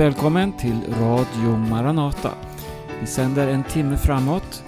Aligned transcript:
välkommen 0.00 0.52
till 0.52 0.94
Radio 1.00 1.56
Maranata. 1.56 2.30
Vi 3.00 3.06
sänder 3.06 3.48
en 3.48 3.64
timme 3.64 3.96
framåt 3.96 4.64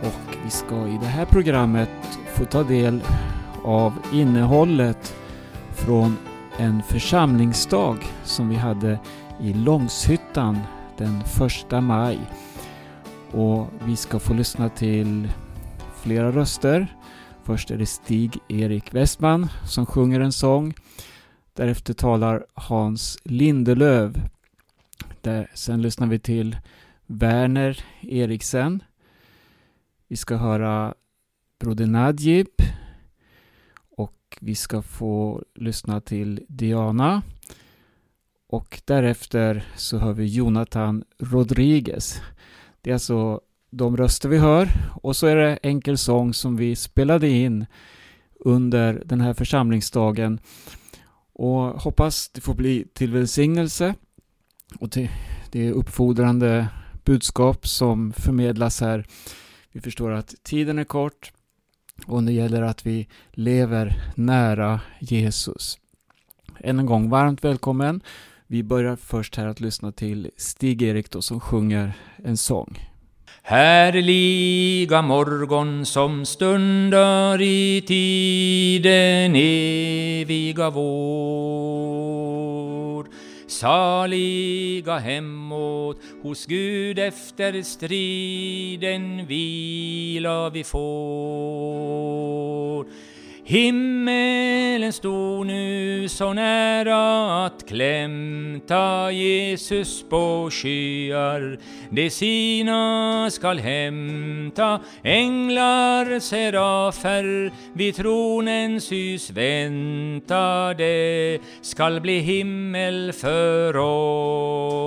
och 0.00 0.36
vi 0.44 0.50
ska 0.50 0.88
i 0.88 0.98
det 1.00 1.06
här 1.06 1.24
programmet 1.24 1.88
få 2.34 2.44
ta 2.44 2.62
del 2.62 3.02
av 3.64 3.92
innehållet 4.12 5.16
från 5.70 6.16
en 6.58 6.82
församlingsdag 6.82 7.96
som 8.24 8.48
vi 8.48 8.54
hade 8.54 8.98
i 9.40 9.52
Långshyttan 9.54 10.58
den 10.96 11.22
1 11.70 11.82
maj. 11.82 12.18
Och 13.30 13.66
vi 13.84 13.96
ska 13.96 14.18
få 14.18 14.34
lyssna 14.34 14.68
till 14.68 15.28
flera 16.02 16.32
röster. 16.32 16.96
Först 17.44 17.70
är 17.70 17.76
det 17.76 17.86
Stig-Erik 17.86 18.94
Westman 18.94 19.48
som 19.64 19.86
sjunger 19.86 20.20
en 20.20 20.32
sång. 20.32 20.74
Därefter 21.54 21.94
talar 21.94 22.46
Hans 22.54 23.18
Lindelöv. 23.24 24.20
Där, 25.26 25.50
sen 25.54 25.82
lyssnar 25.82 26.06
vi 26.06 26.18
till 26.18 26.56
Werner 27.06 27.84
Eriksen. 28.00 28.82
Vi 30.08 30.16
ska 30.16 30.36
höra 30.36 30.94
Broder 31.60 31.86
Nadjib 31.86 32.48
och 33.96 34.38
vi 34.40 34.54
ska 34.54 34.82
få 34.82 35.42
lyssna 35.54 36.00
till 36.00 36.44
Diana. 36.48 37.22
Och 38.48 38.82
därefter 38.84 39.64
så 39.76 39.98
hör 39.98 40.12
vi 40.12 40.24
Jonathan 40.24 41.04
Rodriguez. 41.18 42.20
Det 42.80 42.90
är 42.90 42.94
alltså 42.94 43.40
de 43.70 43.96
röster 43.96 44.28
vi 44.28 44.38
hör 44.38 44.68
och 45.02 45.16
så 45.16 45.26
är 45.26 45.36
det 45.36 45.58
enkel 45.62 45.98
sång 45.98 46.34
som 46.34 46.56
vi 46.56 46.76
spelade 46.76 47.28
in 47.28 47.66
under 48.40 49.02
den 49.04 49.20
här 49.20 49.34
församlingsdagen. 49.34 50.40
Och 51.32 51.82
hoppas 51.82 52.28
det 52.28 52.40
får 52.40 52.54
bli 52.54 52.86
till 52.94 53.12
välsignelse 53.12 53.94
och 54.80 54.88
det, 54.88 55.10
det 55.50 55.70
uppfordrande 55.70 56.68
budskap 57.04 57.66
som 57.66 58.12
förmedlas 58.12 58.80
här. 58.80 59.04
Vi 59.72 59.80
förstår 59.80 60.10
att 60.10 60.34
tiden 60.42 60.78
är 60.78 60.84
kort 60.84 61.32
och 62.06 62.22
det 62.22 62.32
gäller 62.32 62.62
att 62.62 62.86
vi 62.86 63.08
lever 63.30 64.02
nära 64.14 64.80
Jesus. 64.98 65.78
Än 66.60 66.78
en 66.78 66.86
gång 66.86 67.10
varmt 67.10 67.44
välkommen. 67.44 68.00
Vi 68.46 68.62
börjar 68.62 68.96
först 68.96 69.36
här 69.36 69.46
att 69.46 69.60
lyssna 69.60 69.92
till 69.92 70.30
Stig-Erik 70.36 71.10
då 71.10 71.22
som 71.22 71.40
sjunger 71.40 71.92
en 72.24 72.36
sång. 72.36 72.90
Härliga 73.42 75.02
morgon 75.02 75.86
som 75.86 76.24
stundar 76.24 77.42
i 77.42 77.84
tiden 77.86 79.36
eviga 79.36 80.70
vår. 80.70 82.75
Saliga 83.56 84.98
hemåt 84.98 85.96
hos 86.22 86.46
Gud 86.46 86.98
efter 86.98 87.62
striden 87.62 89.26
vila 89.26 90.50
vi 90.50 90.64
får. 90.64 92.06
Himmelen 93.44 94.92
stod 94.92 95.46
nu 95.46 96.08
så 96.08 96.32
nära 96.32 97.44
att 97.46 97.55
klämta 97.68 99.10
Jesus 99.10 100.04
på 100.08 100.48
skyar. 100.52 101.58
De 101.90 102.10
sina 102.10 103.30
skall 103.30 103.58
hämta 103.58 104.80
änglar, 105.04 106.20
serafer 106.20 107.52
vid 107.72 107.96
tronens 107.96 108.92
hus 108.92 109.30
vänta. 109.30 110.74
Det 110.74 111.38
skall 111.62 112.00
bli 112.00 112.18
himmel 112.18 113.12
för 113.12 113.76
oss. 113.76 114.86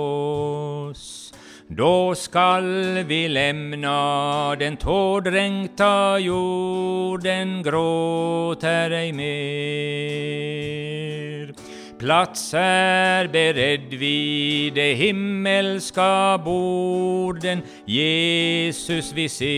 Då 1.72 2.14
skall 2.14 2.98
vi 3.04 3.28
lämna 3.28 4.56
den 4.58 4.76
tårdränkta 4.76 6.18
jorden, 6.18 7.62
gråter 7.62 8.90
ej 8.90 9.12
mer. 9.12 10.89
Plats 12.00 12.54
är 12.54 13.28
beredd 13.28 13.94
vid 13.94 14.74
de 14.74 14.94
himmelska 14.94 16.40
borden, 16.44 17.62
Jesus 17.84 19.12
vi 19.12 19.28
ser. 19.28 19.50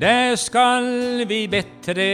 Där 0.00 0.36
skall 0.36 1.24
vi 1.24 1.48
bättre 1.48 2.04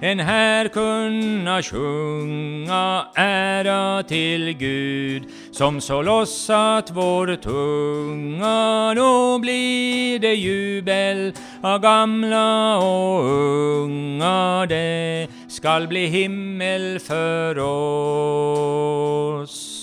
än 0.00 0.20
här 0.20 0.68
kunna 0.68 1.62
sjunga 1.62 3.06
ära 3.14 4.02
till 4.02 4.52
Gud 4.52 5.22
som 5.52 5.80
så 5.80 6.02
lossat 6.02 6.90
vår 6.90 7.36
tunga. 7.36 8.94
Då 8.94 9.38
blir 9.38 10.18
det 10.18 10.34
jubel 10.34 11.32
av 11.62 11.80
gamla 11.80 12.78
och 12.78 13.24
unga. 13.24 14.66
Det 14.68 15.28
skall 15.48 15.88
bli 15.88 16.06
himmel 16.06 16.98
för 16.98 17.58
oss. 17.58 19.77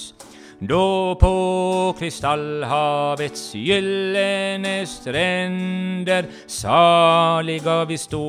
Då 0.67 1.15
på 1.15 1.95
kristallhavets 1.99 3.55
gyllene 3.55 4.85
stränder 4.85 6.25
saliga 6.47 7.85
vi 7.85 7.97
står 7.97 8.25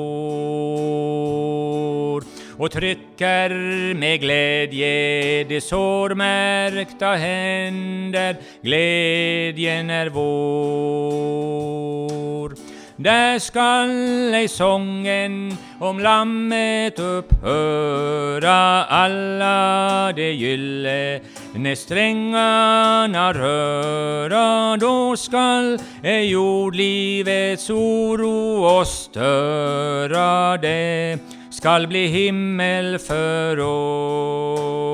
och 2.58 2.70
trycker 2.70 3.50
med 3.94 4.20
glädje 4.20 5.44
de 5.44 5.60
sårmärkta 5.60 7.14
händer. 7.14 8.36
Glädjen 8.62 9.90
är 9.90 10.08
vår. 10.08 11.36
Där 12.98 13.38
skall 13.38 14.34
ej 14.34 14.48
sången 14.48 15.56
om 15.80 16.00
lammet 16.00 16.98
upphöra 16.98 18.84
alla 18.84 20.12
de 20.12 20.32
gyllene 20.32 21.76
strängarna 21.76 23.32
röra. 23.32 24.76
Då 24.76 25.16
skall 25.16 25.78
ej 26.02 26.30
jordlivets 26.30 27.70
oro 27.70 28.64
oss 28.64 29.08
störa. 29.10 30.56
Det 30.56 31.18
skall 31.50 31.86
bli 31.86 32.06
himmel 32.06 32.98
för 32.98 33.60
oss 33.60 34.86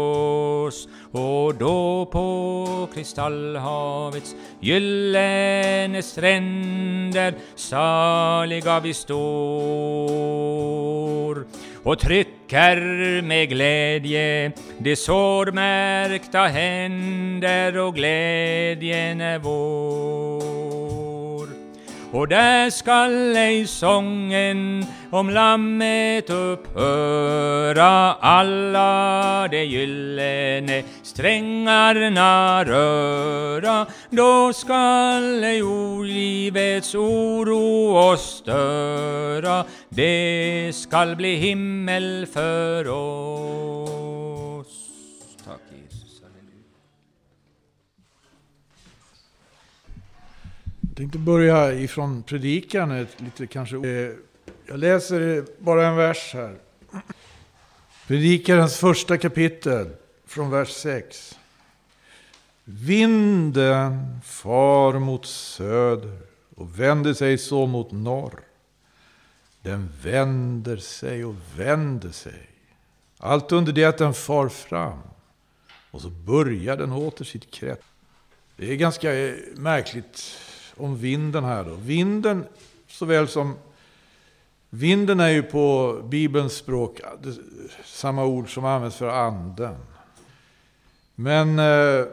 och 1.13 1.55
då 1.55 2.07
på 2.13 2.32
kristallhavets 2.87 4.35
gyllene 4.61 6.03
stränder 6.03 7.35
saliga 7.57 8.81
vi 8.81 8.95
står 8.95 9.33
och 11.83 11.99
trycker 11.99 13.23
med 13.23 13.49
glädje 13.49 14.53
de 14.79 14.97
sårmärkta 14.97 16.47
händer 16.47 17.79
och 17.79 17.95
glädjen 17.95 19.21
är 19.21 19.39
vår. 19.39 20.32
Och 22.13 22.29
där 22.29 22.71
skall 22.71 23.37
ej 23.37 23.67
sången 23.67 24.87
om 25.11 25.31
lammet 25.31 26.31
upphöra 26.31 28.13
alla 28.13 29.49
de 29.49 29.65
gyllene 29.65 30.83
strängarna 31.03 32.65
röra. 32.65 33.87
Då 34.11 34.53
skall 34.53 35.45
ej 35.45 35.63
olivets 35.63 36.95
oro 36.95 37.97
oss 37.97 38.37
störa. 38.43 39.65
Det 39.89 40.71
skall 40.75 41.17
bli 41.17 41.37
himmel 41.37 42.27
för 42.33 42.89
oss. 42.89 44.22
Tänkte 51.03 51.19
börja 51.19 51.73
ifrån 51.73 52.23
predikan, 52.23 53.07
lite 53.17 53.47
kanske... 53.47 53.77
Eh, 53.77 54.13
jag 54.67 54.79
läser 54.79 55.45
bara 55.59 55.87
en 55.87 55.97
vers 55.97 56.31
här. 56.35 56.57
Predikarens 58.07 58.77
första 58.77 59.19
kapitel, 59.19 59.91
från 60.27 60.51
vers 60.51 60.69
6. 60.69 61.39
Vinden 62.65 64.21
far 64.25 64.99
mot 64.99 65.27
söder 65.27 66.19
och 66.57 66.81
vänder 66.81 67.15
sig 67.15 67.39
så 67.39 67.67
mot 67.67 67.93
norr. 67.93 68.41
Den 69.63 69.89
vänder 70.03 70.77
sig 70.77 71.25
och 71.25 71.35
vänder 71.57 72.11
sig. 72.11 72.51
Allt 73.19 73.53
under 73.53 73.73
det 73.73 73.85
att 73.85 73.99
den 73.99 74.15
far 74.15 74.49
fram. 74.49 74.99
Och 75.91 76.01
så 76.01 76.11
börjar 76.11 76.77
den 76.77 76.93
åter 76.93 77.25
sitt 77.25 77.51
krets. 77.51 77.87
Det 78.57 78.73
är 78.73 78.77
ganska 78.77 79.15
eh, 79.15 79.35
märkligt 79.55 80.39
om 80.77 80.97
vinden 80.97 81.45
här 81.45 81.65
då. 81.65 81.75
Vinden, 81.75 82.45
såväl 82.89 83.29
som 83.29 83.55
Vinden 84.75 85.21
är 85.21 85.29
ju 85.29 85.43
på 85.43 86.01
Bibelns 86.05 86.53
språk 86.53 87.01
samma 87.85 88.25
ord 88.25 88.55
som 88.55 88.65
används 88.65 88.97
för 88.97 89.09
anden. 89.09 89.77
Men 91.15 91.59
eh, 91.59 92.07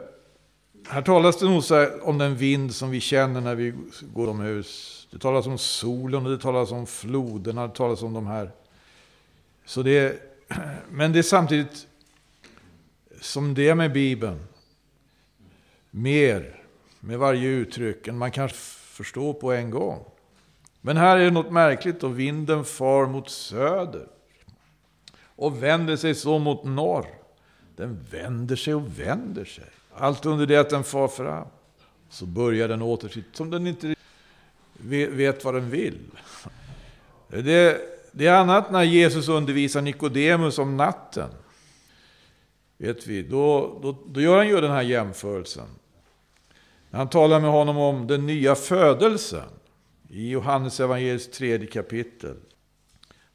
här 0.88 1.02
talas 1.04 1.38
det 1.38 1.46
nog 1.46 1.64
så 1.64 2.00
om 2.02 2.18
den 2.18 2.36
vind 2.36 2.74
som 2.74 2.90
vi 2.90 3.00
känner 3.00 3.40
när 3.40 3.54
vi 3.54 3.74
går 4.14 4.28
omhus. 4.28 5.08
Det 5.10 5.18
talas 5.18 5.46
om 5.46 5.58
solen 5.58 6.26
och 6.26 6.32
det 6.32 6.38
talas 6.38 6.72
om 6.72 6.86
floderna, 6.86 7.66
det 7.66 7.74
talas 7.74 8.02
om 8.02 8.12
de 8.12 8.26
här. 8.26 8.50
Så 9.64 9.82
det 9.82 9.98
är, 9.98 10.18
men 10.90 11.12
det 11.12 11.18
är 11.18 11.22
samtidigt 11.22 11.86
som 13.20 13.54
det 13.54 13.68
är 13.68 13.74
med 13.74 13.92
Bibeln. 13.92 14.38
Mer 15.90 16.59
med 17.00 17.18
varje 17.18 17.48
uttryck 17.48 18.08
än 18.08 18.18
man 18.18 18.30
kan 18.30 18.48
förstå 18.48 19.34
på 19.34 19.52
en 19.52 19.70
gång. 19.70 20.04
Men 20.80 20.96
här 20.96 21.16
är 21.16 21.24
det 21.24 21.30
något 21.30 21.52
märkligt 21.52 22.02
och 22.02 22.18
vinden 22.18 22.64
far 22.64 23.06
mot 23.06 23.30
söder 23.30 24.06
och 25.36 25.62
vänder 25.62 25.96
sig 25.96 26.14
så 26.14 26.38
mot 26.38 26.64
norr. 26.64 27.06
Den 27.76 28.06
vänder 28.10 28.56
sig 28.56 28.74
och 28.74 28.98
vänder 28.98 29.44
sig. 29.44 29.64
Allt 29.94 30.26
under 30.26 30.46
det 30.46 30.56
att 30.56 30.70
den 30.70 30.84
far 30.84 31.08
fram. 31.08 31.46
Så 32.10 32.26
börjar 32.26 32.68
den 32.68 32.82
åter 32.82 33.08
sitt, 33.08 33.36
som 33.36 33.50
den 33.50 33.66
inte 33.66 33.94
vet 35.10 35.44
vad 35.44 35.54
den 35.54 35.70
vill. 35.70 35.98
Det, 37.28 37.80
det 38.12 38.26
är 38.26 38.34
annat 38.34 38.70
när 38.70 38.82
Jesus 38.82 39.28
undervisar 39.28 39.82
Nikodemus 39.82 40.58
om 40.58 40.76
natten. 40.76 41.30
Vet 42.78 43.06
vi, 43.06 43.22
då, 43.22 43.78
då, 43.82 43.96
då 44.06 44.20
gör 44.20 44.36
han 44.36 44.48
ju 44.48 44.60
den 44.60 44.70
här 44.70 44.82
jämförelsen. 44.82 45.66
Han 46.92 47.08
talar 47.08 47.40
med 47.40 47.50
honom 47.50 47.78
om 47.78 48.06
den 48.06 48.26
nya 48.26 48.54
födelsen 48.54 49.48
i 50.08 50.30
Johannes 50.30 50.80
evangeliets 50.80 51.30
tredje 51.30 51.66
kapitel. 51.66 52.36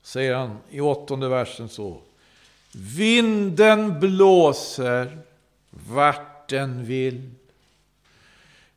Säger 0.01 0.35
han 0.35 0.57
i 0.69 0.81
åttonde 0.81 1.29
versen 1.29 1.69
så. 1.69 2.01
Vinden 2.71 3.99
blåser 3.99 5.17
vart 5.69 6.49
den 6.49 6.85
vill. 6.85 7.31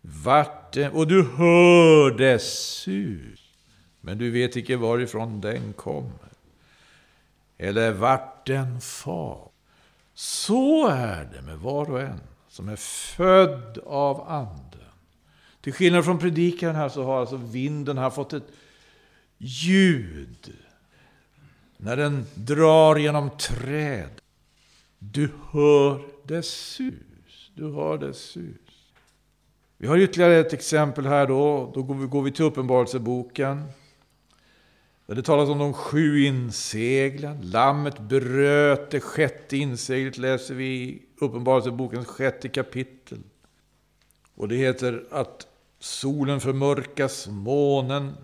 Vart 0.00 0.72
den, 0.72 0.92
och 0.92 1.06
du 1.06 1.22
hör 1.22 2.10
dess 2.18 2.58
sus. 2.58 3.40
Men 4.00 4.18
du 4.18 4.30
vet 4.30 4.56
icke 4.56 4.76
varifrån 4.76 5.40
den 5.40 5.72
kommer. 5.72 6.28
Eller 7.58 7.92
vart 7.92 8.46
den 8.46 8.80
far. 8.80 9.48
Så 10.14 10.88
är 10.88 11.28
det 11.34 11.42
med 11.42 11.58
var 11.58 11.90
och 11.90 12.00
en 12.00 12.20
som 12.48 12.68
är 12.68 12.76
född 12.76 13.78
av 13.86 14.28
anden. 14.28 14.67
Till 15.68 15.74
skillnad 15.74 16.04
från 16.04 16.18
predikan 16.18 16.74
här 16.74 16.88
så 16.88 17.04
har 17.04 17.20
alltså 17.20 17.36
vinden 17.36 17.98
här 17.98 18.10
fått 18.10 18.32
ett 18.32 18.46
ljud. 19.38 20.52
När 21.76 21.96
den 21.96 22.26
drar 22.34 22.96
genom 22.96 23.30
träd. 23.30 24.10
Du 24.98 25.30
hör 25.50 26.00
dess 26.24 26.46
sus. 26.46 27.50
Du 27.54 27.72
hör 27.72 27.98
dess 27.98 28.18
sus. 28.18 28.92
Vi 29.76 29.86
har 29.86 29.98
ytterligare 29.98 30.36
ett 30.36 30.52
exempel 30.52 31.06
här 31.06 31.26
då. 31.26 31.72
Då 31.74 31.82
går 31.82 31.94
vi, 31.94 32.06
går 32.06 32.22
vi 32.22 32.32
till 32.32 32.44
Uppenbarelseboken. 32.44 33.64
Där 35.06 35.14
det 35.14 35.22
talas 35.22 35.48
om 35.48 35.58
de 35.58 35.72
sju 35.72 36.24
inseglen. 36.24 37.50
Lammet 37.50 37.98
bröt 37.98 38.90
det 38.90 39.00
sjätte 39.00 39.56
inseglet 39.56 40.18
läser 40.18 40.54
vi 40.54 40.66
i 40.66 41.02
Uppenbarelsebokens 41.20 42.06
sjätte 42.06 42.48
kapitel. 42.48 43.18
Och 44.34 44.48
det 44.48 44.56
heter 44.56 45.04
att 45.10 45.47
solen 45.78 46.40
förmörkas, 46.40 47.26
månen 47.26 48.16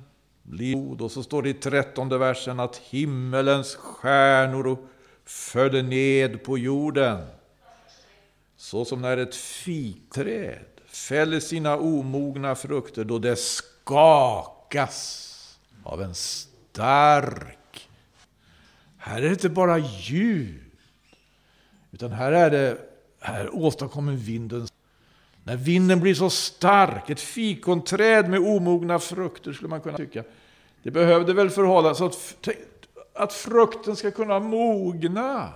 blir 0.43 0.77
blod. 0.77 1.01
Och 1.01 1.11
så 1.11 1.23
står 1.23 1.43
det 1.43 1.49
i 1.49 1.55
trettonde 1.55 2.19
versen 2.19 2.61
att 2.61 2.77
himmelens 2.77 3.75
stjärnor 3.75 4.79
föll 5.25 5.85
ned 5.85 6.43
på 6.45 6.59
jorden. 6.59 7.27
Så 8.57 8.85
som 8.85 9.03
när 9.03 9.17
ett 9.17 9.35
fikträd 9.35 10.65
fäller 10.87 11.41
sina 11.41 11.77
omogna 11.77 12.55
frukter 12.55 13.05
då 13.05 13.19
det 13.19 13.37
skakas 13.37 15.21
av 15.83 16.03
en 16.03 16.15
stark. 16.15 17.89
Här 18.97 19.17
är 19.17 19.23
det 19.23 19.31
inte 19.31 19.49
bara 19.49 19.79
ljud, 19.79 20.61
utan 21.93 22.13
här 22.13 22.33
är 22.33 22.51
det, 22.51 22.79
här 23.21 23.55
åstadkommer 23.55 24.13
vinden 24.13 24.67
när 25.45 25.57
vinden 25.57 26.01
blir 26.01 26.15
så 26.15 26.31
stark, 26.31 27.11
ett 27.11 27.21
fikonträd 27.21 28.29
med 28.29 28.41
omogna 28.41 28.99
frukter 28.99 29.53
skulle 29.53 29.69
man 29.69 29.81
kunna 29.81 29.97
tycka. 29.97 30.25
Det 30.83 30.91
behövde 30.91 31.35
väl 31.35 31.51
förhålla 31.51 31.95
så 31.95 32.07
att, 32.07 32.39
att 33.15 33.33
frukten 33.33 33.97
ska 33.97 34.11
kunna 34.11 34.41
mogna. 34.41 35.53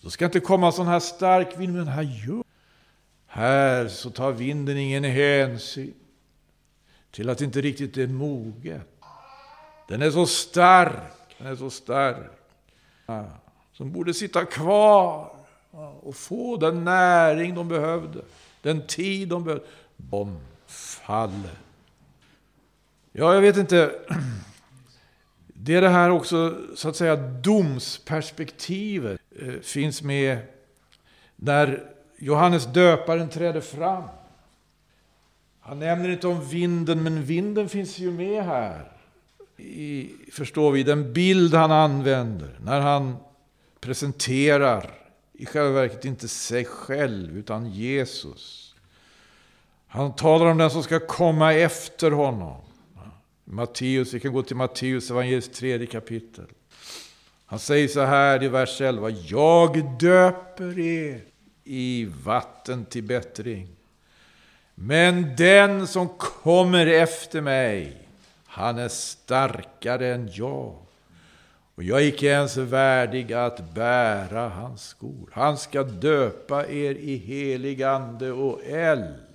Då 0.00 0.10
ska 0.10 0.24
inte 0.24 0.40
komma 0.40 0.72
sån 0.72 0.86
här 0.86 1.00
stark 1.00 1.58
vind, 1.58 1.74
men 1.74 1.88
här 1.88 2.02
gör 2.02 2.44
Här 3.26 3.88
så 3.88 4.10
tar 4.10 4.32
vinden 4.32 4.76
ingen 4.78 5.04
hänsyn 5.04 5.94
till 7.10 7.30
att 7.30 7.38
det 7.38 7.44
inte 7.44 7.60
riktigt 7.60 7.96
är 7.96 8.06
moget. 8.06 8.82
Den 9.88 10.02
är 10.02 10.10
så 10.10 10.26
stark, 10.26 11.36
den 11.38 11.46
är 11.46 11.56
så 11.56 11.70
stark. 11.70 12.30
Som 13.72 13.92
borde 13.92 14.14
sitta 14.14 14.44
kvar 14.44 15.36
och 16.00 16.16
få 16.16 16.56
den 16.56 16.84
näring 16.84 17.54
de 17.54 17.68
behövde. 17.68 18.22
Den 18.62 18.86
tid 18.86 19.28
de 19.28 19.44
behöver. 19.44 19.64
De 19.96 20.38
faller. 20.66 21.58
Ja, 23.12 23.34
jag 23.34 23.40
vet 23.40 23.56
inte. 23.56 23.92
Det 25.46 25.74
är 25.74 25.80
det 25.80 25.88
här 25.88 26.10
också, 26.10 26.56
så 26.74 26.88
att 26.88 26.96
säga, 26.96 27.16
domsperspektivet 27.16 29.20
eh, 29.40 29.54
finns 29.62 30.02
med 30.02 30.38
när 31.36 31.92
Johannes 32.18 32.66
döparen 32.66 33.28
träder 33.28 33.60
fram. 33.60 34.04
Han 35.60 35.78
nämner 35.78 36.08
inte 36.08 36.26
om 36.26 36.48
vinden, 36.48 37.02
men 37.02 37.24
vinden 37.24 37.68
finns 37.68 37.98
ju 37.98 38.10
med 38.10 38.44
här. 38.44 38.92
I, 39.56 40.10
förstår 40.32 40.72
vi, 40.72 40.82
den 40.82 41.12
bild 41.12 41.54
han 41.54 41.70
använder 41.70 42.58
när 42.64 42.80
han 42.80 43.16
presenterar 43.80 44.90
i 45.32 45.46
själva 45.46 45.70
verket 45.70 46.04
inte 46.04 46.28
sig 46.28 46.64
själv, 46.64 47.38
utan 47.38 47.70
Jesus. 47.70 48.59
Han 49.92 50.12
talar 50.12 50.46
om 50.46 50.58
den 50.58 50.70
som 50.70 50.82
ska 50.82 51.00
komma 51.00 51.54
efter 51.54 52.10
honom. 52.10 52.60
Matteus, 53.44 54.14
vi 54.14 54.20
kan 54.20 54.32
gå 54.32 54.42
till 54.42 54.56
Matteus 54.56 55.10
evangeliets 55.10 55.48
tredje 55.48 55.86
kapitel. 55.86 56.44
Han 57.46 57.58
säger 57.58 57.88
så 57.88 58.00
här 58.00 58.42
i 58.42 58.48
vers 58.48 58.80
11. 58.80 59.10
Jag 59.10 59.98
döper 60.00 60.78
er 60.78 61.20
i 61.64 62.08
vatten 62.24 62.84
till 62.84 63.02
bättring. 63.02 63.68
Men 64.74 65.36
den 65.36 65.86
som 65.86 66.08
kommer 66.08 66.86
efter 66.86 67.40
mig, 67.40 67.96
han 68.46 68.78
är 68.78 68.88
starkare 68.88 70.14
än 70.14 70.30
jag. 70.32 70.76
Och 71.74 71.82
jag 71.82 72.00
är 72.00 72.04
icke 72.04 72.26
ens 72.26 72.56
värdig 72.56 73.32
att 73.32 73.74
bära 73.74 74.48
hans 74.48 74.82
skor. 74.82 75.30
Han 75.32 75.58
ska 75.58 75.82
döpa 75.82 76.66
er 76.66 76.94
i 76.94 77.16
helig 77.16 77.82
ande 77.82 78.32
och 78.32 78.64
eld. 78.64 79.29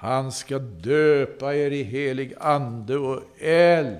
Han 0.00 0.32
ska 0.32 0.58
döpa 0.58 1.54
er 1.54 1.70
i 1.70 1.82
helig 1.82 2.34
ande 2.40 2.98
och 2.98 3.22
eld. 3.38 3.98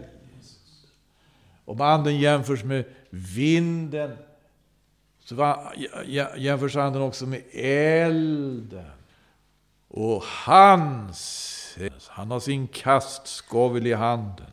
Om 1.64 1.80
anden 1.80 2.18
jämförs 2.18 2.64
med 2.64 2.84
vinden, 3.10 4.16
så 5.24 5.56
jämförs 6.36 6.76
anden 6.76 7.02
också 7.02 7.26
med 7.26 7.42
elden. 7.52 8.90
Och 9.88 10.22
han, 10.22 11.12
han 12.08 12.30
har 12.30 12.40
sin 12.40 12.68
kastskovel 12.68 13.86
i 13.86 13.92
handen. 13.92 14.46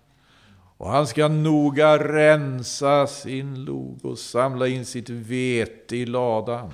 Och 0.77 0.89
han 0.89 1.07
ska 1.07 1.27
noga 1.27 1.97
rensa 1.97 3.07
sin 3.07 3.65
log 3.65 4.05
och 4.05 4.19
samla 4.19 4.67
in 4.67 4.85
sitt 4.85 5.09
vete 5.09 5.97
i 5.97 6.05
ladan. 6.05 6.71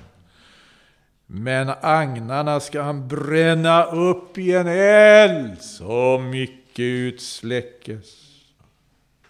Men 1.34 1.72
agnarna 1.80 2.60
ska 2.60 2.82
han 2.82 3.08
bränna 3.08 3.84
upp 3.84 4.38
i 4.38 4.54
en 4.54 4.66
eld 4.66 5.62
så 5.62 6.18
mycket 6.18 6.78
utsläckes. 6.78 8.18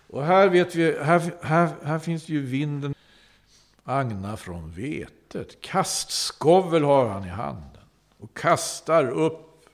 Och 0.06 0.24
här 0.24 0.48
vet 0.48 0.74
vi, 0.74 0.98
här, 1.02 1.32
här, 1.42 1.68
här 1.84 1.98
finns 1.98 2.28
ju 2.28 2.40
vinden, 2.40 2.94
agnar 3.84 4.36
från 4.36 4.70
vetet. 4.70 5.60
Kastskovel 5.60 6.82
har 6.82 7.08
han 7.08 7.24
i 7.24 7.28
handen 7.28 7.82
och 8.18 8.36
kastar 8.36 9.10
upp 9.10 9.66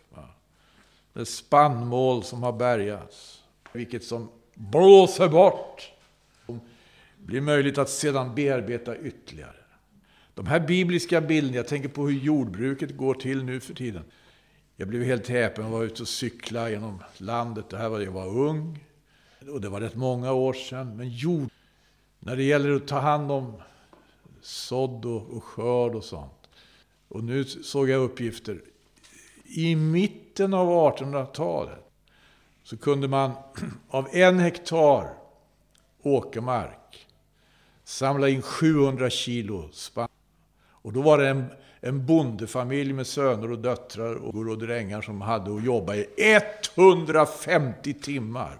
det 1.12 1.26
spannmål 1.26 2.24
som 2.24 2.42
har 2.42 2.52
bärgats. 2.52 3.42
Vilket 3.72 4.04
som 4.04 4.30
blåser 4.54 5.28
bort. 5.28 5.92
Det 6.46 6.60
blir 7.16 7.40
möjligt 7.40 7.78
att 7.78 7.90
sedan 7.90 8.34
bearbeta 8.34 8.98
ytterligare. 8.98 9.57
De 10.38 10.46
här 10.46 10.60
bibliska 10.60 11.20
bilderna, 11.20 11.56
jag 11.56 11.68
tänker 11.68 11.88
på 11.88 12.06
hur 12.06 12.18
jordbruket 12.18 12.96
går 12.96 13.14
till 13.14 13.44
nu 13.44 13.60
för 13.60 13.74
tiden. 13.74 14.04
Jag 14.76 14.88
blev 14.88 15.02
helt 15.02 15.28
häpen 15.28 15.64
och 15.64 15.70
var 15.70 15.84
ute 15.84 16.02
och 16.02 16.08
cykla 16.08 16.70
genom 16.70 17.02
landet. 17.16 17.70
Det 17.70 17.76
här 17.76 17.88
var 17.88 18.00
jag 18.00 18.12
var 18.12 18.26
ung. 18.26 18.84
Och 19.52 19.60
det 19.60 19.68
var 19.68 19.80
rätt 19.80 19.94
många 19.94 20.32
år 20.32 20.52
sedan. 20.52 20.96
Men 20.96 21.08
jord, 21.08 21.48
när 22.18 22.36
det 22.36 22.42
gäller 22.42 22.72
att 22.72 22.88
ta 22.88 22.98
hand 22.98 23.32
om 23.32 23.52
sådd 24.40 25.04
och, 25.04 25.30
och 25.30 25.44
skörd 25.44 25.94
och 25.94 26.04
sånt. 26.04 26.48
Och 27.08 27.24
nu 27.24 27.44
såg 27.44 27.88
jag 27.88 28.02
uppgifter. 28.02 28.60
I 29.44 29.76
mitten 29.76 30.54
av 30.54 30.96
1800-talet 30.96 31.84
så 32.62 32.76
kunde 32.76 33.08
man 33.08 33.32
av 33.88 34.08
en 34.12 34.38
hektar 34.38 35.14
åkermark 36.02 37.06
samla 37.84 38.28
in 38.28 38.42
700 38.42 39.10
kilo 39.10 39.68
spannmål. 39.72 40.17
Och 40.82 40.92
då 40.92 41.02
var 41.02 41.18
det 41.18 41.28
en, 41.28 41.44
en 41.80 42.06
bondefamilj 42.06 42.92
med 42.92 43.06
söner 43.06 43.50
och 43.50 43.58
döttrar 43.58 44.14
och, 44.14 44.34
och 44.34 44.58
drängar 44.58 45.02
som 45.02 45.20
hade 45.20 45.56
att 45.56 45.64
jobba 45.64 45.94
i 45.94 46.06
150 46.76 47.94
timmar. 47.94 48.58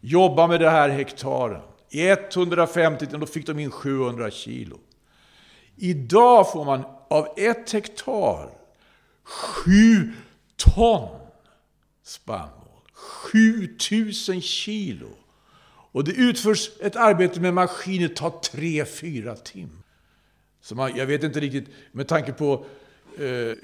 Jobba 0.00 0.46
med 0.46 0.60
det 0.60 0.70
här 0.70 0.88
hektaren. 0.88 1.62
I 1.90 2.08
150 2.08 3.06
timmar, 3.06 3.20
då 3.20 3.26
fick 3.26 3.46
de 3.46 3.58
in 3.58 3.70
700 3.70 4.30
kilo. 4.30 4.78
Idag 5.76 6.52
får 6.52 6.64
man 6.64 6.84
av 7.08 7.28
ett 7.36 7.72
hektar 7.72 8.50
sju 9.24 10.12
ton 10.56 11.08
spannmål. 12.04 12.62
7000 12.92 14.40
kilo. 14.40 15.10
Och 15.92 16.04
det 16.04 16.12
utförs 16.12 16.70
ett 16.80 16.96
arbete 16.96 17.40
med 17.40 17.54
maskiner, 17.54 18.08
tar 18.08 18.30
3-4 18.30 19.36
timmar. 19.36 19.81
Så 20.62 20.74
man, 20.74 20.96
jag 20.96 21.06
vet 21.06 21.24
inte 21.24 21.40
riktigt, 21.40 21.68
med 21.92 22.08
tanke 22.08 22.32
på 22.32 22.64
eh, 23.18 23.56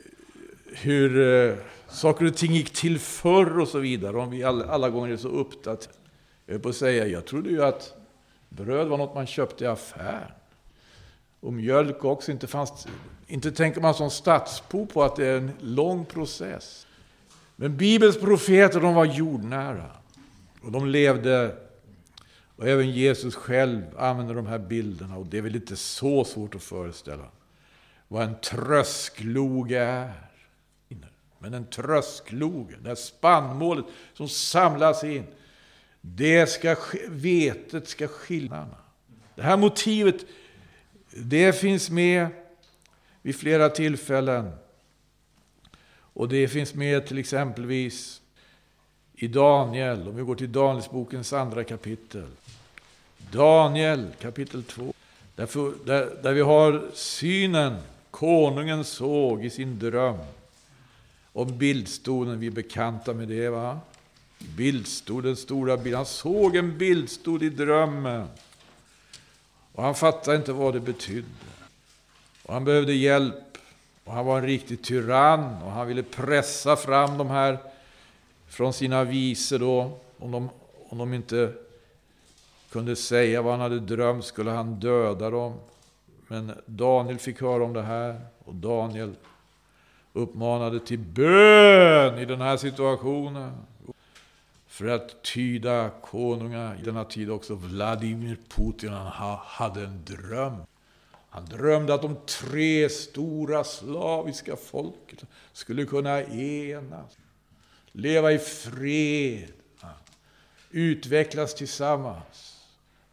hur 0.73 1.21
eh, 1.21 1.55
saker 1.89 2.27
och 2.27 2.37
ting 2.37 2.53
gick 2.53 2.71
till 2.71 2.99
förr 2.99 3.59
och 3.59 3.69
så 3.69 3.79
vidare, 3.79 4.17
om 4.17 4.31
vi 4.31 4.45
alla, 4.45 4.65
alla 4.65 4.91
gånger 4.91 5.13
är 5.13 5.17
så 5.17 5.29
uppdaterade. 5.29 5.99
Jag 6.47 6.55
höll 6.55 6.63
på 6.63 6.69
att 6.69 6.77
säga, 6.77 7.07
jag 7.07 7.25
trodde 7.25 7.51
ju 7.51 7.65
att 7.65 7.95
bröd 8.49 8.89
var 8.89 8.99
något 8.99 9.15
man 9.15 9.27
köpte 9.27 9.65
i 9.65 9.67
affären. 9.67 10.33
Och 11.41 11.53
mjölk 11.53 12.05
också. 12.05 12.33
Inte, 12.33 12.47
fanns, 12.47 12.87
inte 13.27 13.53
tänker 13.53 13.81
man 13.81 13.95
som 13.95 14.11
stadsbo 14.11 14.87
på 14.87 15.03
att 15.03 15.17
det 15.17 15.27
är 15.27 15.37
en 15.37 15.51
lång 15.61 16.05
process. 16.05 16.87
Men 17.57 17.77
Bibelns 17.77 18.21
profeter 18.21 18.81
de 18.81 18.95
var 18.95 19.05
jordnära. 19.05 19.91
Och 20.63 20.73
de 20.73 20.87
levde, 20.87 21.57
och 22.59 22.69
även 22.69 22.91
Jesus 22.91 23.35
själv 23.35 23.83
använder 23.99 24.35
de 24.35 24.47
här 24.47 24.59
bilderna. 24.59 25.17
Och 25.17 25.27
det 25.27 25.39
är 25.39 25.43
väl 25.43 25.57
inte 25.57 25.77
så 25.77 26.25
svårt 26.25 26.55
att 26.55 26.63
föreställa 26.63 27.25
vad 28.09 28.23
en 28.23 28.41
tröskloge 28.41 29.79
är. 29.79 30.13
Men 31.39 31.55
en 31.55 31.67
tröskloge, 31.67 32.75
det 32.83 32.89
här 32.89 32.95
spannmålet 32.95 33.85
som 34.15 34.29
samlas 34.29 35.05
in, 35.05 35.27
det 36.01 36.47
ska, 36.47 36.77
vetet 37.09 37.89
ska 37.89 38.09
skilja. 38.09 38.67
Det 39.35 39.43
här 39.43 39.57
motivet, 39.57 40.27
det 41.11 41.53
finns 41.53 41.91
med 41.91 42.27
vid 43.23 43.37
flera 43.37 43.69
tillfällen. 43.69 44.51
Och 45.91 46.29
det 46.29 46.49
finns 46.49 46.75
med 46.75 47.07
till 47.07 47.19
exempelvis 47.19 48.23
i 49.15 49.29
Daniel, 49.29 50.09
om 50.09 50.17
vi 50.17 50.23
går 50.23 50.35
till 50.35 50.53
Danielsbokens 50.53 51.33
andra 51.33 51.65
kapitel. 51.65 52.29
Daniel 53.19 54.07
kapitel 54.21 54.63
2. 54.63 54.95
Där, 55.37 55.49
där, 55.87 56.19
där 56.23 56.33
vi 56.33 56.41
har 56.41 56.83
synen 56.95 57.77
konungen 58.11 58.85
såg 58.85 59.45
i 59.45 59.51
sin 59.51 59.79
dröm. 59.79 60.19
Om 61.33 61.59
bildstoden, 61.59 62.41
vi 62.41 62.47
är 62.47 62.51
bekanta 62.51 63.15
med 63.15 63.29
det 63.29 63.49
va? 63.49 63.81
Bildstod, 64.39 65.25
den 65.25 65.37
stora 65.37 65.77
bilden. 65.77 65.97
Han 65.97 66.07
såg 66.07 66.57
en 66.57 66.79
bildstod 66.79 67.43
i 67.43 67.49
drömmen. 67.49 68.29
Och 69.73 69.83
han 69.83 69.95
fattade 69.95 70.37
inte 70.37 70.53
vad 70.53 70.75
det 70.75 70.81
betydde. 70.81 71.29
Och 72.43 72.55
han 72.55 72.65
behövde 72.65 72.93
hjälp 72.93 73.59
och 74.05 74.13
han 74.13 74.27
var 74.27 74.39
en 74.39 74.47
riktig 74.47 74.83
tyrann 74.83 75.63
och 75.63 75.71
han 75.71 75.87
ville 75.87 76.03
pressa 76.03 76.77
fram 76.77 77.19
de 77.19 77.31
här 77.31 77.59
från 78.49 78.73
sina 78.73 79.05
viser 79.05 79.59
då. 79.59 79.99
Om 80.19 80.31
de, 80.31 80.49
om 80.89 80.99
de 80.99 81.15
inte 81.15 81.53
kunde 82.73 82.97
säga 82.97 83.43
vad 83.43 83.53
han 83.53 83.61
hade 83.61 83.81
drömt 83.81 84.25
skulle 84.25 84.51
han 84.51 84.81
döda 84.81 85.31
dem. 85.31 85.55
Men 86.29 86.53
Daniel 86.67 87.19
fick 87.19 87.41
höra 87.41 87.65
om 87.65 87.73
det 87.73 87.83
här 87.83 88.21
och 88.45 88.55
Daniel 88.55 89.15
uppmanade 90.13 90.81
till 90.81 90.99
bön 90.99 92.19
i 92.19 92.25
den 92.25 92.41
här 92.41 92.57
situationen. 92.57 93.53
För 94.67 94.89
att 94.89 95.23
tyda 95.23 95.91
konungar 96.03 96.79
i 96.81 96.85
denna 96.85 97.05
tid 97.05 97.31
också, 97.31 97.55
Vladimir 97.55 98.37
Putin, 98.49 98.93
han 98.93 99.39
hade 99.45 99.85
en 99.85 100.05
dröm. 100.05 100.57
Han 101.31 101.45
drömde 101.45 101.95
att 101.95 102.03
de 102.03 102.17
tre 102.27 102.89
stora 102.89 103.65
slaviska 103.65 104.57
folken 104.57 105.19
skulle 105.53 105.85
kunna 105.85 106.23
enas, 106.23 107.19
leva 107.93 108.33
i 108.33 108.39
fred, 108.39 109.53
utvecklas 110.71 111.55
tillsammans. 111.55 112.58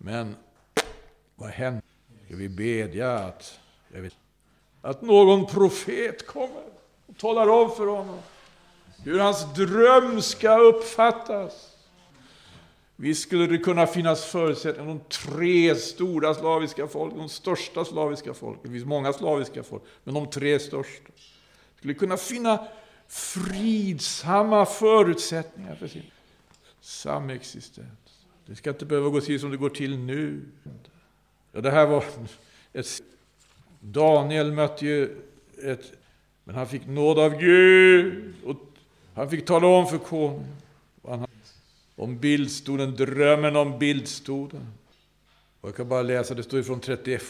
Men 0.06 0.36
vad 1.36 1.50
händer? 1.50 1.84
Ska 2.26 2.36
vi 2.36 2.50
bedja 2.50 3.14
att, 3.14 3.60
jag 3.94 4.02
vet, 4.02 4.16
att 4.82 5.02
någon 5.02 5.46
profet 5.46 6.28
kommer 6.28 6.64
och 7.06 7.18
talar 7.18 7.48
om 7.48 7.76
för 7.76 7.88
honom 7.88 8.20
hur 9.04 9.20
hans 9.20 9.54
dröm 9.54 10.22
ska 10.22 10.58
uppfattas? 10.58 11.78
Visst 12.96 13.24
skulle 13.24 13.48
det 13.48 13.58
kunna 13.58 13.88
finnas 13.88 14.26
förutsättningar, 14.26 14.88
de 14.88 15.00
tre 15.00 15.76
stora 15.76 16.34
slaviska 16.34 16.88
folken, 16.88 17.18
de 17.18 17.30
största 17.30 17.86
slaviska 17.86 18.34
folken, 18.34 18.62
det 18.64 18.70
finns 18.70 18.86
många 18.86 19.14
slaviska 19.14 19.64
folk, 19.64 19.84
men 20.04 20.14
de 20.14 20.30
tre 20.30 20.60
största, 20.60 21.12
skulle 21.78 21.94
kunna 21.94 22.18
finna 22.18 22.68
fridsamma 23.08 24.66
förutsättningar 24.66 25.76
för 25.76 25.88
sin 25.88 26.12
samexistens. 26.82 28.05
Det 28.46 28.56
ska 28.56 28.70
inte 28.70 28.86
behöva 28.86 29.10
gå 29.10 29.22
till 29.22 29.40
som 29.40 29.52
det 29.52 29.58
går 29.58 29.70
till 29.70 29.98
nu. 29.98 30.42
Ja, 31.52 31.62
det 31.62 31.72
här 31.72 31.86
var 31.86 32.04
ett, 32.74 33.02
Daniel 33.80 34.52
mötte 34.52 34.86
ju 34.86 35.18
ett, 35.64 35.92
men 36.44 36.56
han 36.56 36.68
fick 36.68 36.88
nåd 36.88 37.20
av 37.20 37.38
Gud, 37.40 38.34
och 38.46 38.56
han 39.14 39.30
fick 39.30 39.46
tala 39.46 39.68
om 39.68 39.88
för 39.88 39.98
konungen 39.98 40.56
om 41.96 42.20
bildstoden, 42.20 42.96
drömmen 42.96 43.56
om 43.56 43.80
bildstoden. 43.80 44.68
Och 45.62 45.70
jag 45.70 45.76
kan 45.76 45.90
bara 45.90 46.02
läsa, 46.02 46.34
det 46.34 46.44
står 46.44 46.62
från 46.62 46.80
31 46.80 47.24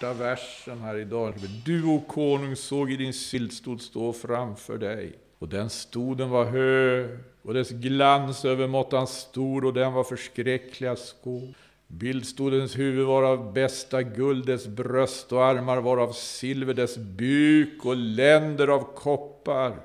versen 0.00 0.80
här 0.80 0.96
idag. 0.96 1.34
Du, 1.64 1.84
o 1.84 2.04
konung, 2.08 2.56
såg 2.56 2.92
i 2.92 2.96
din 2.96 3.12
bildstol 3.32 3.80
stå 3.80 4.12
framför 4.12 4.78
dig. 4.78 5.12
Och 5.38 5.48
den 5.48 5.70
stoden 5.70 6.30
var 6.30 6.44
hög, 6.44 7.18
och 7.46 7.54
dess 7.54 7.70
glans 7.70 8.44
övermåttan 8.44 9.06
stor, 9.06 9.64
och 9.64 9.74
den 9.74 9.92
var 9.92 10.04
förskräckliga 10.04 10.96
skå. 10.96 11.42
Bildstodens 11.86 12.78
huvud 12.78 13.06
var 13.06 13.22
av 13.22 13.52
bästa 13.52 14.02
guld, 14.02 14.46
dess 14.46 14.66
bröst 14.66 15.32
och 15.32 15.44
armar 15.44 15.80
var 15.80 15.98
av 15.98 16.12
silver, 16.12 16.74
dess 16.74 16.96
buk 16.96 17.84
och 17.84 17.96
länder 17.96 18.68
av 18.68 18.94
koppar. 18.94 19.76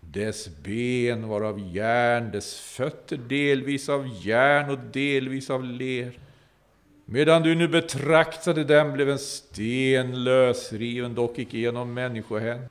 Dess 0.00 0.48
ben 0.62 1.28
var 1.28 1.40
av 1.40 1.76
järn, 1.76 2.30
dess 2.30 2.60
fötter 2.60 3.16
delvis 3.16 3.88
av 3.88 4.08
järn 4.22 4.70
och 4.70 4.78
delvis 4.78 5.50
av 5.50 5.64
ler. 5.64 6.18
Medan 7.04 7.42
du 7.42 7.54
nu 7.54 7.68
betraktade 7.68 8.64
den 8.64 8.92
blev 8.92 9.10
en 9.10 9.18
sten 9.18 10.24
lösriven, 10.24 11.14
dock 11.14 11.38
icke 11.38 11.58
genom 11.58 11.94
människohänd. 11.94 12.68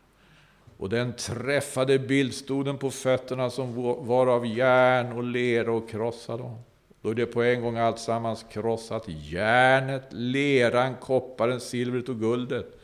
Och 0.77 0.89
den 0.89 1.13
träffade 1.13 2.00
bildstoden 2.00 2.77
på 2.77 2.92
fötterna 2.92 3.50
som 3.50 3.75
var 4.08 4.27
av 4.27 4.46
järn 4.46 5.12
och 5.12 5.24
lera 5.24 5.72
och 5.72 5.89
krossade 5.89 6.44
dem. 6.44 6.58
Då 7.01 7.10
är 7.10 7.13
det 7.15 7.25
på 7.25 7.44
en 7.44 7.62
gång 7.62 7.77
alltsammans 7.77 8.46
krossat, 8.51 9.03
järnet, 9.08 10.08
leran, 10.10 10.96
kopparen, 10.96 11.60
silvret 11.60 12.10
och 12.10 12.20
guldet. 12.20 12.80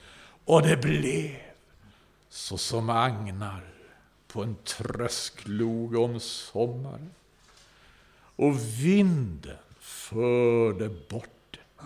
Och 0.46 0.62
det 0.62 0.78
blev 0.78 1.36
så 2.30 2.58
som 2.58 2.90
agnar 2.90 3.62
på 4.28 4.44
en 4.44 4.56
trösklog 4.64 5.96
om 5.96 6.20
sommaren. 6.20 7.10
Och 8.36 8.54
vinden 8.84 9.58
förde 9.80 10.90
bort 11.10 11.30
det, 11.52 11.84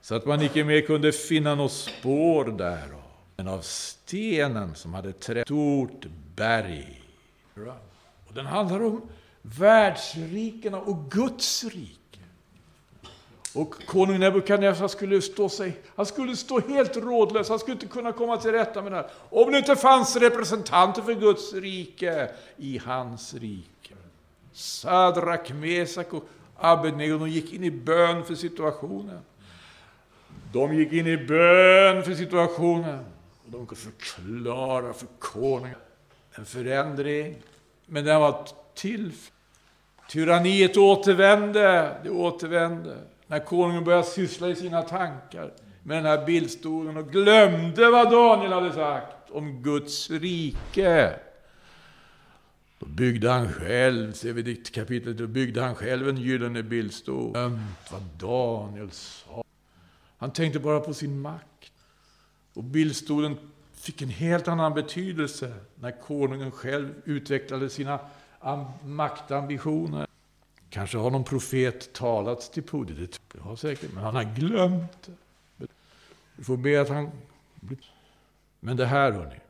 så 0.00 0.14
att 0.14 0.26
man 0.26 0.42
icke 0.42 0.64
mer 0.64 0.80
kunde 0.80 1.12
finna 1.12 1.54
något 1.54 1.72
spår 1.72 2.44
därav. 2.44 3.05
Men 3.36 3.48
av 3.48 3.60
stenen 3.60 4.74
som 4.74 4.94
hade 4.94 5.12
träffat 5.12 5.46
stort 5.46 6.06
berg. 6.34 7.02
Och 8.28 8.34
den 8.34 8.46
handlar 8.46 8.84
om 8.84 9.02
världsrikena 9.42 10.80
och 10.80 11.10
Guds 11.10 11.64
rike. 11.64 12.20
Och 13.54 13.86
konung 13.86 14.18
Nebukadnessar 14.18 14.88
skulle 14.88 15.22
stå 15.22 15.48
sig, 15.48 15.76
han 15.96 16.06
skulle 16.06 16.36
stå 16.36 16.60
helt 16.60 16.96
rådlös, 16.96 17.48
han 17.48 17.58
skulle 17.58 17.74
inte 17.74 17.86
kunna 17.86 18.12
komma 18.12 18.36
till 18.36 18.52
rätta 18.52 18.82
med 18.82 18.92
det 18.92 18.96
här. 18.96 19.10
Om 19.30 19.52
det 19.52 19.58
inte 19.58 19.76
fanns 19.76 20.16
representanter 20.16 21.02
för 21.02 21.14
Guds 21.14 21.52
rike 21.52 22.30
i 22.56 22.78
hans 22.78 23.34
rike. 23.34 23.94
Sadrak, 24.52 25.52
Mesak 25.52 26.12
och 26.12 26.24
Abednego, 26.56 27.18
de 27.18 27.28
gick 27.28 27.52
in 27.52 27.64
i 27.64 27.70
bön 27.70 28.24
för 28.24 28.34
situationen. 28.34 29.20
De 30.52 30.74
gick 30.74 30.92
in 30.92 31.06
i 31.06 31.16
bön 31.16 32.02
för 32.02 32.14
situationen. 32.14 33.04
Och 33.46 33.52
de 33.52 33.66
kunde 33.66 33.76
förklara 33.76 34.92
för 34.92 35.06
konungen 35.18 35.76
en 36.34 36.44
förändring. 36.44 37.36
Men 37.86 38.04
den 38.04 38.20
var 38.20 38.48
till. 38.74 39.12
Tyranniet 40.08 40.76
återvände. 40.76 41.96
Det 42.02 42.10
återvände. 42.10 42.96
När 43.26 43.38
konungen 43.38 43.84
började 43.84 44.04
syssla 44.04 44.48
i 44.48 44.56
sina 44.56 44.82
tankar 44.82 45.52
med 45.82 45.96
den 45.96 46.04
här 46.04 46.26
bildstolen 46.26 46.96
och 46.96 47.12
glömde 47.12 47.90
vad 47.90 48.10
Daniel 48.10 48.52
hade 48.52 48.72
sagt 48.72 49.30
om 49.30 49.62
Guds 49.62 50.10
rike. 50.10 51.14
Då 52.78 52.86
byggde 52.86 53.30
han 53.30 53.52
själv, 53.52 54.12
ser 54.12 54.32
vi 54.32 54.50
i 54.50 54.56
kapitlet, 54.56 55.18
då 55.18 55.26
byggde 55.26 55.62
han 55.62 55.74
själv 55.74 56.08
en 56.08 56.16
gyllene 56.16 56.62
bildstol. 56.62 57.32
Glömt 57.32 57.92
vad 57.92 58.02
Daniel 58.02 58.90
sa. 58.90 59.44
Han 60.18 60.32
tänkte 60.32 60.58
bara 60.58 60.80
på 60.80 60.94
sin 60.94 61.20
makt. 61.20 61.55
Och 62.56 62.64
bildstolen 62.64 63.36
fick 63.72 64.02
en 64.02 64.08
helt 64.08 64.48
annan 64.48 64.74
betydelse 64.74 65.54
när 65.74 65.90
konungen 65.90 66.50
själv 66.50 66.94
utvecklade 67.04 67.70
sina 67.70 67.98
maktambitioner. 68.84 70.06
Kanske 70.70 70.98
har 70.98 71.10
någon 71.10 71.24
profet 71.24 71.92
talat 71.92 72.52
till 72.52 72.62
Pudi? 72.62 73.08
det 73.32 73.40
har 73.40 73.56
säkert, 73.56 73.92
men 73.94 74.04
han 74.04 74.14
har 74.14 74.34
glömt 74.34 75.10
det. 75.56 76.44
Får 76.44 76.56
be 76.56 76.80
att 76.80 76.88
han... 76.88 77.10
Men 78.60 78.76
det 78.76 78.86
här, 78.86 79.12
hörni. 79.12 79.40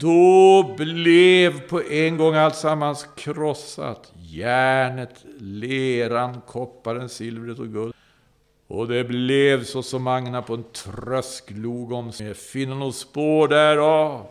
Då 0.00 0.74
blev 0.76 1.68
på 1.68 1.82
en 1.82 2.16
gång 2.16 2.34
alltsammans 2.34 3.06
krossat. 3.16 4.12
Järnet, 4.16 5.24
leran, 5.38 6.40
kopparen, 6.46 7.08
silvret 7.08 7.58
och 7.58 7.68
guld. 7.68 7.93
Och 8.74 8.88
det 8.88 9.04
blev 9.04 9.64
så 9.64 9.82
som 9.82 10.06
agnar 10.06 10.42
på 10.42 10.54
en 10.54 10.64
trösklog 10.64 11.92
om 11.92 12.12
sig. 12.12 12.34
Finna 12.34 12.74
något 12.74 12.96
spår 12.96 13.48
därav. 13.48 14.26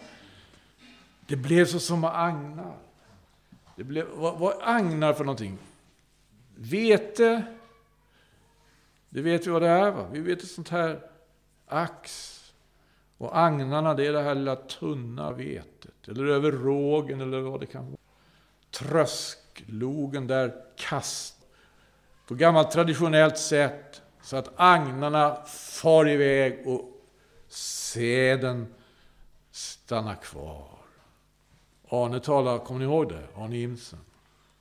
Det 1.27 1.35
blev 1.35 1.65
så 1.65 1.79
som 1.79 2.03
agnar. 2.03 2.77
Det 3.75 3.83
blev, 3.83 4.07
vad, 4.15 4.39
vad 4.39 4.53
är 4.53 4.57
agnar 4.61 5.13
för 5.13 5.23
någonting? 5.23 5.57
Vete. 6.55 7.43
Det 9.09 9.21
vet 9.21 9.47
vi 9.47 9.51
vad 9.51 9.61
det 9.61 9.67
är 9.67 9.91
va? 9.91 10.07
Vi 10.11 10.19
vet 10.19 10.43
ett 10.43 10.51
sånt 10.51 10.69
här 10.69 10.99
ax. 11.67 12.39
Och 13.17 13.37
agnarna 13.39 13.93
det 13.93 14.07
är 14.07 14.13
det 14.13 14.21
här 14.21 14.35
lilla 14.35 14.55
tunna 14.55 15.31
vetet. 15.31 16.07
Eller 16.07 16.25
över 16.25 16.51
rågen 16.51 17.21
eller 17.21 17.39
vad 17.39 17.59
det 17.59 17.65
kan 17.65 17.85
vara. 17.85 17.97
Trösklogen 18.71 20.27
där 20.27 20.53
kast. 20.77 21.35
På 22.27 22.35
gammalt 22.35 22.71
traditionellt 22.71 23.37
sätt 23.37 24.02
så 24.23 24.37
att 24.37 24.53
agnarna 24.55 25.37
far 25.45 26.09
iväg 26.09 26.67
och 26.67 26.81
säden 27.47 28.73
stannar 29.51 30.15
kvar. 30.15 30.67
Arne 31.89 32.19
talar, 32.19 32.59
kommer 32.59 32.79
ni 32.79 32.85
ihåg 32.85 33.09
det? 33.09 33.27
Arne 33.35 33.57
Imsen. 33.57 33.99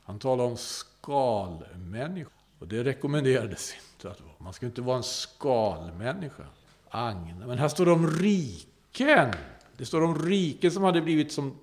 Han 0.05 0.19
talar 0.19 0.45
om 0.45 0.57
skalmänniskor. 0.57 2.33
Och 2.59 2.69
det 2.69 2.85
rekommenderades 2.85 3.75
inte 3.93 4.11
att 4.11 4.21
vara. 4.21 4.35
Man 4.39 4.53
ska 4.53 4.67
inte 4.67 4.83
vara 4.83 4.97
en 4.97 5.03
skalmänniska. 5.03 6.45
Agnar. 6.89 7.47
Men 7.47 7.59
här 7.59 7.69
står 7.69 7.87
det 7.87 7.93
om 7.93 8.11
riken. 8.11 9.33
Det 9.77 9.87
står 9.87 10.03
om 10.03 10.19
riken 10.19 10.71
som 10.71 10.83
hade 10.83 11.01
blivit 11.01 11.33
som... 11.33 11.59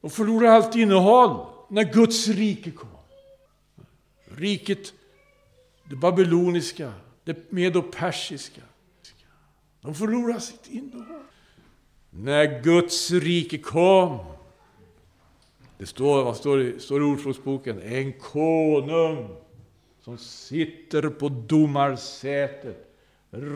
De 0.00 0.10
förlorade 0.10 0.52
allt 0.52 0.74
innehåll 0.74 1.46
när 1.68 1.92
Guds 1.92 2.28
rike 2.28 2.70
kom. 2.70 2.88
Riket 4.24 4.92
det 5.88 5.96
babyloniska, 5.96 6.92
det 7.24 7.52
medopersiska. 7.52 8.60
De 9.80 9.94
förlorar 9.94 10.38
sitt 10.38 10.66
innehåll. 10.66 11.22
När 12.10 12.62
Guds 12.62 13.10
rike 13.10 13.58
kom. 13.58 14.18
Det 15.78 15.86
står, 15.86 16.24
vad 16.24 16.36
står 16.36 16.58
det, 16.58 16.80
står 16.80 17.00
i 17.00 17.04
Ordspråksboken? 17.04 17.82
En 17.82 18.12
konung 18.12 19.28
som 20.00 20.18
sitter 20.18 21.08
på 21.08 21.28
domarsätet. 21.28 22.82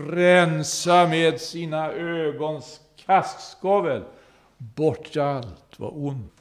Rensa 0.09 1.09
med 1.09 1.41
sina 1.41 1.93
ögons 1.93 2.81
kastskovel 2.97 4.03
bort 4.59 5.17
allt 5.17 5.75
vad 5.77 5.93
ont. 5.95 6.33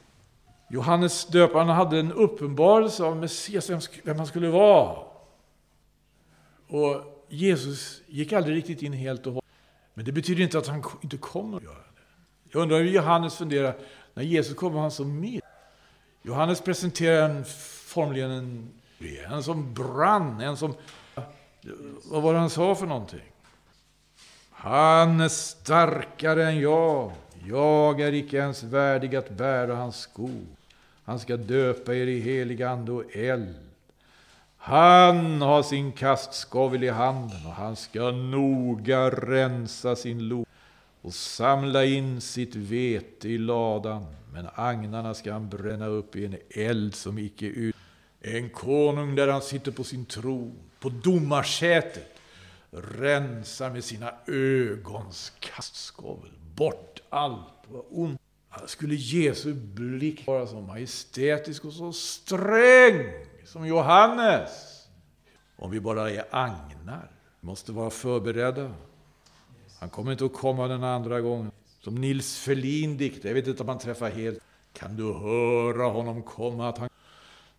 Johannes 0.70 1.26
döparen 1.26 1.68
hade 1.68 2.00
en 2.00 2.12
uppenbarelse 2.12 3.04
av 3.04 3.18
Messias, 3.18 3.90
vem 4.04 4.18
han 4.18 4.28
skulle 4.28 4.50
vara. 4.50 5.09
Och 6.70 7.26
Jesus 7.30 8.02
gick 8.08 8.34
aldrig 8.34 8.56
riktigt 8.58 8.82
in 8.82 8.94
helt 8.94 9.28
och 9.28 9.34
hållet. 9.34 9.50
Men 9.94 10.06
det 10.06 10.12
betyder 10.12 10.44
inte 10.44 10.58
att 10.58 10.68
han 10.68 10.84
inte 11.02 11.18
kommer 11.18 11.58
att 11.58 11.64
göra 11.64 11.74
det. 11.74 12.02
Jag 12.52 12.62
undrar 12.62 12.78
hur 12.78 12.86
Johannes 12.86 13.36
funderar, 13.36 13.78
när 14.14 14.24
Jesus 14.24 14.56
kommer 14.56 14.74
var 14.74 14.82
han 14.82 14.92
så 14.92 15.06
mild. 15.06 15.44
Johannes 16.22 16.62
presenterar 16.62 17.30
en, 17.30 17.46
formligen 17.86 18.32
en, 18.32 18.70
en 19.30 19.44
som 19.44 19.74
brann, 19.74 20.42
en 20.42 20.58
som... 20.58 20.74
Vad 22.04 22.22
var 22.22 22.34
det 22.34 22.40
han 22.40 22.50
sa 22.50 22.76
för 22.76 22.86
någonting? 22.86 23.32
Han 24.52 25.20
är 25.20 25.28
starkare 25.28 26.46
än 26.46 26.60
jag. 26.60 27.12
Jag 27.48 28.02
är 28.02 28.14
icke 28.14 28.38
ens 28.38 28.64
värdig 28.64 29.16
att 29.16 29.30
bära 29.30 29.76
hans 29.76 29.98
skor. 30.00 30.46
Han 31.04 31.20
ska 31.20 31.38
döpa 31.38 31.96
er 31.96 32.08
i 32.08 32.20
helig 32.20 32.64
ande 32.64 32.92
och 32.92 33.16
eld. 33.16 33.69
Han 34.70 35.42
har 35.42 35.64
sin 35.64 35.92
kastskovel 35.92 36.84
i 36.84 36.90
handen 36.90 37.46
och 37.46 37.54
han 37.54 37.76
ska 37.76 38.12
noga 38.12 39.10
rensa 39.10 39.96
sin 39.96 40.28
lo 40.28 40.46
och 41.02 41.14
samla 41.14 41.86
in 41.86 42.22
sitt 42.22 42.56
vete 42.56 43.30
i 43.30 43.38
ladan. 43.38 44.06
Men 44.34 44.48
agnarna 44.56 45.14
ska 45.14 45.34
han 45.34 45.50
bränna 45.50 45.86
upp 45.86 46.16
i 46.16 46.26
en 46.26 46.38
eld 46.50 46.96
som 46.96 47.18
icke 47.18 47.46
ut. 47.46 47.76
En 48.22 48.50
konung 48.50 49.16
där 49.16 49.28
han 49.28 49.42
sitter 49.42 49.72
på 49.72 49.84
sin 49.84 50.06
tron, 50.06 50.60
på 50.80 50.90
domarsätet, 50.90 52.20
rensar 52.72 53.70
med 53.70 53.84
sina 53.84 54.14
ögons 54.28 55.32
kastskovel 55.40 56.32
bort 56.56 57.02
allt 57.10 57.64
vad 57.68 57.84
ont. 57.90 58.22
Skulle 58.66 58.96
Jesu 58.96 59.54
blick 59.54 60.28
vara 60.28 60.48
så 60.48 60.62
majestätisk 60.62 61.66
och 61.66 61.74
så 61.74 61.94
sträng 61.94 63.29
som 63.50 63.68
Johannes. 63.68 64.86
Om 65.56 65.72
vi 65.72 65.80
bara 65.80 66.12
är 66.12 66.26
agnar. 66.32 67.12
Vi 67.40 67.48
måste 67.48 67.72
vara 67.72 67.90
förberedda. 67.90 68.72
Han 69.80 69.90
kommer 69.90 70.12
inte 70.12 70.26
att 70.26 70.34
komma 70.34 70.68
den 70.68 70.84
andra 70.84 71.22
gången. 71.22 71.52
Som 71.82 71.96
Nils 71.96 72.40
Ferlin 72.40 72.98
diktar, 72.98 73.30
jag 73.30 73.34
vet 73.34 73.48
inte 73.48 73.64
om 73.64 73.70
han 73.70 73.80
träffar 73.80 74.10
helt. 74.10 74.40
Kan 74.74 74.96
du 74.96 75.14
höra 75.14 75.84
honom 75.84 76.24
komma? 76.24 76.70
Att 76.70 76.78
han 76.78 76.90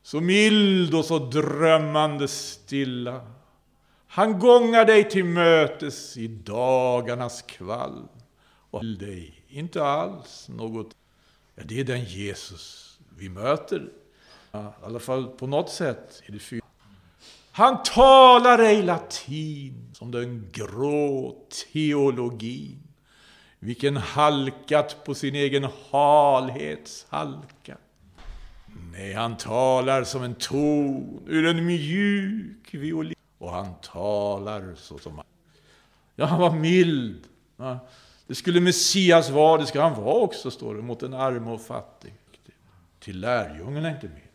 så 0.03 0.21
mild 0.21 0.95
och 0.95 1.05
så 1.05 1.19
drömmande 1.19 2.29
stilla. 2.29 3.27
Han 4.07 4.39
gångar 4.39 4.85
dig 4.85 5.11
till 5.11 5.25
mötes 5.25 6.17
i 6.17 6.29
dagarnas 6.29 7.43
kvall. 7.43 8.09
Och 8.71 8.81
till 8.81 8.99
dig 8.99 9.45
inte 9.49 9.85
alls 9.85 10.49
något. 10.49 10.97
Ja, 11.55 11.63
det 11.67 11.81
är 11.81 11.85
den 11.85 12.05
Jesus 12.05 12.99
vi 13.17 13.29
möter 13.29 13.89
i 14.53 14.85
alla 14.85 14.99
fall 14.99 15.27
på 15.27 15.47
något 15.47 15.71
sätt 15.71 16.23
i 16.27 16.33
det 16.33 16.39
fyra. 16.39 16.65
Han 17.53 17.83
talar 17.83 18.59
ej 18.59 18.83
latin 18.83 19.91
som 19.93 20.11
den 20.11 20.49
grå 20.53 21.37
teologin. 21.73 22.83
Vilken 23.59 23.97
halkat 23.97 25.05
på 25.05 25.15
sin 25.15 25.35
egen 25.35 25.69
halhets 25.91 27.07
halka. 27.09 27.77
Nej, 28.93 29.13
han 29.13 29.37
talar 29.37 30.05
som 30.05 30.23
en 30.23 30.35
ton 30.35 31.23
ur 31.27 31.47
en 31.47 31.67
mjuk 31.67 32.75
violin. 32.75 33.15
Och 33.39 33.51
han 33.51 33.75
talar 33.83 34.75
så 34.77 34.99
som... 34.99 35.23
Ja, 36.17 36.25
han 36.25 36.41
var 36.41 36.51
mild. 36.51 37.29
Det 38.27 38.35
skulle 38.35 38.61
Messias 38.61 39.31
vara, 39.31 39.61
det 39.61 39.67
ska 39.67 39.83
han 39.83 40.05
vara 40.05 40.15
också, 40.15 40.51
står 40.51 40.75
det, 40.75 40.83
mot 40.83 41.03
en 41.03 41.15
arme 41.15 41.51
och 41.51 41.61
fattig. 41.61 42.15
Till 42.99 43.21
lärjungarna 43.21 43.91
inte 43.91 44.09
minst. 44.09 44.30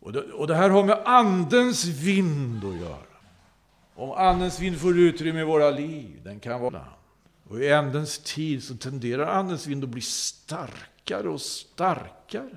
Och 0.00 0.12
det, 0.12 0.20
och 0.20 0.46
det 0.46 0.54
här 0.54 0.70
har 0.70 0.84
med 0.84 0.98
Andens 1.04 1.84
vind 1.84 2.64
att 2.64 2.80
göra. 2.80 2.96
Om 3.94 4.10
Andens 4.10 4.60
vind 4.60 4.80
får 4.80 4.98
utrymme 4.98 5.40
i 5.40 5.44
våra 5.44 5.70
liv, 5.70 6.20
den 6.24 6.40
kan 6.40 6.60
vara... 6.60 6.84
Och 7.48 7.60
i 7.60 7.72
Andens 7.72 8.18
tid 8.18 8.64
så 8.64 8.74
tenderar 8.74 9.26
Andens 9.26 9.66
vind 9.66 9.84
att 9.84 9.90
bli 9.90 10.00
starkare 10.00 11.28
och 11.28 11.40
starkare. 11.40 12.56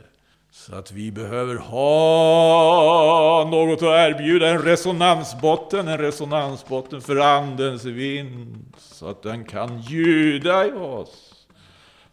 Så 0.51 0.75
att 0.75 0.91
vi 0.91 1.11
behöver 1.11 1.55
ha 1.55 3.47
något 3.51 3.77
att 3.77 3.83
erbjuda, 3.83 4.49
en 4.49 4.61
resonansbotten, 4.61 5.87
en 5.87 5.97
resonansbotten 5.97 7.01
för 7.01 7.15
Andens 7.15 7.85
vind. 7.85 8.73
Så 8.77 9.07
att 9.07 9.23
den 9.23 9.43
kan 9.43 9.81
ljuda 9.81 10.67
i 10.67 10.71
oss. 10.71 11.45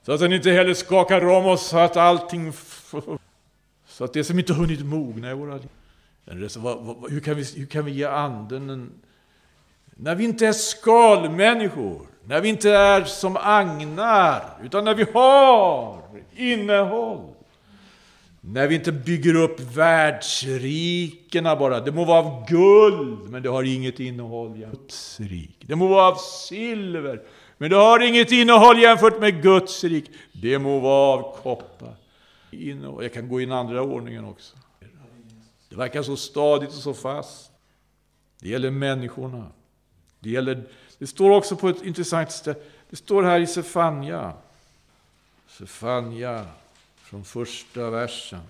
Så 0.03 0.13
att 0.13 0.21
den 0.21 0.33
inte 0.33 0.51
heller 0.51 0.75
skakar 0.75 1.27
om 1.27 1.47
oss 1.47 1.67
så 1.67 1.79
att 1.79 1.97
allting 1.97 2.53
så 4.01 4.05
att 4.05 4.13
det 4.13 4.25
som 4.25 4.39
inte 4.39 4.53
hunnit 4.53 4.87
mogna 4.87 5.31
i 5.31 5.35
våra 5.35 5.55
liv. 5.55 5.69
Hur 7.09 7.21
kan 7.21 7.37
vi, 7.37 7.45
hur 7.57 7.67
kan 7.67 7.85
vi 7.85 7.93
ge 7.93 8.05
anden 8.05 8.71
en... 8.71 8.93
När 9.97 10.15
vi 10.15 10.25
inte 10.25 10.47
är 10.47 10.53
skalmänniskor, 10.53 12.07
När 12.25 12.41
vi 12.41 12.49
inte 12.49 12.71
är 12.71 13.05
som 13.05 13.37
agnar, 13.37 14.43
utan 14.65 14.85
när 14.85 14.95
vi 14.95 15.07
har 15.15 16.03
innehåll. 16.37 17.35
När 18.41 18.67
vi 18.69 18.75
inte 18.75 18.93
bygger 18.93 19.35
upp 19.35 19.61
världsrikena 19.61 21.57
bara. 21.57 21.81
Det 21.81 21.93
må 21.93 22.05
vara 22.05 22.19
av 22.19 22.47
guld, 22.49 23.31
men 23.31 23.43
det 23.43 23.49
har 23.49 23.63
inget 23.63 24.01
innehåll 24.01 24.57
Guds 24.57 25.21
rik. 25.21 25.57
Det 25.67 25.77
må 25.77 25.87
vara 25.87 26.07
av 26.07 26.15
silver, 26.49 27.23
men 27.59 27.71
det 27.71 27.77
har 27.77 28.01
inget 28.01 28.33
innehåll 28.33 28.83
jämfört 28.83 29.21
med 29.21 29.43
Guds 29.43 29.85
rik. 29.85 30.11
Det 30.33 30.59
må 30.59 30.79
vara 30.79 31.19
av 31.19 31.37
koppar. 31.43 32.00
Jag 33.01 33.13
kan 33.13 33.29
gå 33.29 33.41
in 33.41 33.53
andra 33.53 33.83
ordningen 33.83 34.25
också. 34.25 34.57
Det 35.69 35.77
verkar 35.77 36.03
så 36.03 36.17
stadigt 36.17 36.69
och 36.69 36.75
så 36.75 36.95
fast. 36.95 37.51
Det 38.41 38.49
gäller 38.49 38.71
människorna. 38.71 39.47
Det, 40.21 40.31
gäller, 40.31 40.63
det 40.99 41.07
står 41.07 41.31
också 41.31 41.57
på 41.57 41.69
ett 41.69 41.83
intressant 41.83 42.33
ställe. 42.33 42.59
Det 42.91 42.97
står 42.97 43.23
här 43.23 43.41
i 43.41 43.47
Sefania. 43.47 44.33
Sefania 45.49 46.47
från 46.97 47.25
första 47.25 47.91
versen. 47.91 48.41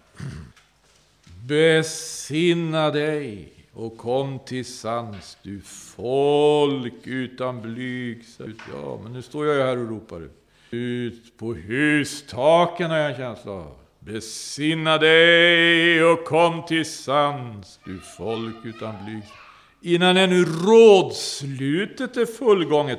Besinna 1.46 2.90
dig 2.90 3.52
och 3.72 3.98
kom 3.98 4.38
till 4.38 4.64
sans, 4.64 5.38
du 5.42 5.60
folk 5.60 7.06
utan 7.06 7.62
blygsamhet. 7.62 8.56
Ja, 8.72 9.00
men 9.02 9.12
nu 9.12 9.22
står 9.22 9.46
jag 9.46 9.56
ju 9.56 9.62
här 9.62 9.78
och 9.78 9.88
ropar 9.88 10.20
ut. 10.20 10.36
Ut 10.70 11.38
på 11.38 11.54
hustaken 11.54 12.90
har 12.90 12.96
jag 12.96 13.10
en 13.10 13.16
känsla 13.16 13.52
av. 13.52 13.76
Besinna 14.00 14.98
dig 14.98 16.04
och 16.04 16.24
kom 16.24 16.62
till 16.66 16.90
sans, 16.90 17.80
du 17.84 18.00
folk 18.16 18.56
utan 18.64 19.04
blygsamhet. 19.04 19.34
Innan 19.80 20.16
ännu 20.16 20.44
rådslutet 20.44 22.16
är 22.16 22.26
fullgånget. 22.26 22.98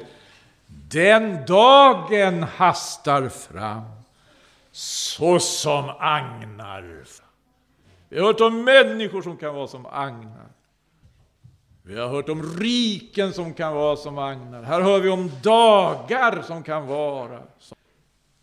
Den 0.89 1.45
dagen 1.45 2.43
hastar 2.43 3.29
fram 3.29 3.83
såsom 4.71 5.89
agnar. 5.99 7.03
Vi 8.09 8.19
har 8.19 8.27
hört 8.27 8.41
om 8.41 8.63
människor 8.63 9.21
som 9.21 9.37
kan 9.37 9.55
vara 9.55 9.67
som 9.67 9.85
agnar. 9.85 10.47
Vi 11.83 11.99
har 11.99 12.07
hört 12.07 12.29
om 12.29 12.59
riken 12.59 13.33
som 13.33 13.53
kan 13.53 13.73
vara 13.73 13.95
som 13.95 14.17
agnar. 14.17 14.63
Här 14.63 14.81
hör 14.81 14.99
vi 14.99 15.09
om 15.09 15.31
dagar 15.43 16.41
som 16.41 16.63
kan 16.63 16.87
vara 16.87 17.39
som 17.59 17.77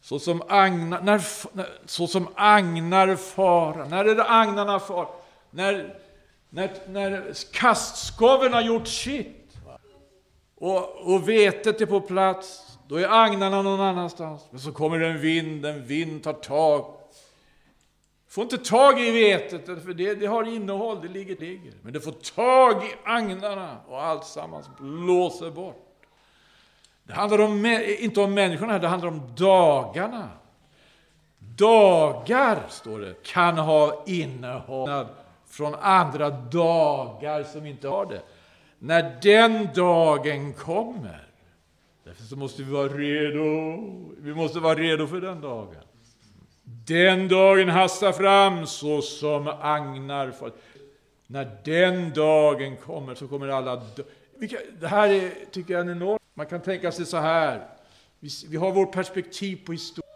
så 0.09 0.19
som 0.19 0.43
agnar, 0.49 1.01
när, 1.03 1.23
så 1.87 2.07
som 2.07 2.29
agnar 2.35 3.17
fara. 3.17 3.85
När 3.85 4.05
är 4.05 4.15
det 4.15 4.25
agnarna 4.25 4.81
far? 4.81 5.09
När, 5.51 5.99
när, 6.49 6.71
när 6.89 7.33
kastskoven 7.53 8.53
har 8.53 8.61
gjort 8.61 8.89
sitt 8.89 9.57
och, 10.57 11.15
och 11.15 11.29
vetet 11.29 11.81
är 11.81 11.87
på 11.87 12.01
plats 12.01 12.79
då 12.89 12.97
är 12.97 13.25
agnarna 13.25 13.63
någon 13.63 13.81
annanstans. 13.81 14.43
Men 14.51 14.61
så 14.61 14.73
kommer 14.73 15.01
en 15.01 15.21
vind, 15.21 15.67
en 15.67 15.87
vind 15.87 16.23
tar 16.23 16.33
tag. 16.33 16.95
Får 18.29 18.45
inte 18.45 18.59
tag 18.59 19.01
i 19.01 19.11
vetet, 19.11 19.67
för 19.67 19.95
det, 19.95 20.15
det 20.15 20.27
har 20.27 20.45
innehåll, 20.45 21.01
det 21.03 21.09
ligger, 21.09 21.37
ligger. 21.37 21.73
Men 21.83 21.93
det 21.93 22.01
får 22.01 22.13
tag 22.13 22.85
i 22.85 22.95
agnarna 23.05 23.77
och 23.89 24.03
allt 24.03 24.25
sammans 24.25 24.67
blåser 24.79 25.51
bort. 25.51 25.88
Det 27.09 27.15
handlar 27.15 27.41
om, 27.41 27.67
inte 27.99 28.21
om 28.21 28.35
människorna, 28.35 28.79
det 28.79 28.89
handlar 28.89 29.09
om 29.09 29.35
dagarna. 29.37 30.29
Dagar, 31.39 32.59
står 32.69 33.01
det, 33.01 33.23
kan 33.23 33.59
ha 33.59 34.03
innehåll 34.07 35.07
från 35.49 35.75
andra 35.75 36.31
dagar 36.31 37.43
som 37.43 37.67
inte 37.67 37.89
har 37.89 38.07
det. 38.07 38.23
När 38.79 39.19
den 39.23 39.69
dagen 39.75 40.53
kommer, 40.53 41.25
Därför 42.05 42.23
så 42.23 42.37
måste 42.37 42.63
vi 42.63 42.73
vara 42.73 42.89
redo. 42.89 43.79
Vi 44.19 44.35
måste 44.35 44.61
vara 44.61 44.75
redo 44.75 45.07
för 45.07 45.21
den 45.21 45.41
dagen. 45.41 45.83
Den 46.87 47.29
dagen 47.29 47.69
hastar 47.69 48.13
fram 48.13 48.67
så 48.67 49.03
som 49.03 49.49
agnar. 49.61 50.33
När 51.27 51.59
den 51.65 52.13
dagen 52.13 52.77
kommer 52.77 53.15
så 53.15 53.29
kommer 53.29 53.49
alla 53.49 53.83
Det 54.81 54.87
här 54.87 55.09
är, 55.09 55.31
tycker 55.51 55.75
jag 55.75 55.87
är 55.87 55.93
enorm 55.93 56.19
man 56.39 56.47
kan 56.47 56.61
tänka 56.61 56.93
sig 56.93 57.07
så 57.07 57.17
här. 57.17 57.67
Vi, 58.49 58.57
har 58.57 58.73
vårt 58.73 58.93
perspektiv 58.93 59.59
på 59.67 59.73
historien. 59.73 60.13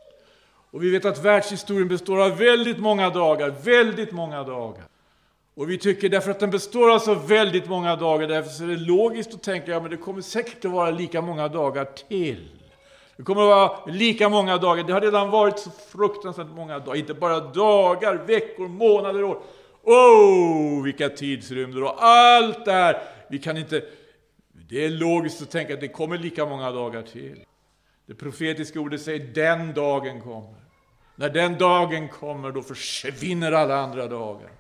Och 0.71 0.83
vi 0.83 0.91
vet 0.91 1.05
att 1.05 1.25
världshistorien 1.25 1.89
består 1.89 2.25
av 2.25 2.39
väldigt 2.39 2.79
många 2.79 3.11
dagar, 3.11 3.55
väldigt 3.65 4.13
många 4.13 4.43
dagar. 4.43 4.85
Och 5.55 5.71
vi 5.71 5.79
tycker 5.79 6.09
därför 6.09 6.31
att 6.31 6.41
den 6.41 6.51
består 6.51 6.95
av 6.95 6.99
så 6.99 7.15
väldigt 7.15 7.69
många 7.69 7.97
dagar, 7.97 8.29
därför 8.29 8.65
är 8.65 8.69
det 8.69 8.77
logiskt 8.77 9.35
att 9.35 9.43
tänka, 9.43 9.71
ja 9.71 9.81
men 9.81 9.91
det 9.91 9.97
kommer 9.97 10.21
säkert 10.21 10.65
att 10.65 10.71
vara 10.71 10.91
lika 10.91 11.21
många 11.21 11.49
dagar 11.49 11.85
till. 11.85 12.49
Det 13.17 13.23
kommer 13.23 13.43
att 13.43 13.49
vara 13.49 13.93
lika 13.95 14.29
många 14.29 14.59
dagar, 14.59 14.85
det 14.85 14.93
har 14.93 15.01
redan 15.01 15.31
varit 15.31 15.59
så 15.59 15.71
fruktansvärt 15.71 16.55
många 16.55 16.79
dagar, 16.79 16.97
inte 16.97 17.15
bara 17.15 17.41
dagar, 17.41 18.15
veckor, 18.15 18.69
månader, 18.69 19.25
år. 19.25 19.43
Oh, 19.83 20.83
vilka 20.83 21.09
tidsrymder 21.09 21.83
och 21.83 22.05
allt 22.05 22.65
det 22.65 22.73
här. 22.73 23.03
Vi 23.29 23.39
kan 23.39 23.57
inte, 23.57 23.83
det 24.73 24.85
är 24.85 24.91
logiskt 24.91 25.43
att 25.43 25.51
tänka 25.51 25.75
att 25.75 25.81
det 25.81 25.89
kommer 25.89 26.19
lika 26.19 26.47
många 26.47 26.71
dagar 26.71 27.03
till. 27.03 27.45
Det 28.07 28.15
profetiska 28.15 28.81
ordet 28.81 29.03
säger 29.03 29.27
den 29.27 29.75
dagen 29.75 30.21
kommer. 30.21 30.61
När 31.17 31.31
den 31.31 31.59
dagen 31.59 32.09
kommer, 32.09 32.53
då 32.53 32.63
försvinner 32.63 33.53
alla 33.53 33.77
andra 33.77 34.07
dagar 34.07 34.51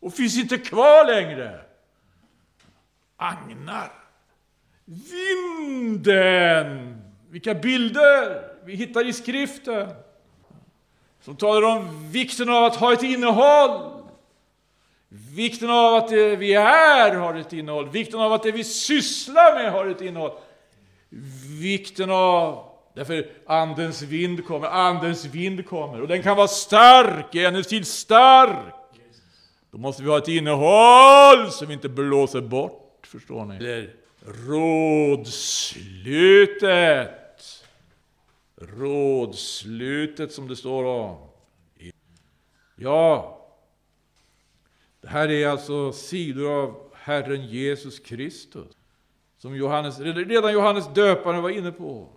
och 0.00 0.14
finns 0.14 0.38
inte 0.38 0.58
kvar 0.58 1.06
längre. 1.06 1.60
Agnar. 3.16 3.92
Vinden. 4.84 6.22
Vilka 7.30 7.54
bilder 7.54 8.48
vi 8.64 8.74
hittar 8.74 9.08
i 9.08 9.12
skriften. 9.12 9.90
Som 11.20 11.36
talar 11.36 11.76
om 11.76 12.10
vikten 12.10 12.48
av 12.48 12.64
att 12.64 12.76
ha 12.76 12.92
ett 12.92 13.02
innehåll. 13.02 14.01
Vikten 15.14 15.70
av 15.70 15.94
att 15.94 16.08
det 16.08 16.36
vi 16.36 16.54
är 16.54 17.14
har 17.14 17.34
ett 17.34 17.52
innehåll. 17.52 17.88
Vikten 17.88 18.20
av 18.20 18.32
att 18.32 18.42
det 18.42 18.52
vi 18.52 18.64
sysslar 18.64 19.54
med 19.54 19.72
har 19.72 19.86
ett 19.86 20.00
innehåll. 20.00 20.32
Vikten 21.60 22.10
av 22.10 22.72
Därför 22.94 23.30
Andens 23.46 24.02
vind 24.02 24.46
kommer, 24.46 24.68
Andens 24.68 25.24
vind 25.24 25.66
kommer. 25.66 26.00
Och 26.00 26.08
den 26.08 26.22
kan 26.22 26.36
vara 26.36 26.48
stark, 26.48 27.34
ännu 27.34 27.62
till 27.62 27.84
stark. 27.84 28.74
Då 29.70 29.78
måste 29.78 30.02
vi 30.02 30.08
ha 30.08 30.18
ett 30.18 30.28
innehåll 30.28 31.50
som 31.50 31.70
inte 31.70 31.88
blåser 31.88 32.40
bort, 32.40 33.06
förstår 33.06 33.44
ni? 33.44 33.58
Det 33.58 33.90
rådslutet. 34.48 35.58
Rådslutet 38.56 40.32
som 40.32 40.48
det 40.48 40.56
står 40.56 40.84
om. 40.84 41.16
Ja, 42.76 43.41
det 45.02 45.08
här 45.08 45.30
är 45.30 45.48
alltså 45.48 45.92
sidor 45.92 46.62
av 46.62 46.90
Herren 46.94 47.46
Jesus 47.46 47.98
Kristus. 47.98 48.76
Som 49.38 49.56
Johannes, 49.56 50.00
redan 50.00 50.52
Johannes 50.52 50.94
döparen 50.94 51.42
var 51.42 51.50
inne 51.50 51.72
på. 51.72 52.08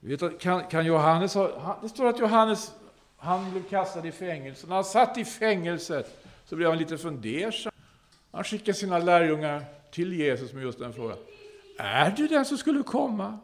Vet, 0.00 0.40
kan, 0.40 0.64
kan 0.64 0.86
Johannes 0.86 1.34
ha, 1.34 1.78
det 1.82 1.88
står 1.88 2.06
att 2.06 2.18
Johannes 2.18 2.72
han 3.16 3.50
blev 3.50 3.62
kastad 3.62 4.06
i 4.06 4.12
fängelse. 4.12 4.66
När 4.66 4.74
han 4.74 4.84
satt 4.84 5.18
i 5.18 5.24
fängelset 5.24 6.24
så 6.44 6.56
blev 6.56 6.68
han 6.68 6.78
lite 6.78 6.98
fundersam. 6.98 7.72
Han 8.30 8.44
skickade 8.44 8.74
sina 8.74 8.98
lärjungar 8.98 9.64
till 9.90 10.12
Jesus 10.12 10.52
med 10.52 10.62
just 10.62 10.78
den 10.78 10.92
frågan. 10.92 11.18
Är 11.78 12.10
du 12.10 12.28
den 12.28 12.44
som 12.44 12.58
skulle 12.58 12.82
komma? 12.82 13.38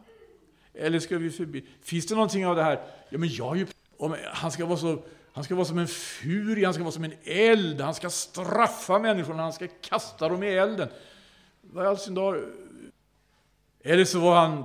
Eller 0.73 0.99
ska 0.99 1.17
vi 1.17 1.29
förbi? 1.29 1.65
Finns 1.81 2.05
det 2.05 2.15
någonting 2.15 2.47
av 2.47 2.55
det 2.55 2.63
här? 2.63 2.81
Ja, 3.09 3.17
men 3.17 3.29
jag 3.29 3.57
ju... 3.57 3.67
Han 4.33 4.51
ska 4.51 4.65
vara 4.65 4.77
så... 4.77 5.03
Han 5.37 5.43
ska 5.43 5.55
vara 5.55 5.65
som 5.65 5.77
en 5.77 5.87
furie, 5.87 6.65
han 6.65 6.73
ska 6.73 6.83
vara 6.83 6.91
som 6.91 7.03
en 7.03 7.13
eld, 7.23 7.81
han 7.81 7.93
ska 7.93 8.09
straffa 8.09 8.99
människorna, 8.99 9.43
han 9.43 9.53
ska 9.53 9.67
kasta 9.81 10.29
dem 10.29 10.43
i 10.43 10.47
elden. 10.47 10.89
Vad 11.61 11.85
i 11.85 11.87
all 11.87 11.97
sin 11.97 12.13
dag... 12.13 12.43
Eller 13.83 14.05
så 14.05 14.19
var, 14.19 14.35
han, 14.35 14.63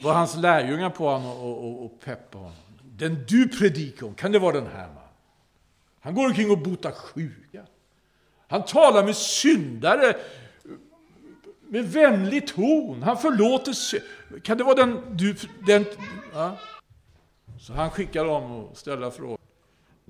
var 0.00 0.14
hans 0.14 0.36
lärjungar 0.36 0.90
på 0.90 1.08
honom 1.08 1.30
och, 1.30 1.64
och, 1.64 1.84
och 1.84 2.00
peppade 2.00 2.44
honom. 2.44 2.58
Den 2.82 3.24
du 3.28 3.48
predikar 3.48 4.06
om, 4.06 4.14
kan 4.14 4.32
det 4.32 4.38
vara 4.38 4.52
den 4.52 4.66
här 4.66 4.86
mannen? 4.86 5.10
Han 6.00 6.14
går 6.14 6.26
omkring 6.26 6.50
och 6.50 6.58
botar 6.58 6.90
sjuka. 6.90 7.66
Han 8.48 8.64
talar 8.64 9.04
med 9.04 9.16
syndare 9.16 10.16
med 11.60 11.92
vänlig 11.92 12.46
ton. 12.46 13.02
Han 13.02 13.18
förlåter 13.18 13.74
Kan 14.40 14.58
det 14.58 14.64
vara 14.64 14.74
den 14.74 15.16
du... 15.16 15.36
Den, 15.66 15.86
ja? 16.32 16.56
Så 17.60 17.72
han 17.72 17.90
skickar 17.90 18.24
dem 18.24 18.52
och 18.52 18.76
ställer 18.76 19.10
frågor. 19.10 19.41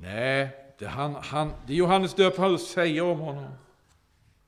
Nej, 0.02 0.48
det, 0.78 0.86
han, 0.86 1.14
han, 1.14 1.52
det 1.66 1.74
Johannes 1.74 2.14
döparen 2.14 2.58
säger 2.58 3.02
om 3.02 3.18
honom, 3.18 3.52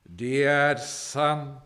det 0.03 0.43
är 0.43 0.75
sant. 0.75 1.59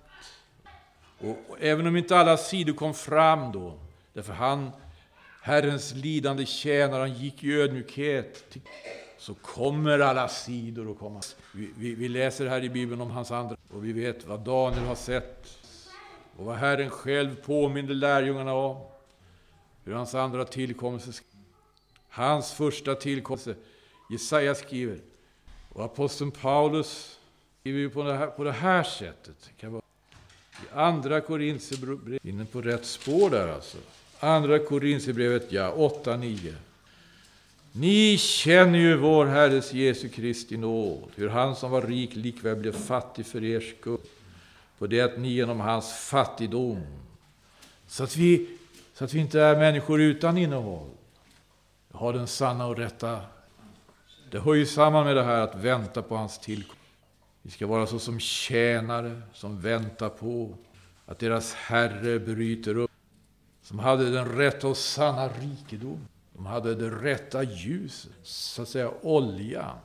Och, 1.19 1.37
och, 1.49 1.57
även 1.59 1.87
om 1.87 1.97
inte 1.97 2.17
alla 2.17 2.37
sidor 2.37 2.73
kom 2.73 2.93
fram 2.93 3.51
då, 3.51 3.79
därför 4.13 4.33
han, 4.33 4.71
Herrens 5.41 5.93
lidande 5.93 6.45
tjänare, 6.45 6.99
han 6.99 7.13
gick 7.13 7.43
i 7.43 7.53
ödmjukhet 7.53 8.49
till 8.49 8.61
så 9.17 9.33
kommer 9.33 9.99
alla 9.99 10.27
sidor 10.27 10.91
att 10.91 10.99
komma. 10.99 11.21
Vi, 11.53 11.69
vi, 11.77 11.95
vi, 11.95 12.07
läser 12.07 12.47
här 12.47 12.63
i 12.63 12.69
Bibeln 12.69 13.01
om 13.01 13.11
hans 13.11 13.31
andra 13.31 13.57
och 13.73 13.85
vi 13.85 13.93
vet 13.93 14.25
vad 14.25 14.39
Daniel 14.39 14.83
har 14.83 14.95
sett 14.95 15.57
och 16.37 16.45
vad 16.45 16.55
Herren 16.55 16.89
själv 16.89 17.35
påminner 17.35 17.93
lärjungarna 17.93 18.53
om. 18.53 18.77
hur 19.83 19.93
hans 19.93 20.15
andra 20.15 20.45
tillkommelse, 20.45 21.23
hans 22.09 22.51
första 22.51 22.95
tillkommelse, 22.95 23.55
Jesaja 24.09 24.55
skriver, 24.55 24.99
och 25.69 25.83
aposteln 25.83 26.31
Paulus 26.31 27.19
skriver 27.59 27.89
på 27.89 28.03
det 28.03 28.13
här, 28.13 28.27
på 28.27 28.43
det 28.43 28.51
här 28.51 28.83
sättet. 28.83 29.49
Kan 29.59 29.71
vara, 29.71 29.81
I 30.51 30.73
andra 30.73 31.21
Korintierbrevet. 31.21 32.25
inne 32.25 32.45
på 32.45 32.61
rätt 32.61 32.85
spår 32.85 33.29
där 33.29 33.47
alltså. 33.47 33.77
Andra 34.19 34.59
Korintierbrevet, 34.59 35.51
ja, 35.51 35.73
8-9. 36.03 36.53
Ni 37.71 38.17
känner 38.17 38.79
ju 38.79 38.97
vår 38.97 39.25
Herres 39.25 39.73
Jesu 39.73 40.09
Kristi 40.09 40.57
nåd, 40.57 41.11
hur 41.15 41.29
han 41.29 41.55
som 41.55 41.71
var 41.71 41.81
rik 41.81 42.15
likväl 42.15 42.55
blev 42.55 42.71
fattig 42.71 43.25
för 43.25 43.43
er 43.43 43.59
skull, 43.59 43.99
på 44.77 44.87
det 44.87 45.01
att 45.01 45.19
ni 45.19 45.29
genom 45.29 45.59
hans 45.59 45.93
fattigdom, 45.93 46.83
så 47.87 48.03
att 48.03 48.15
vi, 48.15 48.57
så 48.93 49.03
att 49.03 49.13
vi 49.13 49.19
inte 49.19 49.41
är 49.41 49.55
människor 49.55 50.01
utan 50.01 50.37
innehåll, 50.37 50.89
har 51.91 52.13
den 52.13 52.27
sanna 52.27 52.67
och 52.67 52.77
rätta. 52.77 53.19
Det 54.31 54.39
hör 54.39 54.53
ju 54.53 54.65
samman 54.65 55.05
med 55.05 55.15
det 55.15 55.23
här 55.23 55.41
att 55.41 55.55
vänta 55.55 56.01
på 56.01 56.15
hans 56.15 56.39
tillkomst. 56.39 56.79
Vi 57.41 57.51
ska 57.51 57.67
vara 57.67 57.87
så 57.87 57.99
som 57.99 58.19
tjänare 58.19 59.21
som 59.33 59.61
väntar 59.61 60.09
på 60.09 60.55
att 61.05 61.19
deras 61.19 61.53
Herre 61.53 62.19
bryter 62.19 62.77
upp, 62.77 62.91
som 63.63 63.79
hade 63.79 64.11
den 64.11 64.37
rätta 64.37 64.67
och 64.67 64.77
sanna 64.77 65.27
rikedom. 65.27 66.07
De 66.33 66.45
hade 66.45 66.75
det 66.75 66.89
rätta 66.89 67.43
ljuset, 67.43 68.11
så 68.23 68.61
att 68.61 68.69
säga 68.69 68.91
oljan. 69.01 69.77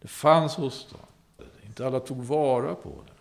Det 0.00 0.08
fanns 0.08 0.54
hos 0.54 0.86
dem. 0.90 1.46
Inte 1.66 1.86
alla 1.86 2.00
tog 2.00 2.24
vara 2.24 2.74
på 2.74 2.94
det. 3.06 3.12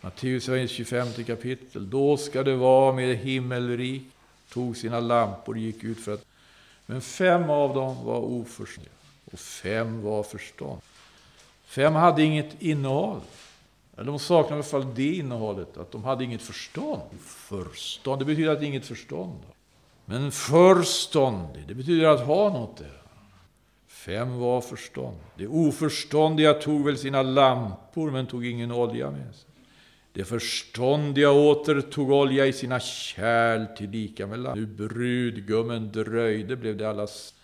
Matteus 0.00 0.70
25 0.70 1.06
kapitel. 1.26 1.90
Då 1.90 2.16
ska 2.16 2.42
det 2.42 2.56
vara 2.56 2.92
med 2.92 3.16
himmelrik, 3.16 4.02
tog 4.52 4.76
sina 4.76 5.00
lampor 5.00 5.54
och 5.54 5.60
gick 5.60 5.84
ut 5.84 6.04
för 6.04 6.14
att... 6.14 6.24
Men 6.86 7.00
fem 7.00 7.50
av 7.50 7.74
dem 7.74 8.04
var 8.04 8.18
oförståndiga 8.20 8.92
och 9.32 9.38
fem 9.38 10.02
var 10.02 10.22
förstånd. 10.22 10.80
Fem 11.64 11.94
hade 11.94 12.22
inget 12.22 12.62
innehåll. 12.62 13.20
Eller 13.96 14.06
De 14.06 14.18
saknade 14.18 14.52
i 14.52 14.54
alla 14.54 14.62
fall 14.62 14.94
det 14.94 15.14
innehållet, 15.14 15.76
att 15.76 15.92
de 15.92 16.04
hade 16.04 16.24
inget 16.24 16.42
förstånd. 16.42 17.02
Förstånd, 17.20 18.20
det 18.20 18.24
betyder 18.24 18.50
att 18.50 18.62
inget 18.62 18.86
förstånd. 18.86 19.38
Men 20.04 20.32
förståndig, 20.32 21.64
det 21.68 21.74
betyder 21.74 22.08
att 22.08 22.26
ha 22.26 22.48
något 22.48 22.76
där. 22.76 23.02
Fem 23.88 24.38
var 24.38 24.60
förstånd. 24.60 25.16
De 25.36 25.46
oförståndiga 25.46 26.54
tog 26.54 26.84
väl 26.84 26.98
sina 26.98 27.22
lampor, 27.22 28.10
men 28.10 28.26
tog 28.26 28.46
ingen 28.46 28.72
olja 28.72 29.10
med 29.10 29.34
sig. 29.34 29.50
De 30.12 30.24
förståndiga 30.24 31.30
åter 31.30 31.80
tog 31.80 32.10
olja 32.10 32.46
i 32.46 32.52
sina 32.52 32.80
kärl 32.80 33.76
till 33.76 33.90
lika 33.90 34.26
med 34.26 34.38
lampor. 34.38 34.60
Nu 34.60 34.66
brudgummen 34.66 35.92
dröjde 35.92 36.56
blev 36.56 36.76
det 36.76 36.90
allas. 36.90 37.34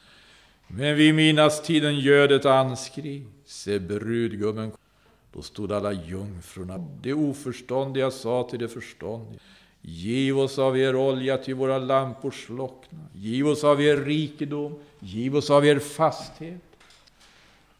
Men 0.66 0.96
vid 0.96 1.14
minnastiden 1.14 2.00
ljöd 2.00 2.32
ett 2.32 2.46
anskri. 2.46 3.22
Se 3.46 3.78
brudgummen 3.78 4.72
då 5.32 5.42
stod 5.42 5.72
alla 5.72 5.92
jungfrurna. 5.92 6.78
De 7.02 7.12
oförståndiga 7.12 8.10
sa 8.10 8.48
till 8.50 8.58
de 8.58 8.68
förståndiga. 8.68 9.40
Giv 9.80 10.38
oss 10.38 10.58
av 10.58 10.78
er 10.78 10.96
olja 10.96 11.38
till 11.38 11.54
våra 11.54 11.78
lampor 11.78 12.30
slockna. 12.30 12.98
Giv 13.14 13.48
oss 13.48 13.64
av 13.64 13.82
er 13.82 13.96
rikedom. 13.96 14.78
Giv 14.98 15.36
oss 15.36 15.50
av 15.50 15.66
er 15.66 15.78
fasthet. 15.78 16.60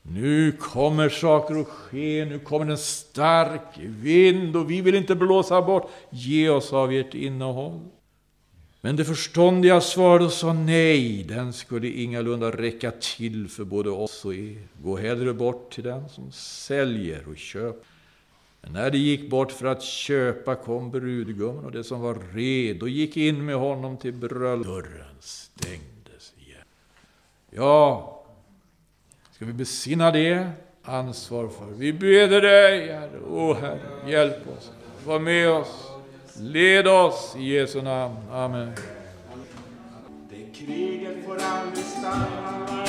Nu 0.03 0.53
kommer 0.53 1.09
saker 1.09 1.55
att 1.55 1.69
ske, 1.69 2.25
nu 2.25 2.39
kommer 2.39 2.67
en 2.67 2.79
stark 2.79 3.79
vind 3.79 4.57
och 4.57 4.71
vi 4.71 4.81
vill 4.81 4.95
inte 4.95 5.15
blåsa 5.15 5.63
bort. 5.63 5.91
Ge 6.11 6.49
oss 6.49 6.73
av 6.73 6.93
ert 6.93 7.15
innehåll. 7.15 7.81
Men 8.85 8.97
det 8.97 9.05
förståndiga 9.05 9.81
svarade 9.81 10.25
och 10.25 10.33
sa 10.33 10.53
nej, 10.53 11.25
den 11.25 11.53
skulle 11.53 11.89
ingalunda 11.89 12.51
räcka 12.51 12.91
till 12.91 13.49
för 13.49 13.65
både 13.65 13.91
oss 13.91 14.25
och 14.25 14.35
er. 14.35 14.69
Gå 14.83 14.97
hellre 14.97 15.35
bort 15.35 15.73
till 15.73 15.85
den 15.85 16.09
som 16.09 16.33
säljer 16.33 17.29
och 17.29 17.37
köper. 17.37 17.87
Men 18.61 18.73
när 18.73 18.91
de 18.91 18.99
gick 18.99 19.31
bort 19.31 19.53
för 19.53 19.67
att 19.67 19.83
köpa 19.83 20.55
kom 20.55 20.91
brudgummen 20.91 21.65
och 21.65 21.73
det 21.73 21.85
som 21.85 22.01
var 22.01 22.19
redo 22.35 22.87
gick 22.87 23.17
in 23.17 23.45
med 23.45 23.55
honom 23.55 23.97
till 23.97 24.13
bröllopet. 24.13 24.67
Dörren 24.67 25.17
stängdes 25.21 26.35
igen. 26.39 26.65
Ja, 27.51 28.25
ska 29.33 29.45
vi 29.45 29.53
besinna 29.53 30.11
det 30.11 30.51
ansvar 30.83 31.49
för. 31.49 31.67
Vi 31.67 31.93
beder 31.93 32.41
dig, 32.41 32.93
Herre. 32.93 33.21
O 33.21 33.55
Herre, 33.55 34.11
hjälp 34.11 34.49
oss. 34.59 34.71
Var 35.07 35.19
med 35.19 35.51
oss. 35.51 35.92
Led 36.41 36.87
oss 36.87 37.35
i 37.37 37.55
Jesu 37.55 37.83
namn. 37.83 38.17
Amen. 38.33 38.73
Det 40.31 40.55
kriget 40.55 41.25
får 41.27 41.33
aldrig 41.35 41.85
stanna 41.85 42.82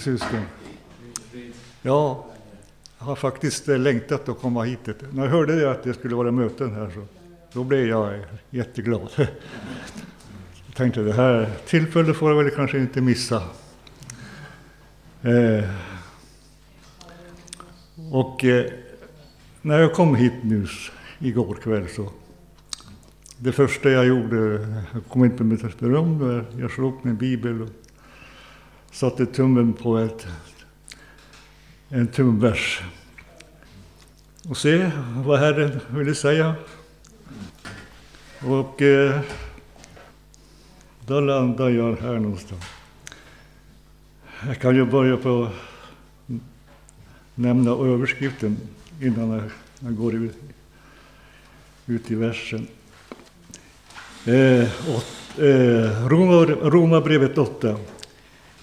syskon. 0.00 0.40
Ja, 1.82 2.26
jag 2.98 3.06
har 3.06 3.16
faktiskt 3.16 3.68
eh, 3.68 3.78
längtat 3.78 4.28
att 4.28 4.40
komma 4.40 4.62
hit. 4.62 4.78
När 5.12 5.24
jag 5.24 5.30
hörde 5.30 5.70
att 5.70 5.82
det 5.82 5.94
skulle 5.94 6.14
vara 6.14 6.30
möten 6.30 6.74
här 6.74 6.90
så 6.94 7.04
då 7.52 7.64
blev 7.64 7.88
jag 7.88 8.14
eh, 8.14 8.20
jätteglad. 8.50 9.08
Jag 10.66 10.76
tänkte 10.76 11.00
det 11.00 11.12
här 11.12 11.50
tillfället 11.66 12.16
får 12.16 12.30
jag 12.30 12.42
väl 12.42 12.54
kanske 12.54 12.78
inte 12.78 13.00
missa. 13.00 13.42
Eh, 15.22 15.64
och 18.12 18.44
eh, 18.44 18.72
när 19.62 19.78
jag 19.78 19.92
kom 19.92 20.14
hit 20.14 20.32
nu 20.42 20.66
igår 21.18 21.54
kväll 21.54 21.88
så 21.88 22.10
det 23.38 23.52
första 23.52 23.90
jag 23.90 24.06
gjorde, 24.06 24.36
jag 24.92 25.06
kom 25.08 25.24
in 25.24 25.36
på 25.36 25.44
mitt 25.44 25.82
rum, 25.82 26.44
jag 26.58 26.70
slog 26.70 26.94
upp 26.94 27.04
min 27.04 27.16
bibel 27.16 27.62
och 27.62 27.68
satte 28.90 29.26
tummen 29.26 29.72
på 29.72 29.98
ett, 29.98 30.26
en 31.88 32.06
tumvers. 32.08 32.82
Och 34.48 34.56
se 34.56 34.90
vad 35.16 35.38
Herren 35.38 35.80
ville 35.90 36.14
säga. 36.14 36.54
Och 38.46 38.82
eh, 38.82 39.20
då 41.06 41.20
landar 41.20 41.68
jag 41.68 41.96
här 41.96 42.14
någonstans. 42.18 42.64
Jag 44.46 44.58
kan 44.60 44.76
ju 44.76 44.84
börja 44.84 45.16
på 45.16 45.44
att 45.44 45.52
nämna 47.34 47.70
överskriften 47.70 48.56
innan 49.00 49.30
jag, 49.30 49.42
jag 49.80 49.96
går 49.96 50.14
ut, 50.14 50.36
ut 51.86 52.10
i 52.10 52.14
versen. 52.14 52.66
Eh, 54.26 54.68
åt, 54.96 55.06
eh, 55.38 56.06
Roma- 56.08 56.70
Romarbrevet 56.70 57.38
8. 57.38 57.76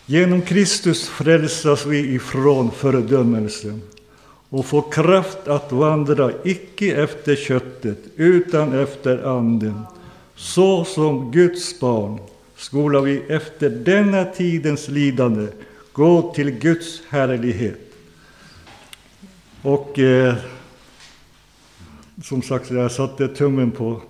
Genom 0.09 0.41
Kristus 0.41 1.07
frälsas 1.07 1.85
vi 1.85 2.15
ifrån 2.15 2.71
fördömelsen 2.71 3.81
och 4.49 4.65
får 4.65 4.91
kraft 4.91 5.47
att 5.47 5.71
vandra 5.71 6.31
icke 6.43 6.95
efter 6.95 7.35
köttet 7.35 7.97
utan 8.15 8.79
efter 8.79 9.23
anden. 9.37 9.81
Så 10.35 10.85
som 10.85 11.31
Guds 11.31 11.79
barn 11.79 12.19
skola 12.55 13.01
vi 13.01 13.21
efter 13.27 13.69
denna 13.69 14.25
tidens 14.25 14.87
lidande 14.87 15.47
gå 15.91 16.33
till 16.33 16.51
Guds 16.51 17.01
härlighet. 17.09 17.93
Och 19.61 19.99
eh, 19.99 20.35
som 22.23 22.41
sagt, 22.41 22.71
jag 22.71 22.91
satte 22.91 23.27
tummen 23.27 23.71
på 23.71 24.01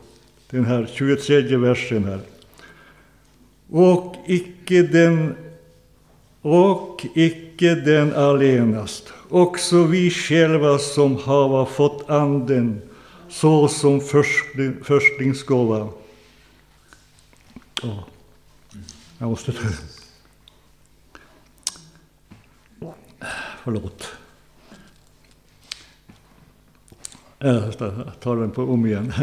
den 0.49 0.65
här 0.65 0.89
23 0.93 1.57
versen 1.57 2.03
här. 2.03 2.19
Och 3.69 4.15
icke 4.27 4.81
den 4.81 5.36
och 6.47 7.05
icke 7.13 7.75
den 7.75 8.13
allenast, 8.15 9.13
också 9.29 9.83
vi 9.83 10.10
själva 10.10 10.77
som 10.77 11.17
hava 11.17 11.65
fått 11.65 12.10
anden 12.10 12.81
så 13.29 13.67
som 13.67 14.01
förstling, 14.01 14.83
förstlingsgåva. 14.83 15.89
Jag 19.17 19.29
måste... 19.29 19.51
ta... 19.51 19.60
Förlåt. 23.63 24.07
Jag 27.39 28.19
tar 28.19 28.36
den 28.36 28.51
på 28.51 28.62
om 28.62 28.86
igen. 28.86 29.13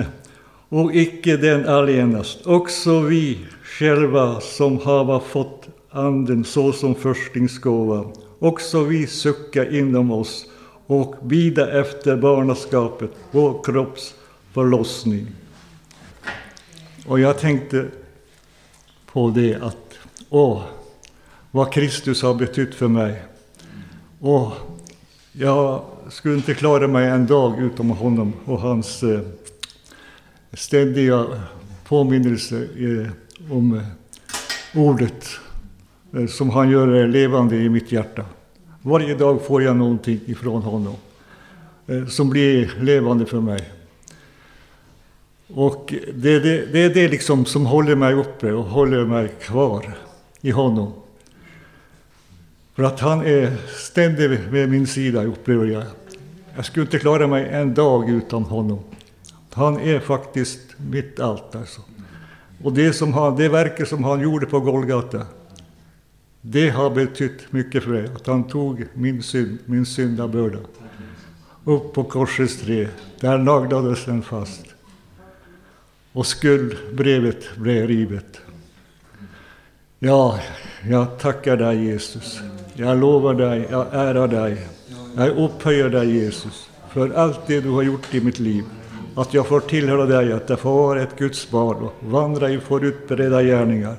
Och 0.69 0.95
icke 0.95 1.37
den 1.37 1.69
allenast, 1.69 2.47
också 2.47 3.01
vi 3.01 3.39
själva 3.63 4.41
som 4.41 4.79
hava 4.79 5.21
fått 5.21 5.74
anden 5.95 6.45
såsom 6.45 6.95
förstlingsgåva, 6.95 8.05
också 8.39 8.85
vi 8.85 9.07
sucka 9.07 9.71
inom 9.71 10.11
oss 10.11 10.47
och 10.87 11.17
bida 11.23 11.81
efter 11.81 12.17
barnaskapet, 12.17 13.11
vår 13.31 13.63
kropps 13.65 14.15
förlossning. 14.53 15.27
Och 17.07 17.21
jag 17.21 17.39
tänkte 17.39 17.87
på 19.07 19.31
det 19.31 19.55
att, 19.55 19.99
åh, 20.31 20.63
vad 21.51 21.73
Kristus 21.73 22.23
har 22.23 22.35
betytt 22.35 22.75
för 22.75 22.89
mig. 22.89 23.23
Och 24.21 24.53
jag 25.33 25.85
skulle 26.09 26.35
inte 26.35 26.55
klara 26.55 26.89
mig 26.89 27.09
en 27.09 27.27
dag 27.27 27.63
utan 27.63 27.91
honom 27.91 28.33
och 28.45 28.61
hans 28.61 29.03
eh, 29.03 29.21
ständiga 30.53 31.27
påminnelse 31.85 32.69
eh, 32.77 33.11
om 33.53 33.75
eh, 33.75 33.83
ordet 34.75 35.41
Eh, 36.17 36.27
som 36.27 36.51
han 36.51 36.71
gör 36.71 37.07
levande 37.07 37.57
i 37.57 37.69
mitt 37.69 37.93
hjärta. 37.93 38.25
Varje 38.83 39.15
dag 39.15 39.43
får 39.47 39.63
jag 39.63 39.77
någonting 39.77 40.21
ifrån 40.27 40.63
honom 40.63 40.95
eh, 41.87 42.07
som 42.07 42.31
blir 42.31 42.75
levande 42.81 43.27
för 43.27 43.41
mig. 43.41 43.71
Och 45.55 45.95
det, 46.15 46.39
det, 46.39 46.73
det 46.73 46.79
är 46.79 46.95
det 46.95 47.09
liksom 47.09 47.45
som 47.45 47.67
håller 47.67 47.97
mig 47.97 48.15
uppe 48.15 48.53
och 48.53 48.65
håller 48.65 49.05
mig 49.05 49.29
kvar 49.29 49.97
i 50.41 50.51
honom. 50.51 50.93
För 52.75 52.83
att 52.83 53.01
han 53.01 53.27
är 53.27 53.57
ständigt 53.69 54.41
vid 54.41 54.69
min 54.69 54.87
sida, 54.87 55.25
upplever 55.25 55.67
jag. 55.67 55.85
Jag 56.57 56.65
skulle 56.65 56.85
inte 56.85 56.99
klara 56.99 57.27
mig 57.27 57.49
en 57.49 57.75
dag 57.75 58.11
utan 58.11 58.43
honom. 58.43 58.79
Han 59.53 59.81
är 59.81 60.01
faktiskt 60.01 60.61
mitt 60.91 61.21
allt 61.21 61.57
alltså. 61.57 61.81
Och 62.63 62.73
det, 62.73 62.93
som 62.93 63.13
han, 63.13 63.37
det 63.37 63.49
verket 63.49 63.89
som 63.89 64.05
han 64.05 64.21
gjorde 64.21 64.47
på 64.47 64.61
Golgata, 64.61 65.27
det 66.47 66.71
har 66.71 66.91
betytt 66.91 67.53
mycket 67.53 67.83
för 67.83 67.91
mig. 67.91 68.09
Att 68.17 68.27
han 68.27 68.45
tog 68.45 68.85
min 68.95 69.23
synd, 69.23 69.59
min 69.65 69.87
syndabörda, 69.87 70.59
upp 71.65 71.93
på 71.93 72.05
korsets 72.05 72.61
trä. 72.61 72.89
Där 73.21 73.39
naglades 73.39 74.05
den 74.05 74.23
fast. 74.23 74.65
Och 76.13 76.27
skuldbrevet 76.27 77.57
blev 77.57 77.87
rivet. 77.87 78.41
Ja, 79.99 80.41
jag 80.89 81.19
tackar 81.19 81.57
dig 81.57 81.85
Jesus. 81.85 82.41
Jag 82.75 82.99
lovar 82.99 83.35
dig, 83.35 83.69
jag 83.71 83.87
ärar 83.93 84.29
dig. 84.29 84.67
Jag 85.17 85.29
upphöjer 85.29 85.89
dig 85.89 86.11
Jesus 86.11 86.71
för 86.91 87.11
allt 87.11 87.47
det 87.47 87.61
du 87.61 87.71
har 87.71 87.83
gjort 87.83 88.15
i 88.15 88.21
mitt 88.21 88.39
liv. 88.39 88.65
Att 89.15 89.35
jag 89.35 89.47
får 89.47 89.61
tillhöra 89.61 90.07
dig, 90.07 90.33
att 90.33 90.49
jag 90.49 90.61
får 90.61 90.75
vara 90.75 91.03
ett 91.03 91.19
Guds 91.19 91.51
barn 91.51 91.77
och 91.77 91.95
vandra 92.01 92.51
i 92.51 92.59
förutberedda 92.59 93.43
gärningar. 93.43 93.97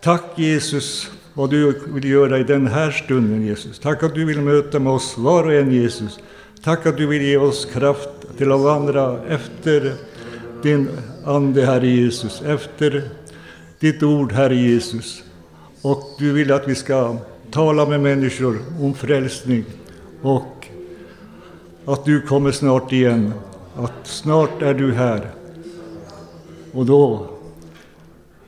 Tack 0.00 0.24
Jesus 0.36 1.10
vad 1.34 1.50
du 1.50 1.80
vill 1.86 2.04
göra 2.04 2.38
i 2.38 2.44
den 2.44 2.66
här 2.66 2.90
stunden 2.90 3.42
Jesus. 3.42 3.78
Tack 3.78 4.02
att 4.02 4.14
du 4.14 4.24
vill 4.24 4.40
möta 4.40 4.78
med 4.78 4.92
oss 4.92 5.18
var 5.18 5.44
och 5.44 5.52
en 5.52 5.72
Jesus. 5.72 6.18
Tack 6.64 6.86
att 6.86 6.96
du 6.96 7.06
vill 7.06 7.22
ge 7.22 7.36
oss 7.36 7.64
kraft 7.64 8.08
till 8.36 8.52
att 8.52 8.60
vandra 8.60 9.18
efter 9.28 9.94
din 10.62 10.88
Ande, 11.24 11.66
Herre 11.66 11.86
Jesus, 11.86 12.42
efter 12.42 13.08
ditt 13.78 14.02
ord, 14.02 14.32
Herre 14.32 14.56
Jesus. 14.56 15.22
Och 15.82 16.16
du 16.18 16.32
vill 16.32 16.52
att 16.52 16.68
vi 16.68 16.74
ska 16.74 17.16
tala 17.50 17.86
med 17.86 18.00
människor 18.00 18.58
om 18.80 18.94
frälsning 18.94 19.64
och 20.22 20.68
att 21.84 22.04
du 22.04 22.20
kommer 22.20 22.52
snart 22.52 22.92
igen, 22.92 23.32
att 23.76 23.92
snart 24.02 24.62
är 24.62 24.74
du 24.74 24.92
här. 24.92 25.30
Och 26.72 26.86
då 26.86 27.26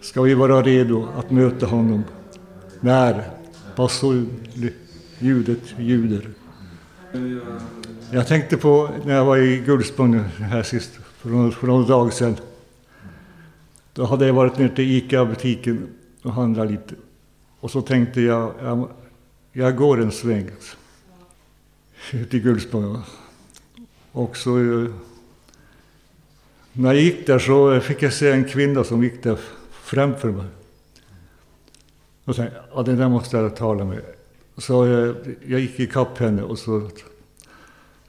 ska 0.01 0.23
vi 0.23 0.35
vara 0.35 0.62
redo 0.62 1.09
att 1.16 1.31
möta 1.31 1.66
honom 1.66 2.05
när 2.85 3.31
basunljudet 3.77 5.75
ljuder. 5.79 6.31
Jag 8.11 8.29
tänkte 8.29 8.57
på 8.57 8.90
när 9.05 9.14
jag 9.14 9.25
var 9.25 9.37
i 9.37 9.59
Gullspång 9.59 10.18
här 10.18 10.62
sist, 10.62 10.90
för 11.18 11.29
några, 11.29 11.51
för 11.51 11.66
några 11.66 11.88
dagar 11.88 12.11
sedan. 12.11 12.37
Då 13.92 14.05
hade 14.05 14.27
jag 14.27 14.35
varit 14.35 14.59
nere 14.59 14.68
till 14.68 14.90
ICA-butiken 14.90 15.87
och 16.23 16.33
handlat 16.33 16.70
lite. 16.70 16.94
Och 17.61 17.70
så 17.70 17.83
tänkte 17.83 18.20
jag, 18.20 18.55
jag, 18.62 18.90
jag 19.53 19.77
går 19.77 20.03
en 20.03 20.12
sväng 20.12 20.51
till 22.11 22.42
Gullspång. 22.42 23.03
Och 24.12 24.37
så, 24.37 24.57
när 26.73 26.92
jag 26.92 27.03
gick 27.03 27.27
där 27.27 27.38
så 27.38 27.81
fick 27.81 28.03
jag 28.03 28.12
se 28.12 28.31
en 28.31 28.44
kvinna 28.44 28.85
som 28.85 29.03
gick 29.05 29.23
där 29.23 29.38
framför 29.70 30.31
mig. 30.33 30.47
Och 32.24 32.37
sen, 32.37 32.50
ja, 32.74 32.82
den 32.82 32.96
där 32.96 33.08
måste 33.08 33.37
jag 33.37 33.56
tala 33.56 33.84
med. 33.84 34.02
Så 34.56 34.87
jag, 34.87 35.16
jag 35.46 35.60
gick 35.60 35.80
ikapp 35.80 36.18
henne 36.18 36.42
och 36.42 36.58
så 36.58 36.90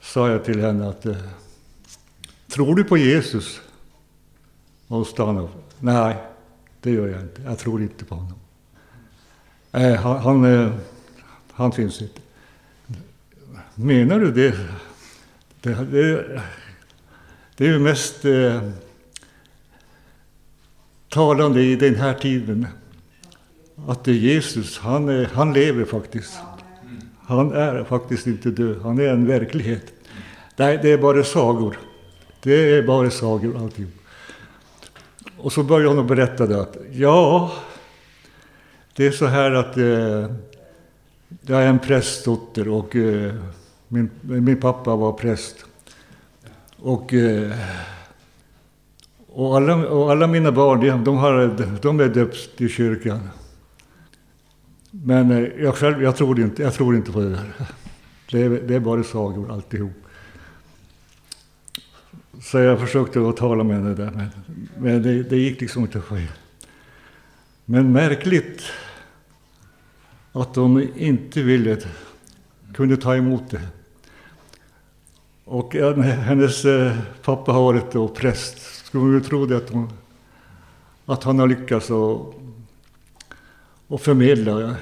sa 0.00 0.30
jag 0.30 0.44
till 0.44 0.60
henne 0.60 0.88
att 0.88 1.06
eh, 1.06 1.16
Tror 2.48 2.74
du 2.74 2.84
på 2.84 2.96
Jesus? 2.96 3.60
Och 4.86 4.96
hon 4.96 5.04
stannade. 5.04 5.48
Nej, 5.80 6.16
det 6.80 6.90
gör 6.90 7.06
jag 7.08 7.20
inte. 7.20 7.42
Jag 7.42 7.58
tror 7.58 7.82
inte 7.82 8.04
på 8.04 8.14
honom. 8.14 8.38
Eh, 9.72 9.94
han, 9.94 10.18
han, 10.18 10.44
eh, 10.44 10.72
han 11.52 11.72
finns 11.72 12.02
inte. 12.02 12.20
Menar 13.74 14.18
du 14.18 14.32
det? 14.32 14.58
Det, 15.60 15.74
det, 15.74 16.42
det 17.56 17.66
är 17.66 17.68
ju 17.68 17.78
mest 17.78 18.24
eh, 18.24 18.70
talande 21.08 21.62
i 21.62 21.76
den 21.76 21.94
här 21.94 22.14
tiden. 22.14 22.66
Att 23.86 24.04
det 24.04 24.10
är 24.10 24.14
Jesus, 24.14 24.78
han, 24.78 25.08
är, 25.08 25.24
han 25.24 25.52
lever 25.52 25.84
faktiskt. 25.84 26.34
Han 27.20 27.52
är 27.52 27.84
faktiskt 27.84 28.26
inte 28.26 28.50
död, 28.50 28.76
han 28.82 28.98
är 28.98 29.08
en 29.08 29.26
verklighet. 29.26 29.92
Nej, 30.56 30.78
det 30.82 30.92
är 30.92 30.98
bara 30.98 31.24
sagor. 31.24 31.78
Det 32.42 32.54
är 32.54 32.82
bara 32.82 33.10
sagor 33.10 33.56
alltihop. 33.56 33.92
Och 35.38 35.52
så 35.52 35.62
börjar 35.62 35.88
hon 35.88 35.98
att 35.98 36.06
berätta 36.06 36.46
det 36.46 36.60
att 36.60 36.76
ja, 36.92 37.52
det 38.96 39.06
är 39.06 39.10
så 39.10 39.26
här 39.26 39.50
att 39.50 39.76
eh, 39.76 40.34
jag 41.40 41.62
är 41.62 41.66
en 41.66 41.78
prästdotter 41.78 42.68
och 42.68 42.96
eh, 42.96 43.34
min, 43.88 44.10
min 44.20 44.60
pappa 44.60 44.96
var 44.96 45.12
präst. 45.12 45.64
Och, 46.76 47.14
eh, 47.14 47.52
och, 49.32 49.56
alla, 49.56 49.88
och 49.88 50.10
alla 50.10 50.26
mina 50.26 50.52
barn, 50.52 51.04
de, 51.04 51.16
har, 51.16 51.80
de 51.82 52.00
är 52.00 52.08
döpts 52.08 52.48
i 52.56 52.68
kyrkan. 52.68 53.20
Men 55.02 55.30
eh, 55.30 55.62
jag 55.62 55.74
själv, 55.74 56.02
jag 56.02 56.16
tror 56.16 56.40
inte, 56.40 56.62
jag 56.62 56.74
tror 56.74 56.96
inte 56.96 57.12
på 57.12 57.20
det 57.20 57.30
där. 57.30 57.52
Det 58.30 58.42
är, 58.42 58.50
det 58.50 58.74
är 58.74 58.80
bara 58.80 59.04
sagor 59.04 59.52
alltihop. 59.52 59.92
Så 62.42 62.58
jag 62.58 62.80
försökte 62.80 63.28
att 63.28 63.36
tala 63.36 63.64
med 63.64 63.76
henne 63.76 63.94
där, 63.94 64.10
men, 64.10 64.28
men 64.78 65.02
det, 65.02 65.22
det 65.22 65.36
gick 65.36 65.60
liksom 65.60 65.82
inte 65.82 65.98
att 65.98 66.04
få 66.04 66.18
Men 67.64 67.92
märkligt 67.92 68.62
att 70.32 70.54
de 70.54 70.88
inte 70.96 71.42
ville, 71.42 71.78
kunde 72.74 72.96
ta 72.96 73.16
emot 73.16 73.50
det. 73.50 73.62
Och 75.44 75.74
hennes 75.74 76.64
eh, 76.64 76.96
pappa 77.22 77.52
har 77.52 77.62
varit 77.62 77.92
då 77.92 78.08
präst. 78.08 78.58
Skulle 78.86 79.04
man 79.04 79.12
ju 79.12 79.20
tro 79.20 79.46
det 79.46 79.56
att, 79.56 79.70
hon, 79.70 79.92
att 81.06 81.24
han 81.24 81.38
har 81.38 81.46
lyckats 81.46 81.90
och 81.90 82.34
och 83.88 84.00
förmedla 84.00 84.76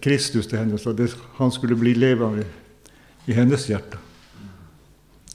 Kristus 0.00 0.48
till 0.48 0.58
henne 0.58 0.78
så 0.78 0.90
att 0.90 1.16
han 1.34 1.52
skulle 1.52 1.74
bli 1.74 1.94
levande 1.94 2.44
i 3.26 3.32
hennes 3.32 3.68
hjärta. 3.68 3.98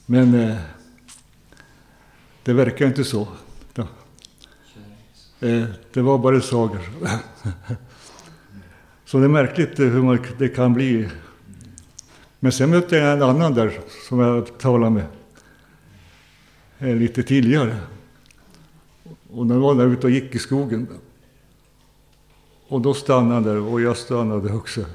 Men 0.06 0.34
eh, 0.34 0.58
det 2.44 2.54
verkar 2.54 2.88
inte 2.88 3.04
så. 3.04 3.28
Eh, 5.40 5.64
Det 5.94 6.02
var 6.02 6.18
bara 6.18 6.42
sagor. 6.42 6.82
Så 9.06 9.20
det 9.20 9.26
är 9.26 9.30
märkligt 9.30 9.80
hur 9.80 10.04
man, 10.04 10.20
det 10.38 10.50
kan 10.50 10.74
bli. 10.74 11.10
Men 12.40 12.52
sen 12.52 12.70
mötte 12.70 12.96
jag 12.98 13.14
en 13.14 13.22
annan 13.22 13.54
där 13.54 13.80
som 14.10 14.20
jag 14.20 14.58
talade 14.58 14.92
med 14.92 15.06
eh, 16.80 16.96
lite 16.96 17.24
tidigare. 17.24 17.78
Och 19.30 19.48
den 19.48 19.60
var 19.60 19.76
där 19.76 19.86
ute 19.86 20.08
och 20.08 20.12
gick 20.12 20.36
i 20.36 20.40
skogen. 20.40 20.88
Och 22.68 22.82
då 22.82 22.94
stannade 22.94 23.34
han 23.34 23.44
där 23.44 23.58
och 23.58 23.82
jag 23.82 23.98
stannade 23.98 24.54
också. 24.54 24.86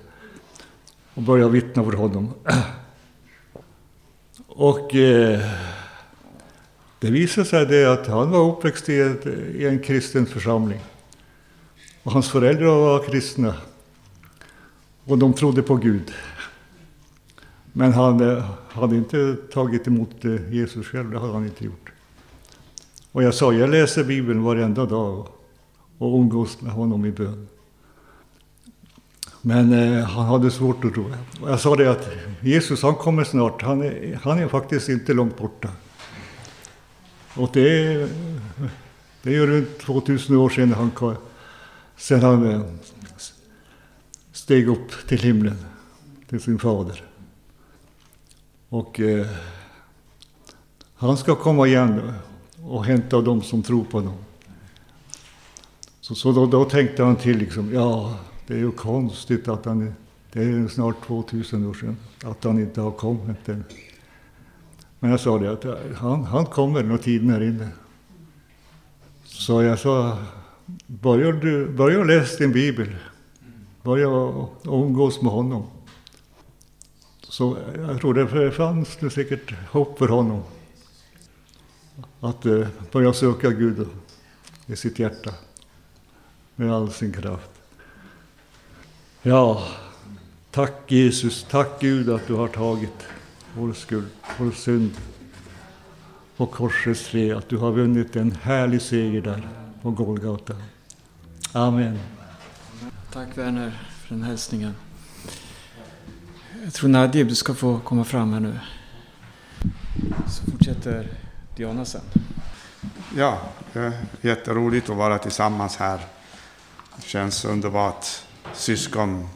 Och 1.15 1.23
började 1.23 1.51
vittna 1.51 1.85
för 1.85 1.93
honom. 1.93 2.35
Och 4.47 4.95
eh, 4.95 5.41
det 6.99 7.11
visade 7.11 7.47
sig 7.47 7.67
det 7.67 7.93
att 7.93 8.07
han 8.07 8.31
var 8.31 8.51
uppväxt 8.51 8.89
i, 8.89 9.01
ett, 9.01 9.27
i 9.27 9.67
en 9.67 9.79
kristen 9.79 10.27
församling. 10.27 10.81
Och 12.03 12.13
hans 12.13 12.31
föräldrar 12.31 12.67
var 12.67 13.05
kristna. 13.05 13.55
Och 15.05 15.19
de 15.19 15.33
trodde 15.33 15.63
på 15.63 15.77
Gud. 15.77 16.13
Men 17.73 17.93
han 17.93 18.21
eh, 18.21 18.45
hade 18.69 18.97
inte 18.97 19.37
tagit 19.53 19.87
emot 19.87 20.25
eh, 20.25 20.55
Jesus 20.55 20.87
själv, 20.87 21.11
det 21.11 21.19
hade 21.19 21.33
han 21.33 21.45
inte 21.45 21.65
gjort. 21.65 21.93
Och 23.13 23.23
jag 23.23 23.35
sa, 23.35 23.53
jag 23.53 23.71
läser 23.71 24.05
Bibeln 24.05 24.43
varenda 24.43 24.87
dag 24.87 25.19
och, 25.19 25.29
och 25.99 26.19
umgås 26.19 26.61
med 26.61 26.73
honom 26.73 27.05
i 27.05 27.11
bön. 27.11 27.49
Men 29.45 29.73
eh, 29.73 30.05
han 30.05 30.27
hade 30.27 30.51
svårt 30.51 30.85
att 30.85 30.95
tro. 30.95 31.13
Jag 31.47 31.61
sa 31.61 31.77
det 31.77 31.91
att 31.91 32.09
Jesus 32.41 32.83
han 32.83 32.95
kommer 32.95 33.25
snart, 33.25 33.63
han 33.63 33.83
är, 33.83 34.21
han 34.23 34.39
är 34.39 34.49
faktiskt 34.49 34.89
inte 34.89 35.13
långt 35.13 35.39
borta. 35.39 35.69
Och 37.35 37.51
det 37.53 37.85
är, 37.85 38.09
det 39.23 39.37
är 39.37 39.47
runt 39.47 39.79
2000 39.79 40.37
år 40.37 40.49
sedan 40.49 40.73
han, 40.73 41.17
sedan 41.97 42.23
han 42.23 42.51
eh, 42.51 42.61
steg 44.33 44.69
upp 44.69 45.09
till 45.09 45.19
himlen, 45.19 45.57
till 46.29 46.41
sin 46.41 46.59
fader. 46.59 47.05
Och 48.69 49.01
eh, 49.01 49.27
han 50.95 51.17
ska 51.17 51.35
komma 51.35 51.67
igen 51.67 52.13
och 52.63 52.85
hämta 52.85 53.21
dem 53.21 53.43
som 53.43 53.63
tror 53.63 53.85
på 53.85 53.99
honom. 53.99 54.15
Så, 56.01 56.15
så 56.15 56.33
då, 56.33 56.47
då 56.47 56.65
tänkte 56.65 57.03
han 57.03 57.17
till 57.17 57.39
liksom, 57.39 57.75
ja, 57.75 58.19
det 58.53 58.59
är 58.59 58.61
ju 58.61 58.73
konstigt 58.73 59.49
att 59.49 59.65
han, 59.65 59.95
det 60.33 60.43
är 60.43 60.69
snart 60.69 61.07
2000 61.07 61.67
år 61.67 61.75
sedan, 61.75 61.97
att 62.25 62.45
han 62.45 62.59
inte 62.59 62.81
har 62.81 62.91
kommit 62.91 63.49
än. 63.49 63.65
Men 64.99 65.11
jag 65.11 65.21
sa 65.21 65.39
det 65.39 65.53
att 65.53 65.97
han, 65.97 66.25
han 66.25 66.47
kommer 66.47 66.83
nog 66.83 67.03
tiden 67.03 67.31
här 67.31 67.43
inne. 67.43 67.69
Så 69.25 69.63
jag 69.63 69.79
sa, 69.79 70.19
börja, 70.87 71.33
du, 71.33 71.69
börja 71.69 72.05
läsa 72.05 72.39
din 72.39 72.53
bibel. 72.53 72.97
Börja 73.83 74.09
och- 74.09 74.61
umgås 74.65 75.23
med 75.23 75.33
honom. 75.33 75.67
Så 77.29 77.57
jag 77.77 78.01
tror 78.01 78.15
det 78.15 78.51
fanns 78.51 78.97
det 79.01 79.11
säkert 79.11 79.53
hopp 79.71 79.99
för 79.99 80.09
honom. 80.09 80.43
Att 82.21 82.47
eh, 82.47 82.67
börja 82.93 83.13
söka 83.13 83.51
Gud 83.51 83.87
i 84.67 84.77
sitt 84.77 84.99
hjärta. 84.99 85.31
Med 86.57 86.73
all 86.73 86.91
sin 86.93 87.13
kraft. 87.13 87.52
Ja, 89.25 89.63
tack 90.51 90.73
Jesus, 90.87 91.47
tack 91.51 91.81
Gud 91.81 92.11
att 92.11 92.27
du 92.27 92.35
har 92.35 92.49
tagit 92.49 93.07
vår 93.57 93.73
skuld, 93.73 94.09
vår 94.39 94.51
synd 94.51 94.91
på 96.37 96.47
korsets 96.47 97.11
trä. 97.11 97.37
Att 97.37 97.49
du 97.49 97.57
har 97.57 97.73
vunnit 97.73 98.17
en 98.17 98.33
härlig 98.43 98.83
seger 98.83 99.21
där 99.21 99.49
på 99.83 99.91
Golgata. 99.91 100.55
Amen. 101.53 101.99
Tack 103.13 103.39
Werner 103.39 103.79
för 104.03 104.15
den 104.15 104.25
hälsningen. 104.25 104.75
Jag 106.65 106.73
tror 106.73 106.91
Nadib, 106.91 107.29
du 107.29 107.35
ska 107.35 107.55
få 107.55 107.81
komma 107.81 108.05
fram 108.05 108.33
här 108.33 108.41
nu. 108.41 108.59
Så 110.29 110.51
fortsätter 110.51 111.09
Diana 111.57 111.85
sen. 111.85 112.01
Ja, 113.17 113.39
det 113.73 113.79
är 113.79 113.93
jätteroligt 114.21 114.91
att 114.91 114.97
vara 114.97 115.19
tillsammans 115.19 115.77
här. 115.77 116.01
Det 116.97 117.03
känns 117.03 117.45
underbart. 117.45 118.07
Syskon 118.55 119.29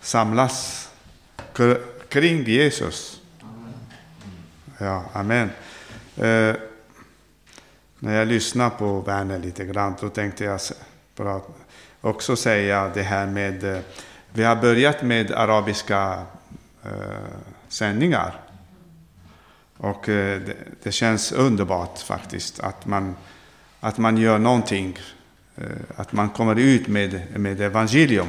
samlas 0.00 0.88
kring 2.08 2.44
Jesus. 2.44 3.20
Ja, 4.78 5.04
amen. 5.12 5.50
Eh, 6.16 6.54
när 7.98 8.18
jag 8.18 8.28
lyssnar 8.28 8.70
på 8.70 9.00
Werner 9.00 9.38
lite 9.38 9.64
grann, 9.64 9.94
då 10.00 10.08
tänkte 10.08 10.44
jag 10.44 10.60
också 12.00 12.36
säga 12.36 12.90
det 12.94 13.02
här 13.02 13.26
med... 13.26 13.64
Eh, 13.64 13.80
vi 14.32 14.44
har 14.44 14.56
börjat 14.56 15.02
med 15.02 15.32
arabiska 15.32 16.22
eh, 16.84 16.90
sändningar. 17.68 18.40
Och 19.76 20.08
eh, 20.08 20.40
det, 20.40 20.56
det 20.82 20.92
känns 20.92 21.32
underbart 21.32 21.98
faktiskt 21.98 22.60
att 22.60 22.86
man, 22.86 23.16
att 23.80 23.98
man 23.98 24.16
gör 24.16 24.38
någonting, 24.38 24.98
Eh, 25.60 25.66
att 25.96 26.12
man 26.12 26.30
kommer 26.30 26.58
ut 26.58 26.88
med, 26.88 27.40
med 27.40 27.60
evangelium. 27.60 28.28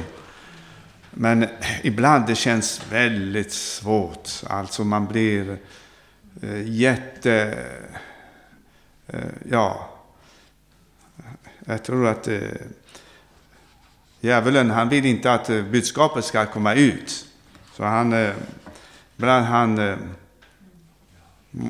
Men 1.10 1.46
ibland 1.82 2.26
det 2.26 2.34
känns 2.34 2.82
väldigt 2.90 3.52
svårt, 3.52 4.28
alltså 4.46 4.84
man 4.84 5.06
blir 5.06 5.58
eh, 6.42 6.70
jätte... 6.70 7.58
Eh, 9.06 9.20
ja, 9.50 9.88
jag 11.66 11.84
tror 11.84 12.06
att 12.06 12.28
djävulen, 14.20 14.70
han 14.70 14.88
vill 14.88 15.06
inte 15.06 15.32
att 15.32 15.46
budskapet 15.46 16.24
ska 16.24 16.46
komma 16.46 16.74
ut. 16.74 17.26
Så 17.74 17.84
han, 17.84 18.32
ibland 19.16 19.46
han 19.46 19.98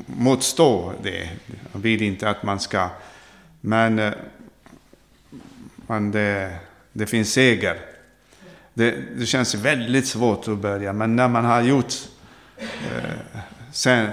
motstår 0.05 0.95
det. 1.03 1.29
Han 1.71 1.81
vill 1.81 2.01
inte 2.01 2.29
att 2.29 2.43
man 2.43 2.59
ska... 2.59 2.89
Men, 3.61 4.13
men 5.87 6.11
det, 6.11 6.55
det 6.93 7.05
finns 7.05 7.33
seger. 7.33 7.79
Det, 8.73 8.95
det 9.15 9.25
känns 9.25 9.55
väldigt 9.55 10.07
svårt 10.07 10.47
att 10.47 10.57
börja, 10.57 10.93
men 10.93 11.15
när 11.15 11.27
man 11.27 11.45
har 11.45 11.61
gjort 11.61 11.93
eh, 12.57 13.39
sen, 13.71 14.09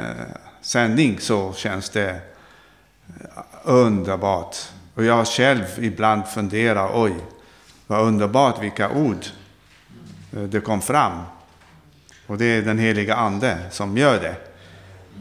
sändning 0.61 1.21
så 1.21 1.53
känns 1.53 1.91
det 1.91 2.21
underbart. 3.65 4.57
Och 4.95 5.05
jag 5.05 5.27
själv 5.27 5.65
ibland 5.79 6.27
funderar, 6.27 6.91
oj, 6.95 7.15
vad 7.87 8.07
underbart 8.07 8.63
vilka 8.63 8.91
ord 8.91 9.25
eh, 10.37 10.43
det 10.43 10.61
kom 10.61 10.83
fram. 10.83 11.23
Och 12.27 12.39
det 12.39 12.45
är 12.45 12.63
den 12.63 12.79
heliga 12.79 13.15
Ande 13.15 13.59
som 13.71 13.97
gör 13.97 14.21
det. 14.21 14.37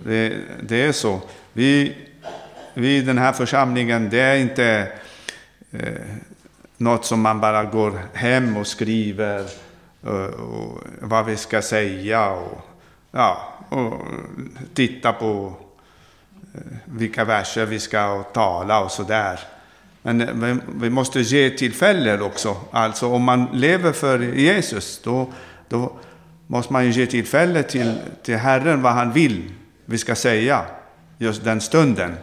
Det, 0.03 0.37
det 0.61 0.81
är 0.81 0.91
så. 0.91 1.21
Vi, 1.53 1.97
vi 2.73 2.97
i 2.97 3.01
den 3.01 3.17
här 3.17 3.33
församlingen, 3.33 4.09
det 4.09 4.19
är 4.19 4.35
inte 4.35 4.91
eh, 5.71 5.93
något 6.79 7.05
som 7.05 7.21
man 7.21 7.39
bara 7.39 7.63
går 7.63 8.01
hem 8.13 8.57
och 8.57 8.67
skriver 8.67 9.45
eh, 10.03 10.25
och, 10.25 10.83
vad 11.01 11.25
vi 11.25 11.37
ska 11.37 11.61
säga 11.61 12.29
och, 12.29 12.61
ja, 13.11 13.53
och 13.69 13.93
titta 14.73 15.13
på 15.13 15.53
eh, 16.53 16.61
vilka 16.85 17.25
verser 17.25 17.65
vi 17.65 17.79
ska 17.79 18.23
tala 18.23 18.79
och 18.83 18.91
sådär. 18.91 19.39
Men 20.01 20.43
eh, 20.43 20.57
vi, 20.75 20.89
måste 20.89 21.21
ge 21.21 21.49
tillfälle 21.49 22.21
också. 22.21 22.57
Alltså 22.71 23.07
om 23.07 23.23
man 23.23 23.47
lever 23.53 23.91
för 23.91 24.19
Jesus, 24.19 25.01
då, 25.03 25.33
då 25.67 25.93
måste 26.47 26.73
man 26.73 26.85
ju 26.85 26.91
ge 26.91 27.05
tillfälle 27.05 27.63
till, 27.63 27.99
till 28.23 28.37
Herren 28.37 28.81
vad 28.81 28.93
han 28.93 29.13
vill 29.13 29.53
vi 29.85 29.97
ska 29.97 30.15
säga 30.15 30.65
just 31.17 31.43
den 31.43 31.61
stunden. 31.61 32.15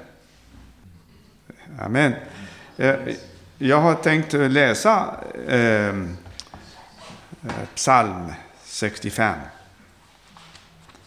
Amen. 1.78 2.14
Jag 3.58 3.80
har 3.80 3.94
tänkt 3.94 4.32
läsa 4.32 5.14
ehm, 5.48 6.16
eh, 7.42 7.50
psalm 7.74 8.32
65. 8.64 9.38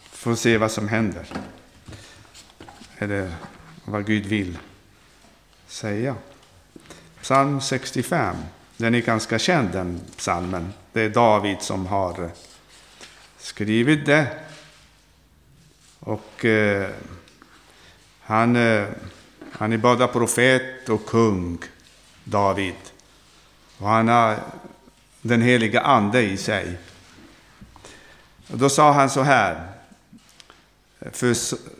Får 0.02 0.34
se 0.34 0.58
vad 0.58 0.70
som 0.70 0.88
händer. 0.88 1.26
Eller 2.98 3.32
vad 3.84 4.06
Gud 4.06 4.26
vill 4.26 4.58
säga. 5.66 6.14
Psalm 7.22 7.60
65. 7.60 8.36
Den 8.76 8.94
är 8.94 9.00
ganska 9.00 9.38
känd 9.38 9.70
den 9.72 10.00
psalmen. 10.16 10.72
Det 10.92 11.00
är 11.00 11.08
David 11.08 11.62
som 11.62 11.86
har 11.86 12.22
eh, 12.22 12.30
skrivit 13.38 14.06
det. 14.06 14.26
Och 16.00 16.44
eh, 16.44 16.90
han, 18.20 18.56
eh, 18.56 18.86
han 19.52 19.72
är 19.72 19.78
både 19.78 20.06
profet 20.06 20.88
och 20.88 21.06
kung, 21.06 21.58
David. 22.30 22.74
Och 23.78 23.88
han 23.88 24.08
har 24.08 24.36
den 25.22 25.42
heliga 25.42 25.80
ande 25.80 26.22
i 26.22 26.36
sig. 26.36 26.78
Och 28.52 28.58
då 28.58 28.68
sa 28.68 28.92
han 28.92 29.10
så 29.10 29.22
här. 29.22 29.66
För 31.12 31.34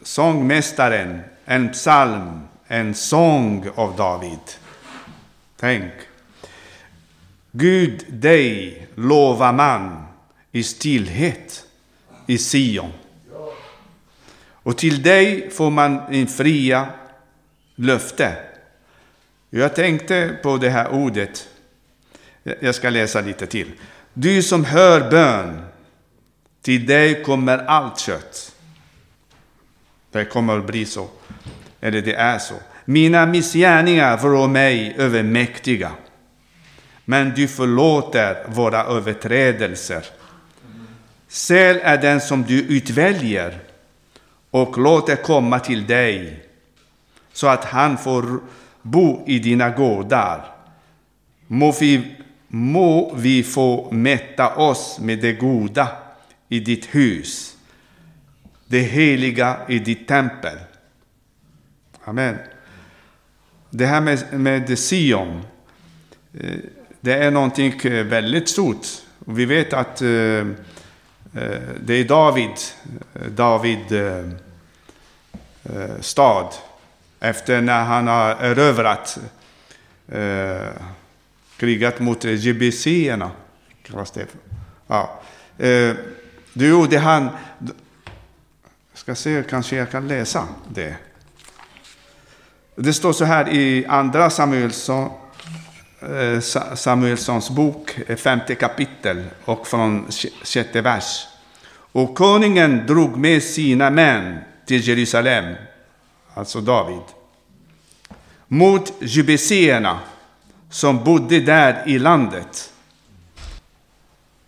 sångmästaren, 0.04 1.20
en 1.44 1.72
psalm, 1.72 2.48
en 2.66 2.94
sång 2.94 3.68
av 3.74 3.96
David. 3.96 4.38
Tänk. 5.56 5.92
Gud, 7.52 8.04
dig 8.08 8.86
lovar 8.94 9.52
man 9.52 10.04
i 10.52 10.62
stillhet 10.62 11.64
i 12.26 12.38
Sion. 12.38 12.92
Och 14.62 14.78
till 14.78 15.02
dig 15.02 15.50
får 15.50 15.70
man 15.70 16.14
infria 16.14 16.88
löfte. 17.74 18.49
Jag 19.50 19.74
tänkte 19.74 20.36
på 20.42 20.56
det 20.56 20.70
här 20.70 20.88
ordet. 20.88 21.48
Jag 22.60 22.74
ska 22.74 22.90
läsa 22.90 23.20
lite 23.20 23.46
till. 23.46 23.72
Du 24.12 24.42
som 24.42 24.64
hör 24.64 25.10
bön, 25.10 25.64
till 26.62 26.86
dig 26.86 27.22
kommer 27.22 27.58
allt 27.58 27.98
kött. 27.98 28.54
Det 30.12 30.24
kommer 30.24 30.58
att 30.58 30.66
bli 30.66 30.86
så. 30.86 31.08
Eller 31.80 32.02
det 32.02 32.14
är 32.14 32.38
så. 32.38 32.54
Mina 32.84 33.26
missgärningar 33.26 34.16
var 34.16 34.48
mig 34.48 34.94
övermäktiga. 34.98 35.90
Men 37.04 37.32
du 37.36 37.48
förlåter 37.48 38.44
våra 38.48 38.84
överträdelser. 38.84 40.04
Säl 41.28 41.80
är 41.82 41.98
den 41.98 42.20
som 42.20 42.42
du 42.42 42.62
utväljer 42.62 43.58
och 44.50 44.78
låter 44.78 45.16
komma 45.16 45.58
till 45.58 45.86
dig 45.86 46.46
så 47.32 47.46
att 47.46 47.64
han 47.64 47.98
får 47.98 48.40
bo 48.82 49.24
i 49.26 49.38
dina 49.38 49.70
gårdar. 49.70 50.54
Må 51.46 51.72
vi, 51.80 52.16
må 52.48 53.14
vi 53.14 53.42
få 53.42 53.92
mätta 53.92 54.54
oss 54.54 54.98
med 55.00 55.20
det 55.20 55.32
goda 55.32 55.88
i 56.48 56.60
ditt 56.60 56.94
hus, 56.94 57.56
det 58.66 58.80
heliga 58.80 59.56
i 59.68 59.78
ditt 59.78 60.08
tempel. 60.08 60.58
Amen. 62.04 62.36
Det 63.70 63.86
här 63.86 64.00
med, 64.00 64.40
med 64.40 64.78
Sion, 64.78 65.42
eh, 66.40 66.54
det 67.00 67.14
är 67.14 67.30
någonting 67.30 67.74
väldigt 67.84 68.48
stort. 68.48 68.86
Vi 69.18 69.44
vet 69.44 69.72
att 69.72 70.02
eh, 70.02 70.08
eh, 70.08 70.44
det 71.80 71.94
är 71.94 72.04
David, 72.04 72.50
David 73.28 73.84
stad, 76.00 76.54
efter 77.20 77.60
när 77.60 77.84
han 77.84 78.06
har 78.06 78.30
erövrat, 78.30 79.18
eh, 80.08 80.68
krigat 81.56 82.00
mot 82.00 82.24
GBC-erna. 82.24 83.30
Ja. 84.86 85.20
Eh, 85.58 85.94
jo, 86.52 86.86
det 86.86 86.98
han... 86.98 87.28
Ska 88.94 89.14
se, 89.14 89.42
kanske 89.50 89.76
jag 89.76 89.90
kan 89.90 90.08
läsa 90.08 90.48
det. 90.68 90.96
Det 92.76 92.92
står 92.92 93.12
så 93.12 93.24
här 93.24 93.48
i 93.48 93.86
Andra 93.86 94.30
Samuelsson, 94.30 95.10
eh, 96.00 96.40
Samuelssons 96.74 97.50
bok, 97.50 97.98
eh, 98.06 98.16
femte 98.16 98.54
kapitel 98.54 99.24
och 99.44 99.66
från 99.66 100.08
sjätte 100.44 100.80
vers. 100.80 101.26
Och 101.92 102.14
konungen 102.14 102.86
drog 102.86 103.16
med 103.16 103.42
sina 103.42 103.90
män 103.90 104.38
till 104.66 104.88
Jerusalem, 104.88 105.54
alltså 106.34 106.60
David, 106.60 107.02
mot 108.48 108.92
jubeséerna 109.00 110.00
som 110.70 111.04
bodde 111.04 111.40
där 111.40 111.82
i 111.86 111.98
landet. 111.98 112.72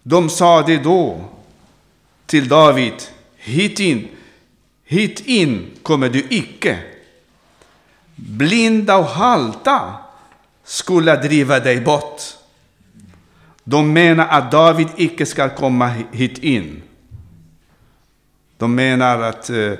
De 0.02 0.30
sade 0.30 0.76
då 0.76 1.24
till 2.26 2.48
David, 2.48 2.94
hit 3.36 3.80
in, 3.80 4.08
hit 4.84 5.20
in 5.20 5.70
kommer 5.82 6.08
du 6.08 6.26
icke 6.30 6.78
blinda 8.16 8.96
och 8.96 9.04
halta 9.04 9.94
skulle 10.64 11.16
driva 11.16 11.60
dig 11.60 11.80
bort. 11.80 12.22
De 13.64 13.92
menar 13.92 14.28
att 14.28 14.52
David 14.52 14.88
icke 14.96 15.26
ska 15.26 15.48
komma 15.48 15.94
hit 16.12 16.38
in. 16.38 16.82
De 18.58 18.74
menar 18.74 19.20
att 19.20 19.50
eh, 19.50 19.72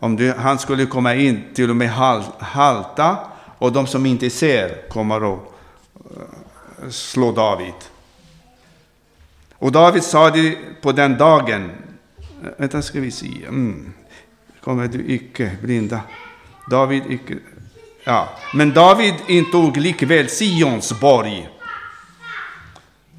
om 0.00 0.16
du, 0.16 0.32
han 0.32 0.58
skulle 0.58 0.86
komma 0.86 1.14
in, 1.14 1.44
till 1.54 1.70
och 1.70 1.76
med 1.76 1.90
hal, 1.90 2.22
halta, 2.38 3.18
och 3.58 3.72
de 3.72 3.86
som 3.86 4.06
inte 4.06 4.30
ser 4.30 4.88
kommer 4.88 5.34
att 5.34 5.40
eh, 5.94 6.90
slå 6.90 7.32
David. 7.32 7.74
Och 9.52 9.72
David 9.72 10.02
sa 10.02 10.30
det 10.30 10.56
på 10.82 10.92
den 10.92 11.18
dagen, 11.18 11.70
eh, 12.18 12.48
vänta 12.56 12.82
ska 12.82 13.00
vi 13.00 13.10
se, 13.10 13.44
mm. 13.48 13.92
kommer 14.60 14.88
du 14.88 15.04
icke 15.06 15.56
blinda? 15.62 16.00
David 16.70 17.02
icke, 17.08 17.34
Ja. 18.08 18.28
Men 18.54 18.74
David 18.74 19.14
intog 19.26 19.76
likväl 19.76 20.28
Sions 20.28 21.00
borg. 21.00 21.48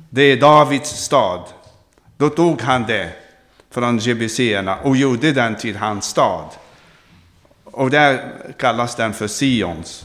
Det 0.10 0.22
är 0.22 0.38
Davids 0.38 0.90
stad. 0.90 1.44
Då 2.18 2.30
tog 2.30 2.62
han 2.62 2.86
det 2.86 3.12
från 3.72 3.98
jebuséerna 3.98 4.76
och 4.76 4.98
gjorde 4.98 5.32
den 5.32 5.56
till 5.56 5.78
hans 5.78 6.06
stad. 6.06 6.50
Och 7.72 7.90
där 7.90 8.34
kallas 8.58 8.96
den 8.96 9.14
för 9.14 9.28
Sions. 9.28 10.04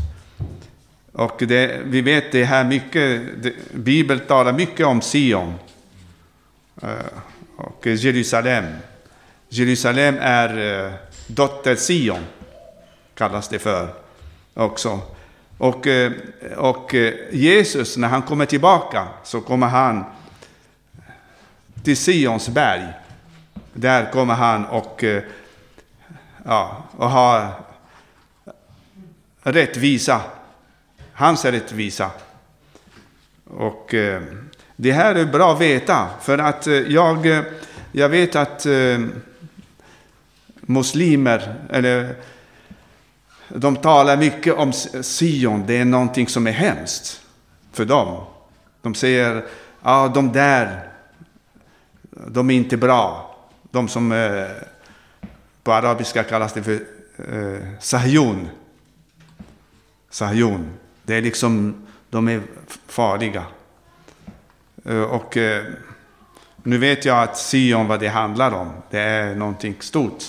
Och 1.12 1.42
det, 1.48 1.80
vi 1.84 2.00
vet 2.00 2.32
det 2.32 2.44
här 2.44 2.64
mycket, 2.64 3.22
Bibeln 3.72 4.20
talar 4.20 4.52
mycket 4.52 4.86
om 4.86 5.00
Sion 5.00 5.54
eh, 6.82 6.88
och 7.56 7.86
Jerusalem. 7.86 8.64
Jerusalem 9.48 10.16
är 10.20 10.84
eh, 10.84 10.92
dotter 11.26 11.76
Sion, 11.76 12.24
kallas 13.14 13.48
det 13.48 13.58
för 13.58 13.88
också. 14.54 15.00
Och, 15.58 15.86
eh, 15.86 16.12
och 16.56 16.94
Jesus, 17.30 17.96
när 17.96 18.08
han 18.08 18.22
kommer 18.22 18.46
tillbaka, 18.46 19.08
så 19.24 19.40
kommer 19.40 19.66
han 19.66 20.04
till 21.82 21.96
Sions 21.96 22.48
berg. 22.48 22.86
Där 23.72 24.12
kommer 24.12 24.34
han 24.34 24.64
och, 24.64 25.04
ja, 26.44 26.84
och 26.96 27.10
ha 27.10 27.50
rättvisa. 29.42 30.20
Hans 31.12 31.44
rättvisa. 31.44 32.10
Och 33.44 33.94
eh, 33.94 34.22
det 34.76 34.92
här 34.92 35.14
är 35.14 35.24
bra 35.24 35.52
att 35.52 35.60
veta, 35.60 36.08
för 36.20 36.38
att 36.38 36.66
eh, 36.66 36.74
jag, 36.74 37.26
eh, 37.26 37.42
jag 37.92 38.08
vet 38.08 38.36
att 38.36 38.66
muslimer, 40.60 41.54
eller 41.70 42.16
de 43.48 43.76
talar 43.76 44.16
mycket 44.16 44.54
om 44.54 44.72
Sion, 45.02 45.64
det 45.66 45.74
är 45.74 45.84
någonting 45.84 46.28
som 46.28 46.46
är 46.46 46.52
hemskt 46.52 47.20
för 47.72 47.84
dem. 47.84 48.24
De 48.82 48.94
säger, 48.94 49.34
ja 49.34 49.42
ah, 49.82 50.08
de 50.08 50.32
där, 50.32 50.88
de 52.10 52.50
är 52.50 52.54
inte 52.54 52.76
bra. 52.76 53.36
De 53.70 53.88
som 53.88 54.12
på 55.64 55.72
arabiska 55.72 56.22
kallas 56.24 56.52
det 56.52 56.62
för 56.62 56.80
eh, 57.32 57.78
sahjun. 57.80 58.48
Sahjun. 60.10 60.70
Det 61.02 61.14
är 61.14 61.22
liksom, 61.22 61.86
de 62.10 62.28
är 62.28 62.42
farliga. 62.86 63.44
Eh, 64.84 65.02
och 65.02 65.36
eh, 65.36 65.64
nu 66.62 66.78
vet 66.78 67.04
jag 67.04 67.22
att 67.22 67.38
Sion, 67.38 67.88
vad 67.88 68.00
det 68.00 68.08
handlar 68.08 68.52
om, 68.52 68.72
det 68.90 69.00
är 69.00 69.34
någonting 69.34 69.76
stort. 69.80 70.24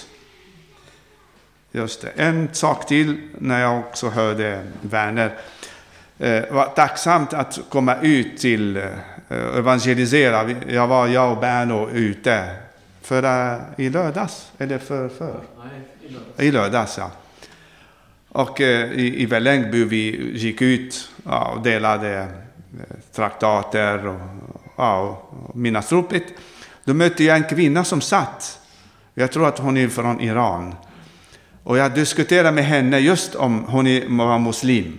Just 1.71 2.01
det. 2.01 2.09
En 2.15 2.49
sak 2.53 2.87
till 2.87 3.29
när 3.37 3.61
jag 3.61 3.79
också 3.79 4.09
hörde 4.09 4.63
Werner. 4.81 5.37
Det 6.17 6.47
eh, 6.47 6.53
var 6.53 6.65
tacksamt 6.65 7.33
att 7.33 7.59
komma 7.69 7.95
ut 8.01 8.37
till 8.37 8.77
eh, 8.77 9.57
evangelisera. 9.57 10.51
Jag 10.67 10.87
var, 10.87 11.07
jag 11.07 11.31
och 11.31 11.37
Berno 11.37 11.89
ute 11.89 12.64
förra, 13.05 13.61
i 13.77 13.89
lördags, 13.89 14.51
eller 14.57 14.77
för, 14.77 15.09
för? 15.09 15.39
Nej, 15.57 15.81
i 16.01 16.09
lördags. 16.09 16.39
I 16.39 16.51
lördags, 16.51 16.97
ja. 16.97 17.11
Och 18.29 18.61
eh, 18.61 18.91
i, 18.91 19.21
i 19.21 19.25
Vällingby 19.25 19.83
vi 19.83 20.31
gick 20.33 20.61
ut 20.61 21.09
ja, 21.25 21.53
och 21.55 21.63
delade 21.63 22.27
traktater 23.11 24.07
och, 24.07 24.19
ja, 24.77 25.23
och 25.47 25.57
minnesropet. 25.57 26.23
Då 26.83 26.93
mötte 26.93 27.23
jag 27.23 27.37
en 27.37 27.43
kvinna 27.43 27.83
som 27.83 28.01
satt. 28.01 28.59
Jag 29.13 29.31
tror 29.31 29.47
att 29.47 29.59
hon 29.59 29.77
är 29.77 29.87
från 29.87 30.21
Iran. 30.21 30.75
Och 31.63 31.77
jag 31.77 31.93
diskuterade 31.93 32.51
med 32.51 32.65
henne 32.65 32.99
just 32.99 33.35
om 33.35 33.63
hon 33.63 34.17
var 34.17 34.39
muslim. 34.39 34.97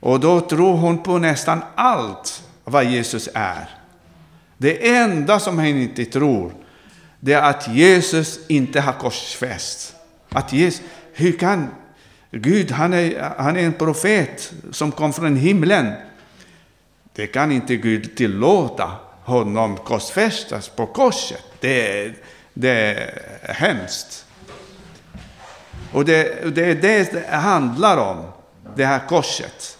Och 0.00 0.20
då 0.20 0.40
tror 0.40 0.76
hon 0.76 1.02
på 1.02 1.18
nästan 1.18 1.62
allt 1.74 2.42
vad 2.64 2.84
Jesus 2.84 3.28
är. 3.34 3.68
Det 4.56 4.88
enda 4.88 5.40
som 5.40 5.58
hon 5.58 5.66
inte 5.66 6.04
tror, 6.04 6.52
det 7.24 7.32
är 7.32 7.42
att 7.42 7.68
Jesus 7.68 8.40
inte 8.48 8.80
har 8.80 8.92
korsfäst. 8.92 9.94
Att 10.28 10.52
Jesus, 10.52 10.82
hur 11.12 11.32
kan 11.32 11.68
Gud, 12.30 12.70
han 12.70 12.92
är, 12.92 13.34
han 13.38 13.56
är 13.56 13.62
en 13.62 13.72
profet 13.72 14.52
som 14.72 14.92
kom 14.92 15.12
från 15.12 15.36
himlen. 15.36 15.92
Det 17.12 17.26
kan 17.26 17.52
inte 17.52 17.76
Gud 17.76 18.16
tillåta 18.16 18.90
honom 19.22 19.76
korsfästas 19.76 20.68
på 20.68 20.86
korset. 20.86 21.42
Det, 21.60 22.12
det 22.54 22.70
är 23.42 23.54
hemskt. 23.54 24.26
Och 25.92 26.04
det, 26.04 26.54
det 26.54 26.64
är 26.64 26.74
det 26.74 27.12
det 27.12 27.36
handlar 27.36 27.96
om, 27.96 28.24
det 28.76 28.84
här 28.84 29.06
korset. 29.08 29.78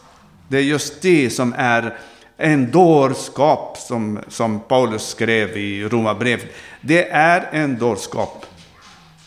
Det 0.48 0.56
är 0.56 0.62
just 0.62 1.02
det 1.02 1.30
som 1.30 1.54
är 1.58 1.98
en 2.36 2.70
dårskap 2.70 3.76
som, 3.78 4.20
som 4.28 4.60
Paulus 4.60 5.08
skrev 5.08 5.56
i 5.56 5.84
Romarbrevet. 5.84 6.48
Det 6.86 7.10
är 7.10 7.48
en 7.52 7.78
dårskap 7.78 8.46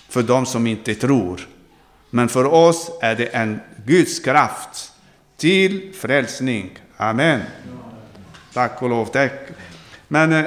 för 0.09 0.23
de 0.23 0.45
som 0.45 0.67
inte 0.67 0.95
tror. 0.95 1.47
Men 2.09 2.29
för 2.29 2.45
oss 2.45 2.91
är 3.01 3.15
det 3.15 3.25
en 3.25 3.59
Guds 3.85 4.19
kraft 4.19 4.91
till 5.37 5.93
frälsning. 5.93 6.79
Amen. 6.97 7.41
Tack 8.53 8.81
och 8.81 8.89
lov. 8.89 9.05
Tack. 9.05 9.31
Men, 10.07 10.33
eh, 10.33 10.45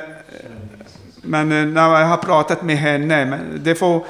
men 1.23 1.53
eh, 1.53 1.67
när 1.67 2.01
jag 2.01 2.07
har 2.07 2.17
pratat 2.17 2.63
med 2.63 2.77
henne, 2.77 3.39
det 3.57 3.75
får, 3.75 4.05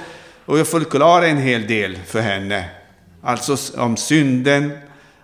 och 0.45 0.59
jag 0.59 0.69
förklarar 0.69 1.27
en 1.27 1.39
hel 1.39 1.67
del 1.67 1.97
för 1.97 2.21
henne. 2.21 2.71
Alltså 3.23 3.57
om 3.81 3.97
synden, 3.97 4.79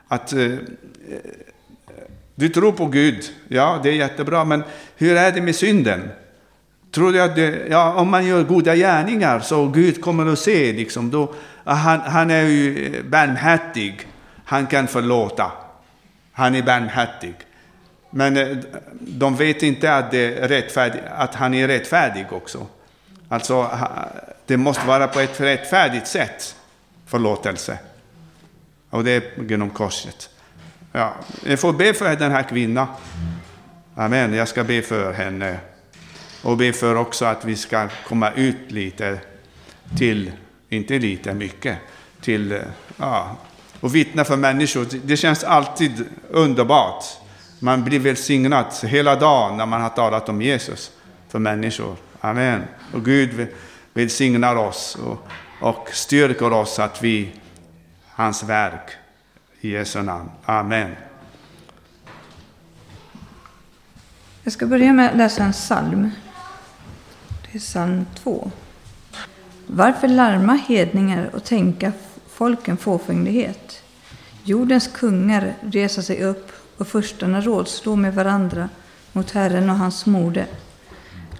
att 0.08 0.32
eh, 0.32 0.52
du 2.34 2.48
tror 2.48 2.72
på 2.72 2.86
Gud, 2.86 3.24
ja 3.48 3.80
det 3.82 3.88
är 3.88 3.94
jättebra, 3.94 4.44
men 4.44 4.64
hur 4.96 5.16
är 5.16 5.32
det 5.32 5.42
med 5.42 5.56
synden? 5.56 6.08
Tror 6.96 7.12
du 7.12 7.22
att 7.22 7.36
det, 7.36 7.66
ja, 7.70 7.94
om 7.94 8.10
man 8.10 8.26
gör 8.26 8.42
goda 8.42 8.76
gärningar 8.76 9.40
så 9.40 9.68
Gud 9.68 10.02
kommer 10.02 10.26
att 10.26 10.38
se, 10.38 10.72
liksom, 10.72 11.10
då, 11.10 11.34
han, 11.64 12.00
han 12.00 12.30
är 12.30 12.42
ju 12.42 12.94
eh, 12.96 13.02
barmhärtig, 13.02 14.08
han 14.44 14.66
kan 14.66 14.88
förlåta. 14.88 15.52
Han 16.32 16.54
är 16.54 16.62
barmhärtig. 16.62 17.34
Men 18.10 18.36
eh, 18.36 18.56
de 19.00 19.36
vet 19.36 19.62
inte 19.62 19.94
att, 19.94 20.10
det 20.10 20.38
är 20.38 20.48
rättfärdig, 20.48 21.00
att 21.16 21.34
han 21.34 21.54
är 21.54 21.68
rättfärdig 21.68 22.26
också. 22.30 22.66
Alltså, 23.28 23.70
det 24.46 24.56
måste 24.56 24.86
vara 24.86 25.08
på 25.08 25.20
ett 25.20 25.40
rättfärdigt 25.40 26.06
sätt, 26.06 26.56
förlåtelse. 27.06 27.78
Och 28.90 29.04
det 29.04 29.10
är 29.10 29.22
genom 29.48 29.70
korset. 29.70 30.30
Ja, 30.92 31.14
jag 31.46 31.60
får 31.60 31.72
be 31.72 31.94
för 31.94 32.16
den 32.16 32.32
här 32.32 32.42
kvinnan. 32.42 32.86
Amen, 33.94 34.34
jag 34.34 34.48
ska 34.48 34.64
be 34.64 34.82
för 34.82 35.12
henne. 35.12 35.58
Och 36.46 36.56
be 36.56 36.72
för 36.72 36.94
också 36.94 37.24
att 37.24 37.44
vi 37.44 37.56
ska 37.56 37.88
komma 38.08 38.30
ut 38.30 38.70
lite 38.70 39.18
till, 39.98 40.32
inte 40.68 40.98
lite, 40.98 41.34
mycket, 41.34 41.78
till, 42.20 42.62
ja, 42.96 43.36
och 43.80 43.94
vittna 43.94 44.24
för 44.24 44.36
människor. 44.36 44.86
Det 45.04 45.16
känns 45.16 45.44
alltid 45.44 46.04
underbart. 46.30 47.04
Man 47.58 47.84
blir 47.84 47.98
välsignad 47.98 48.66
hela 48.82 49.16
dagen 49.16 49.56
när 49.56 49.66
man 49.66 49.82
har 49.82 49.88
talat 49.88 50.28
om 50.28 50.42
Jesus 50.42 50.90
för 51.28 51.38
människor. 51.38 51.96
Amen. 52.20 52.62
Och 52.92 53.04
Gud 53.04 53.46
välsignar 53.94 54.56
oss 54.56 54.98
och, 55.04 55.28
och 55.60 55.88
styrker 55.92 56.52
oss 56.52 56.78
att 56.78 57.02
vi, 57.02 57.32
hans 58.08 58.42
verk, 58.42 58.90
i 59.60 59.70
Jesu 59.70 60.02
namn. 60.02 60.30
Amen. 60.44 60.96
Jag 64.42 64.52
ska 64.52 64.66
börja 64.66 64.92
med 64.92 65.10
att 65.10 65.16
läsa 65.16 65.44
en 65.44 65.52
psalm. 65.52 66.10
Psalm 67.58 68.06
2. 68.22 68.50
Varför 69.66 70.08
larma 70.08 70.54
hedningar 70.54 71.30
och 71.34 71.44
tänka 71.44 71.92
folken 72.28 72.76
fåfänglighet? 72.76 73.82
Jordens 74.44 74.86
kungar 74.86 75.54
resa 75.60 76.02
sig 76.02 76.22
upp 76.22 76.52
och 76.76 76.88
furstarna 76.88 77.40
rådslå 77.40 77.96
med 77.96 78.14
varandra 78.14 78.68
mot 79.12 79.30
Herren 79.30 79.70
och 79.70 79.76
hans 79.76 80.06
mode. 80.06 80.46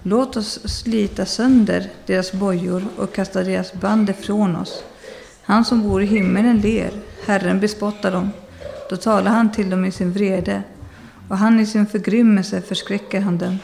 Låt 0.03 0.37
oss 0.37 0.59
slita 0.69 1.25
sönder 1.25 1.89
deras 2.05 2.31
bojor 2.31 2.83
och 2.97 3.13
kasta 3.13 3.43
deras 3.43 3.73
band 3.73 4.09
ifrån 4.09 4.55
oss. 4.55 4.83
Han 5.43 5.65
som 5.65 5.83
bor 5.83 6.03
i 6.03 6.05
himmelen 6.05 6.61
ler, 6.61 6.91
Herren 7.25 7.59
bespottar 7.59 8.11
dem. 8.11 8.29
Då 8.89 8.97
talar 8.97 9.31
han 9.31 9.51
till 9.51 9.69
dem 9.69 9.85
i 9.85 9.91
sin 9.91 10.11
vrede, 10.11 10.63
och 11.29 11.37
han 11.37 11.59
i 11.59 11.65
sin 11.65 11.87
förgrymmelse 11.87 12.61
förskräcker 12.61 13.21
han 13.21 13.37
dem. 13.37 13.57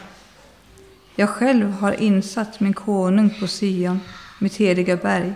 Jag 1.16 1.30
själv 1.30 1.72
har 1.72 2.01
insatt 2.01 2.59
min 2.59 2.74
konung 2.74 3.36
på 3.39 3.47
Sion, 3.47 3.99
mitt 4.39 4.55
heliga 4.55 4.97
berg. 4.97 5.34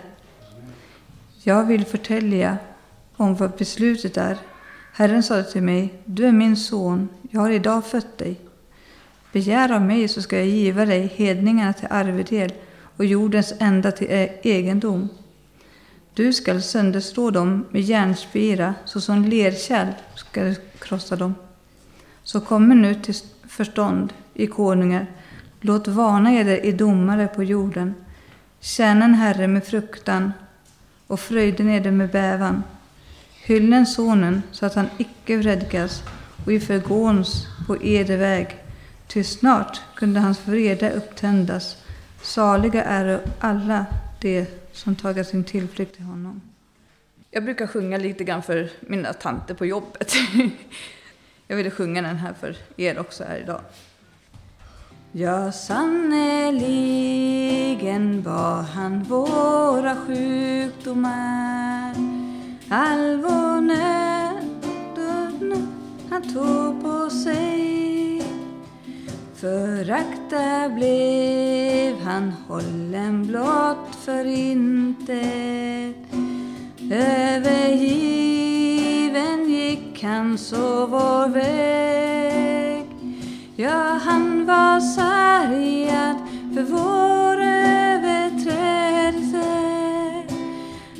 Jag 1.42 1.64
vill 1.64 1.84
förtälja 1.84 2.58
om 3.16 3.34
vad 3.34 3.50
beslutet 3.50 4.16
är. 4.16 4.38
Herren 4.92 5.22
sade 5.22 5.44
till 5.44 5.62
mig, 5.62 5.94
du 6.04 6.26
är 6.26 6.32
min 6.32 6.56
son, 6.56 7.08
jag 7.30 7.40
har 7.40 7.50
idag 7.50 7.86
fött 7.86 8.18
dig. 8.18 8.40
Begär 9.32 9.72
av 9.72 9.82
mig 9.82 10.08
så 10.08 10.22
ska 10.22 10.36
jag 10.36 10.46
giva 10.46 10.84
dig 10.84 11.12
hedningarna 11.16 11.72
till 11.72 11.88
arvedel 11.90 12.52
och 12.96 13.04
jordens 13.04 13.54
ända 13.58 13.92
till 13.92 14.06
e- 14.10 14.38
egendom. 14.42 15.08
Du 16.14 16.32
skall 16.32 16.62
sönderslå 16.62 17.30
dem 17.30 17.64
med 17.70 17.82
järnspira, 17.82 18.74
såsom 18.84 19.24
lerkärl 19.24 19.92
ska 20.14 20.44
du 20.44 20.54
krossa 20.78 21.16
dem. 21.16 21.34
Så 22.22 22.40
kommer 22.40 22.74
nu 22.74 22.94
till 22.94 23.14
förstånd 23.48 24.12
i 24.34 24.46
konungar, 24.46 25.06
låt 25.60 25.88
varna 25.88 26.32
eder 26.32 26.66
i 26.66 26.72
domare 26.72 27.26
på 27.26 27.44
jorden. 27.44 27.94
Tjäna 28.60 29.04
en 29.04 29.14
herre 29.14 29.48
med 29.48 29.64
fruktan 29.64 30.32
och 31.06 31.20
fröjden 31.20 31.68
eder 31.70 31.90
med 31.90 32.10
bävan. 32.10 32.62
Hyllen 33.42 33.86
sonen 33.86 34.42
så 34.52 34.66
att 34.66 34.74
han 34.74 34.88
icke 34.98 35.36
vredgas 35.36 36.02
och 36.46 36.52
i 36.52 36.60
förgåns 36.60 37.46
på 37.66 37.76
eder 37.82 38.16
väg. 38.16 38.56
Ty 39.06 39.24
snart 39.24 39.80
kunde 39.94 40.20
hans 40.20 40.48
vrede 40.48 40.90
upptändas. 40.90 41.76
Saliga 42.22 42.84
är 42.84 43.20
alla 43.38 43.86
de 44.20 44.46
som 44.72 44.96
tagar 44.96 45.24
sin 45.24 45.44
tillflykt 45.44 45.94
till 45.94 46.04
honom. 46.04 46.40
Jag 47.30 47.44
brukar 47.44 47.66
sjunga 47.66 47.98
lite 47.98 48.24
grann 48.24 48.42
för 48.42 48.70
mina 48.80 49.12
tanter 49.12 49.54
på 49.54 49.66
jobbet. 49.66 50.14
Jag 51.46 51.56
ville 51.56 51.70
sjunga 51.70 52.02
den 52.02 52.16
här 52.16 52.34
för 52.40 52.56
er 52.76 52.98
också 52.98 53.24
här 53.24 53.38
idag. 53.38 53.60
Ja, 55.12 55.52
sannerligen 55.52 58.22
var 58.22 58.62
han 58.62 59.02
våra 59.02 59.96
sjukdomar. 59.96 61.94
All 62.68 63.16
vår 63.22 63.60
nöd 63.60 64.64
och 64.64 64.98
nöd 65.42 65.66
han 66.10 66.22
tog 66.22 66.82
på 66.82 67.10
sig. 67.10 68.22
Förakta 69.34 70.68
blev 70.68 72.00
han 72.00 72.32
hållen 72.48 73.26
blott 73.26 73.94
för 74.04 74.24
intet. 74.24 75.96
Övergiven 76.92 78.30
gick 79.50 80.02
han 80.02 80.38
så 80.38 80.86
vår 80.86 81.28
väg. 81.28 82.67
Ja, 83.60 83.98
han 84.04 84.46
var 84.46 84.80
sargad 84.80 86.16
för 86.54 86.62
vår 86.62 87.42
överträdelse. 87.42 89.44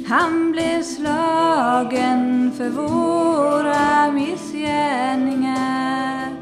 Han 0.08 0.52
blev 0.52 0.82
slagen 0.82 2.52
för 2.56 2.68
våra 2.68 4.12
missgärningar. 4.12 6.32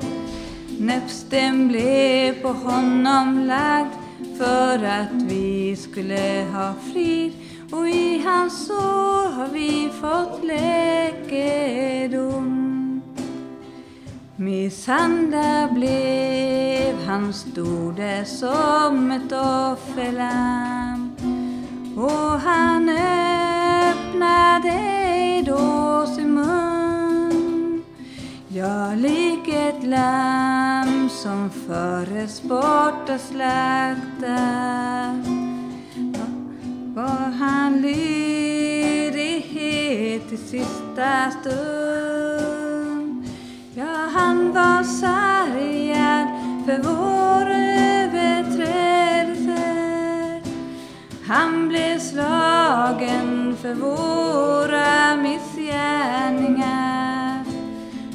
Näpsten 0.79 1.69
blev 1.69 2.43
på 2.43 2.49
honom 2.49 3.45
lagd 3.47 3.93
för 4.39 4.85
att 4.85 5.23
vi 5.29 5.77
skulle 5.77 6.47
ha 6.53 6.75
frid. 6.93 7.33
Och 7.73 7.89
i 7.89 8.23
hans 8.25 8.67
sår 8.67 9.33
har 9.33 9.49
vi 9.53 9.91
fått 10.01 10.45
läkedom. 10.45 12.56
Misshandlad 14.39 15.75
blev 15.75 16.97
han 17.07 17.33
stode 17.33 18.25
som 18.25 19.11
ett 19.11 19.33
offerlamm. 19.33 21.17
Och 21.97 22.41
han 22.41 22.89
öppnade 23.89 24.69
ej 24.69 25.43
då 25.43 26.07
sin 26.07 26.35
mun. 26.35 27.85
Ja, 28.49 28.95
lik 28.95 29.49
ett 29.49 29.85
lamm 29.85 31.09
som 31.09 31.51
föres 31.51 32.43
bort 32.43 33.09
att 33.09 33.21
slaktas 33.21 34.27
var 36.95 37.31
han 37.39 37.83
lydighet 37.83 39.13
i 40.33 40.37
sista 40.37 41.31
stund? 41.31 42.66
Ja, 43.79 44.09
han 44.15 44.53
var 44.53 44.83
sargad 44.83 46.29
för 46.67 46.79
vår 46.83 47.51
överträdelse. 48.01 49.63
Han 51.27 51.69
blev 51.69 51.99
slagen 51.99 53.57
för 53.63 53.75
våra 53.75 55.17
missgärningar. 55.17 57.45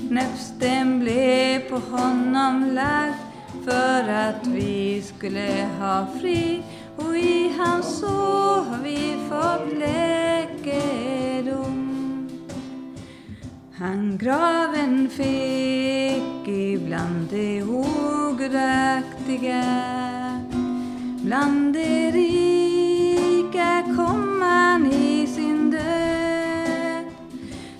Näpsten 0.09 0.99
blev 0.99 1.59
på 1.59 1.75
honom 1.75 2.71
lagd 2.73 3.15
för 3.65 4.09
att 4.09 4.47
vi 4.47 5.01
skulle 5.01 5.69
ha 5.79 6.07
frid 6.21 6.63
och 6.97 7.17
i 7.17 7.53
hans 7.57 7.99
sår 7.99 8.63
har 8.63 8.77
vi 8.83 9.17
fått 9.29 9.77
läkedom. 9.77 11.90
Han 13.81 14.17
graven 14.17 15.09
fick 15.09 16.47
ibland 16.47 17.29
de 17.29 17.63
ogudaktiga. 17.63 18.83
Bland 21.21 21.73
de 21.73 22.11
rika 22.11 23.83
kom 23.95 24.41
han 24.41 24.85
i 24.85 25.27
sin 25.27 25.71
död. 25.71 27.05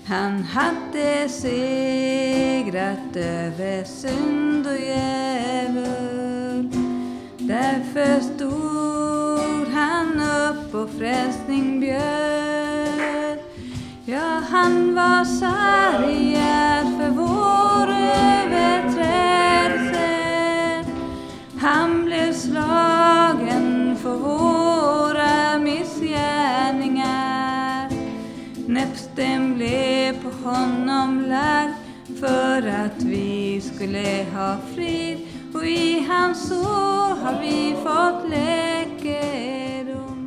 Han 0.06 0.42
hade 0.42 1.28
segrat 1.28 3.16
över 3.16 3.84
synd 3.84 4.66
och 4.66 4.80
djävul. 4.80 6.68
Därför 7.38 8.20
stod 8.20 9.68
han 9.74 10.20
upp 10.20 10.74
och 10.74 10.90
frälsning 10.90 11.80
bjöd 11.80 12.71
han 14.52 14.94
var 14.94 15.24
sargad 15.24 16.98
för 16.98 17.10
vår 17.10 17.88
överträdelse. 18.42 20.10
Han 21.58 22.04
blev 22.04 22.32
slagen 22.32 23.96
för 23.96 24.16
våra 24.16 25.58
missgärningar. 25.58 27.90
Näpsten 28.66 29.54
blev 29.54 30.22
på 30.22 30.30
honom 30.48 31.24
lagd 31.28 31.74
för 32.20 32.68
att 32.68 33.02
vi 33.02 33.60
skulle 33.60 34.26
ha 34.34 34.56
frid. 34.74 35.18
Och 35.54 35.66
i 35.66 36.06
hans 36.08 36.48
sår 36.48 37.16
har 37.24 37.40
vi 37.40 37.76
fått 37.82 38.30
läkedom. 38.30 40.18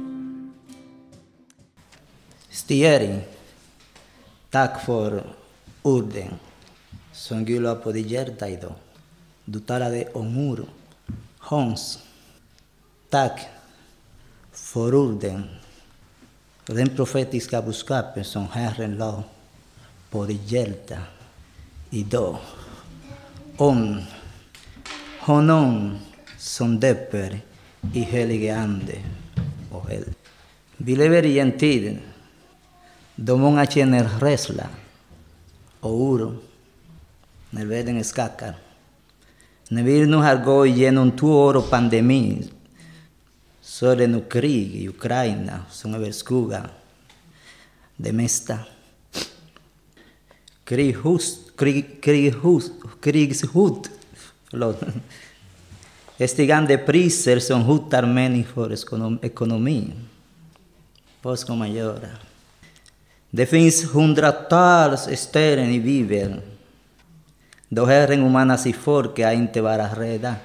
Stieri, 2.50 3.20
tack 4.56 4.86
för 4.86 5.24
orden 5.82 6.34
som 7.12 7.46
Gud 7.46 7.62
la 7.62 7.76
på 7.76 7.92
ditt 7.92 8.08
hjärta 8.08 8.50
idag. 8.50 8.74
Du 9.46 9.60
talade 9.60 10.08
om 10.14 10.38
oro. 10.38 10.66
Hans, 11.38 12.00
tack 13.10 13.40
för 14.52 14.96
orden 14.96 15.44
och 16.70 16.76
den 16.76 16.90
profetiska 16.90 17.62
budskapen 17.62 18.24
som 18.24 18.48
Herren 18.48 18.98
la 18.98 19.24
på 20.10 20.26
ditt 20.26 20.52
hjärta 20.52 21.00
idag. 21.90 22.38
Om 23.58 24.02
honom 25.20 26.00
som 26.38 26.80
döper 26.80 27.40
i 27.94 28.00
helige 28.00 28.58
Ande 28.58 28.98
och 29.72 29.92
eld. 29.92 30.14
Vi 30.78 30.96
lever 30.96 31.26
i 31.26 31.40
en 31.40 31.58
tid 31.58 32.00
då 33.16 33.38
många 33.38 33.66
känner 33.66 34.20
rädsla 34.20 34.70
och 35.80 36.02
oro 36.02 36.38
när 37.50 37.66
världen 37.66 38.04
skakar. 38.04 38.56
När 39.70 39.84
vi 39.84 40.06
nu 40.06 40.18
har 40.18 40.36
gått 40.36 40.68
igenom 40.68 41.12
två 41.12 41.28
år 41.28 41.58
av 41.58 41.62
pandemi 41.62 42.48
så 43.62 43.88
är 43.88 43.96
det 43.96 44.08
nu 44.08 44.22
krig 44.30 44.76
i 44.76 44.88
Ukraina 44.88 45.60
som 45.72 45.96
överskuggar 45.96 46.70
det 47.96 48.12
mesta. 48.12 48.60
Krighus, 50.64 51.38
krig, 51.58 52.04
krighus, 52.04 52.72
krigshot, 53.02 53.90
förlåt. 54.50 54.84
Stigande 56.28 56.78
priser 56.78 57.40
som 57.40 57.62
hotar 57.62 58.06
människors 58.06 58.86
ekonomi. 59.22 59.92
Vad 61.22 61.40
ska 61.40 61.56
man 61.56 61.74
göra? 61.74 62.08
Det 63.36 63.46
finns 63.46 63.94
hundratals 63.94 65.10
ställen 65.20 65.70
i 65.70 65.80
Bibeln 65.80 66.42
då 67.70 67.86
Herren 67.86 68.58
sitt 68.58 68.76
folk 68.76 69.20
att 69.20 69.34
inte 69.34 69.62
vara 69.62 69.88
rädda. 69.88 70.36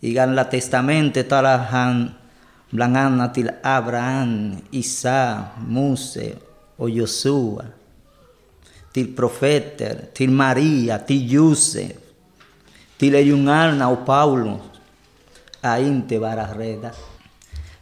I 0.00 0.12
Gamla 0.12 0.44
Testamentet 0.44 1.28
talar 1.28 1.58
han 1.58 2.10
bland 2.70 2.96
annat 2.96 3.34
till 3.34 3.50
Abraham, 3.62 4.56
Isa, 4.70 5.44
Mose 5.68 6.32
och 6.76 6.90
Josua. 6.90 7.64
Till 8.92 9.16
profeter, 9.16 9.98
till 10.14 10.30
Maria, 10.30 10.98
till 10.98 11.32
Josef, 11.32 11.92
till 12.98 13.12
lärjungarna 13.12 13.88
och 13.88 14.06
Paulus 14.06 14.60
att 15.60 15.80
inte 15.80 16.18
vara 16.18 16.58
rädda. 16.58 16.90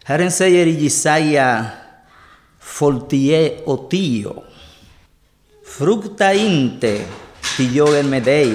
Herren 0.05 0.33
säger 0.33 0.67
i 0.67 0.71
Jesaja 0.71 1.67
41 2.71 3.63
och 3.65 3.91
10. 3.91 4.35
Frukta 5.67 6.35
inte, 6.35 7.01
ty 7.57 7.65
jag 7.65 7.99
är 7.99 8.03
med 8.03 8.23
dig. 8.23 8.55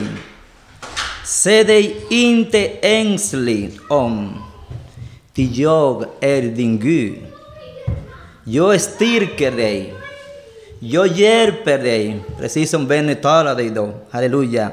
Se 1.25 1.63
dig 1.63 2.05
inte 2.09 2.67
ängslig 2.81 3.71
om, 3.89 4.33
ty 5.33 5.49
jag 5.53 6.05
är 6.19 6.41
din 6.41 6.79
Gud. 6.79 7.17
Jag 8.43 8.81
styrker 8.81 9.51
dig. 9.51 9.93
Jag 10.79 11.07
hjälper 11.07 11.77
dig, 11.77 12.19
precis 12.39 12.71
som 12.71 12.87
Benny 12.87 13.15
talade 13.15 13.63
idag. 13.63 13.93
Halleluja. 14.09 14.71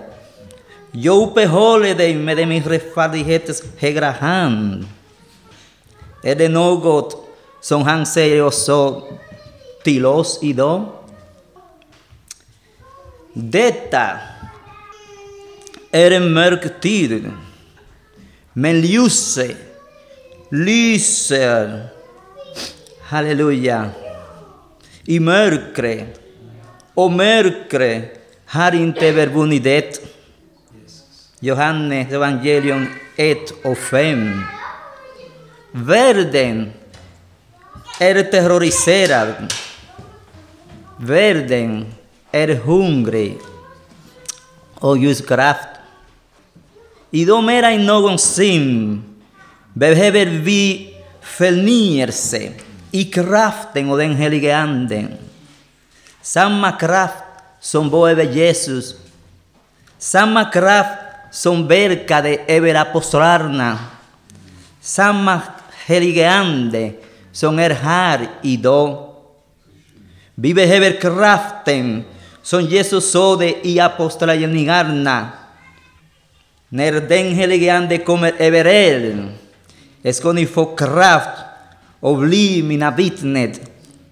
Jag 0.90 1.22
uppehåller 1.22 1.95
dig 1.95 2.14
med 2.14 2.49
min 2.49 2.62
rättfärdighets 2.62 3.62
högra 3.78 4.11
hand. 4.11 4.86
Är 6.22 6.34
det 6.34 6.49
något 6.49 7.16
som 7.61 7.82
han 7.82 8.07
säger 8.07 8.43
också 8.43 9.03
till 9.85 10.07
oss 10.07 10.39
idag? 10.43 10.89
Detta 13.33 14.18
är 15.91 16.11
en 16.11 16.33
mörk 16.33 16.80
tid, 16.80 17.30
men 18.53 18.80
ljuset 18.80 19.57
lyser, 20.51 21.89
halleluja, 23.01 23.91
i 25.05 25.20
mörkret. 25.20 26.20
Och 26.95 27.12
mörkret 27.12 28.20
har 28.47 28.74
inte 28.74 29.09
övervunnit 29.09 29.64
det. 29.64 30.03
Johannes 31.41 32.12
evangelium 32.12 32.87
1 33.16 33.39
och 33.64 33.78
5. 33.78 34.43
Världen 35.72 36.72
är 38.01 38.22
terroriserad. 38.22 39.53
Världen 40.97 41.95
är 42.32 42.49
hungrig 42.55 43.38
och 44.74 44.99
Guds 44.99 45.20
kraft. 45.20 45.68
Idag 47.11 47.45
mer 47.45 47.62
än 47.62 47.86
någonsin 47.86 49.03
behöver 49.72 50.26
vi 50.26 50.95
förnyelse 51.20 52.53
i 52.90 53.05
kraften 53.05 53.90
och 53.90 53.99
den 53.99 54.16
helige 54.16 54.57
Anden. 54.57 55.09
Samma 56.22 56.72
kraft 56.72 57.24
som 57.61 57.90
var 57.90 58.11
Jesus. 58.11 58.95
Samma 59.99 60.45
kraft 60.45 60.99
som 61.30 61.68
verkade 61.68 62.36
över 62.47 62.74
apostlarna. 62.74 63.78
Samma 64.80 65.40
helige 65.86 66.30
Ande 66.30 66.93
som 67.32 67.59
är 67.59 67.70
idag. 68.43 69.11
Vi 70.35 70.55
behöver 70.55 71.01
kraften 71.01 72.05
som 72.43 72.62
Jesus 72.62 73.12
sade 73.12 73.68
i 73.68 73.80
Apostlagärningarna. 73.80 75.28
När 76.68 76.93
den 76.93 77.35
helige 77.35 77.76
Ande 77.76 77.99
kommer 77.99 78.33
över 78.39 78.66
er 78.66 79.28
ska 80.12 80.33
ni 80.33 80.47
få 80.47 80.76
kraft 80.76 81.39
och 82.01 82.18
bli 82.18 82.62
mina 82.62 82.91
vittnen 82.91 83.55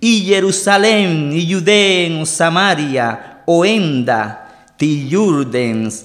i 0.00 0.18
Jerusalem, 0.18 1.30
i 1.30 1.38
Judeen 1.38 2.20
och 2.20 2.28
Samaria 2.28 3.16
och 3.44 3.66
ända 3.66 4.30
till 4.76 5.12
jordens 5.12 6.04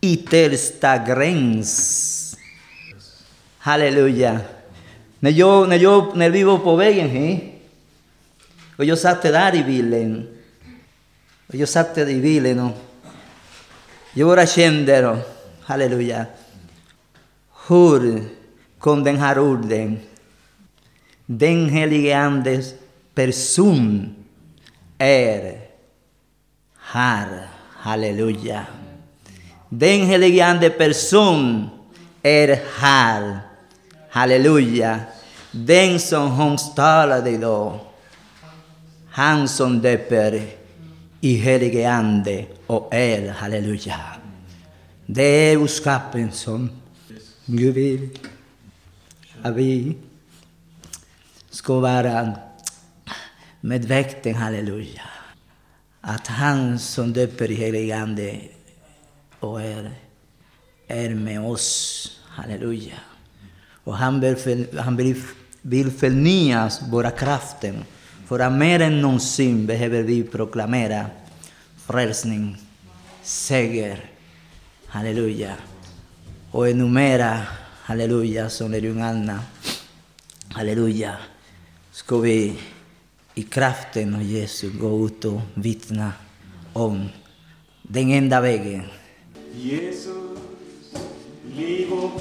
yttersta 0.00 0.98
gräns. 0.98 2.36
Halleluja. 3.58 4.38
När, 5.18 5.30
jag, 5.30 5.68
när, 5.68 5.78
jag, 5.78 6.16
när 6.16 6.30
vi 6.30 6.42
var 6.42 6.58
på 6.58 6.76
vägen 6.76 7.10
hit 7.10 7.50
och 8.80 8.86
jag 8.86 8.98
satt 8.98 9.22
där 9.22 9.54
i 9.54 9.64
bilen 9.64 10.28
och 11.46 11.54
jag 11.54 11.68
satt 11.68 11.98
i 11.98 12.20
bilen 12.20 12.58
och 12.58 12.72
jag 14.14 14.28
bara 14.28 14.46
kände, 14.46 15.06
och, 15.08 15.18
halleluja, 15.62 16.26
hur 17.68 18.24
kom 18.78 19.04
den 19.04 19.16
här 19.16 19.38
orden? 19.38 20.00
Den 21.26 21.68
helige 21.68 22.18
Andes 22.18 22.74
person 23.14 24.14
är 24.98 25.60
här. 26.76 27.48
Halleluja. 27.72 28.66
Den 29.68 30.06
helige 30.06 30.46
Ande 30.46 30.70
person 30.70 31.68
är 32.22 32.60
här. 32.78 33.38
Halleluja. 34.10 35.00
Den 35.50 36.00
som 36.00 36.30
hon 36.30 36.56
talade 36.76 37.30
idag. 37.30 37.89
Han 39.10 39.48
som 39.48 39.80
döper 39.80 40.42
i 41.20 41.34
helige 41.34 41.90
Ande 41.90 42.46
och 42.66 42.94
el. 42.94 43.28
Halleluja. 43.28 44.00
Det 45.06 45.22
är 45.22 45.58
budskapen 45.58 46.32
som 46.32 46.70
Gud 47.46 47.74
vill 47.74 48.18
att 49.42 49.54
vi 49.54 49.96
ska 51.50 51.80
vara 51.80 52.32
medvetna, 53.60 54.32
halleluja. 54.32 55.02
Att 56.00 56.26
han 56.26 56.78
som 56.78 57.12
döper 57.12 57.50
i 57.50 57.54
helig 57.54 57.92
Ande 57.92 58.40
och 59.40 59.62
är, 59.62 59.90
är 60.88 61.14
med 61.14 61.40
oss, 61.40 62.20
halleluja. 62.26 62.98
Och 63.84 63.96
han 63.96 64.20
vill, 64.20 64.36
för, 64.36 64.78
han 64.78 64.96
vill, 64.96 65.22
vill 65.62 65.90
förnya 65.90 66.70
våra 66.90 67.10
krafter. 67.10 67.74
Mer 68.30 68.80
än 68.80 69.00
någonsin 69.00 69.66
behöver 69.66 70.02
vi 70.02 70.22
proklamera 70.22 71.06
frälsning, 71.86 72.56
seger, 73.22 74.04
halleluja. 74.86 75.54
Och 76.50 76.68
ännu 76.68 76.88
mera, 76.88 77.40
halleluja, 77.82 78.50
som 78.50 78.70
lärjungarna, 78.70 79.40
halleluja, 80.48 81.16
ska 81.92 82.18
vi 82.18 82.58
i 83.34 83.42
kraften 83.42 84.14
av 84.14 84.22
Jesu 84.22 84.70
ut 85.06 85.24
och 85.24 85.40
om 86.72 87.08
den 87.82 88.10
enda 88.10 88.40
vägen. 88.40 88.82
Jesus, 89.54 90.38
liv 91.56 91.92
och 91.92 92.20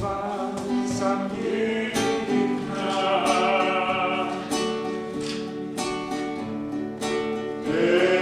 Amen. 7.79 8.18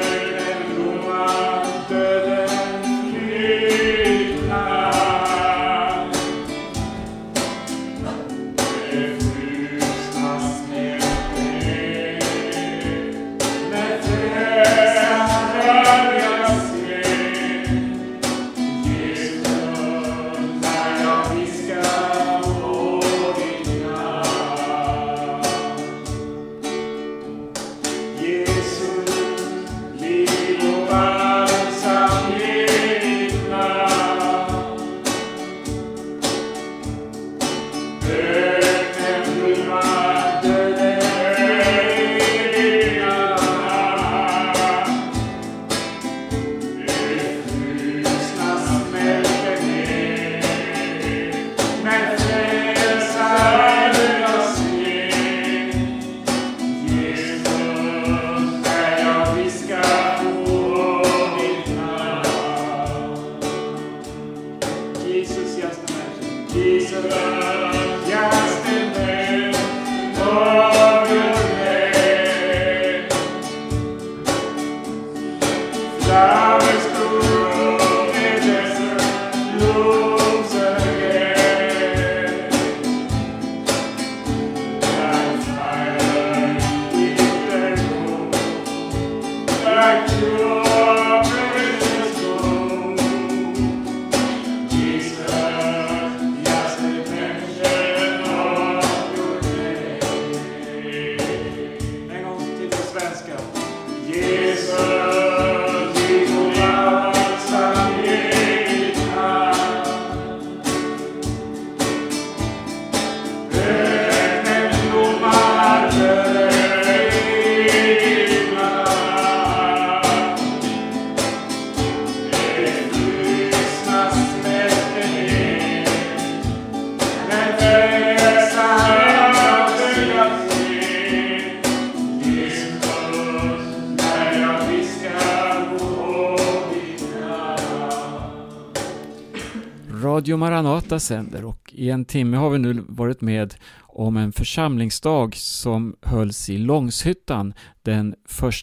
Radio 140.27 140.37
Maranata 140.37 140.99
sänder 140.99 141.45
och 141.45 141.73
i 141.73 141.89
en 141.89 142.05
timme 142.05 142.37
har 142.37 142.49
vi 142.49 142.59
nu 142.59 142.85
varit 142.87 143.21
med 143.21 143.55
om 143.79 144.17
en 144.17 144.31
församlingsdag 144.31 145.35
som 145.35 145.95
hölls 146.01 146.49
i 146.49 146.57
Långshyttan 146.57 147.53
den 147.81 148.15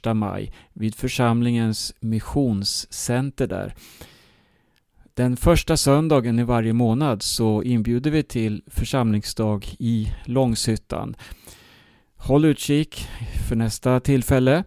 1 0.06 0.16
maj 0.16 0.52
vid 0.72 0.94
församlingens 0.94 1.94
missionscenter 2.00 3.46
där. 3.46 3.74
Den 5.14 5.36
första 5.36 5.76
söndagen 5.76 6.38
i 6.38 6.42
varje 6.42 6.72
månad 6.72 7.22
så 7.22 7.62
inbjuder 7.62 8.10
vi 8.10 8.22
till 8.22 8.62
församlingsdag 8.66 9.66
i 9.78 10.12
Långshyttan. 10.24 11.16
Håll 12.16 12.44
utkik 12.44 13.08
för 13.48 13.56
nästa 13.56 14.00
tillfälle. 14.00 14.64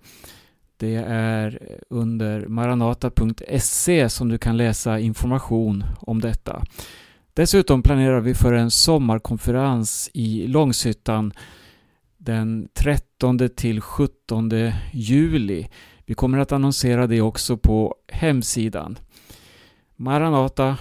Det 0.77 0.95
är 1.07 1.79
under 1.89 2.47
maranata.se 2.47 4.09
som 4.09 4.29
du 4.29 4.37
kan 4.37 4.57
läsa 4.57 4.99
information 4.99 5.83
om 5.99 6.21
detta. 6.21 6.63
Dessutom 7.33 7.83
planerar 7.83 8.19
vi 8.19 8.33
för 8.33 8.53
en 8.53 8.71
sommarkonferens 8.71 10.09
i 10.13 10.47
Långshyttan 10.47 11.33
den 12.17 12.67
13 12.73 13.49
till 13.55 13.81
17 13.81 14.51
juli. 14.91 15.67
Vi 16.05 16.13
kommer 16.13 16.37
att 16.37 16.51
annonsera 16.51 17.07
det 17.07 17.21
också 17.21 17.57
på 17.57 17.95
hemsidan 18.07 18.97
maranata.se 19.95 20.71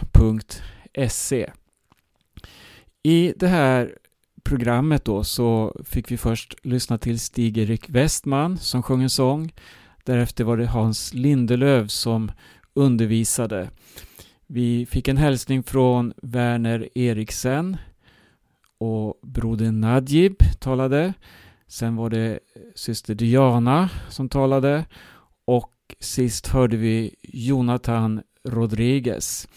I 3.02 3.32
det 3.36 3.48
här 3.48 3.94
programmet 4.44 5.04
då 5.04 5.24
så 5.24 5.76
fick 5.84 6.10
vi 6.10 6.16
först 6.16 6.54
lyssna 6.62 6.98
till 6.98 7.20
Stig-Erik 7.20 7.90
Westman 7.90 8.58
som 8.58 8.82
sjöng 8.82 9.02
en 9.02 9.10
sång. 9.10 9.52
Därefter 10.06 10.44
var 10.44 10.56
det 10.56 10.66
Hans 10.66 11.14
Lindelöv 11.14 11.86
som 11.86 12.32
undervisade. 12.74 13.70
Vi 14.46 14.86
fick 14.86 15.08
en 15.08 15.16
hälsning 15.16 15.62
från 15.62 16.12
Werner 16.22 16.88
Eriksen 16.94 17.76
och 18.78 19.18
broder 19.22 19.72
Najib 19.72 20.36
talade. 20.58 21.14
Sen 21.66 21.96
var 21.96 22.10
det 22.10 22.38
syster 22.74 23.14
Diana 23.14 23.90
som 24.08 24.28
talade 24.28 24.84
och 25.44 25.72
sist 26.00 26.46
hörde 26.46 26.76
vi 26.76 27.14
Jonathan 27.22 28.22
Rodriguez. 28.44 29.48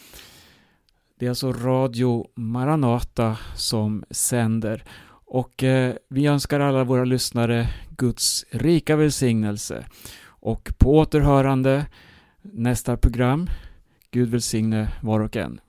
Det 1.19 1.25
är 1.25 1.29
alltså 1.29 1.51
Radio 1.53 2.27
Maranata 2.35 3.37
som 3.55 4.03
sänder 4.09 4.83
och 5.25 5.63
eh, 5.63 5.95
vi 6.09 6.25
önskar 6.25 6.59
alla 6.59 6.83
våra 6.83 7.05
lyssnare 7.05 7.69
Guds 7.89 8.45
rika 8.51 8.95
välsignelse 8.95 9.85
och 10.49 10.73
på 10.77 10.97
återhörande 10.97 11.85
nästa 12.41 12.97
program. 12.97 13.49
Gud 14.11 14.29
välsigne 14.29 14.91
var 15.01 15.19
och 15.19 15.37
en. 15.37 15.59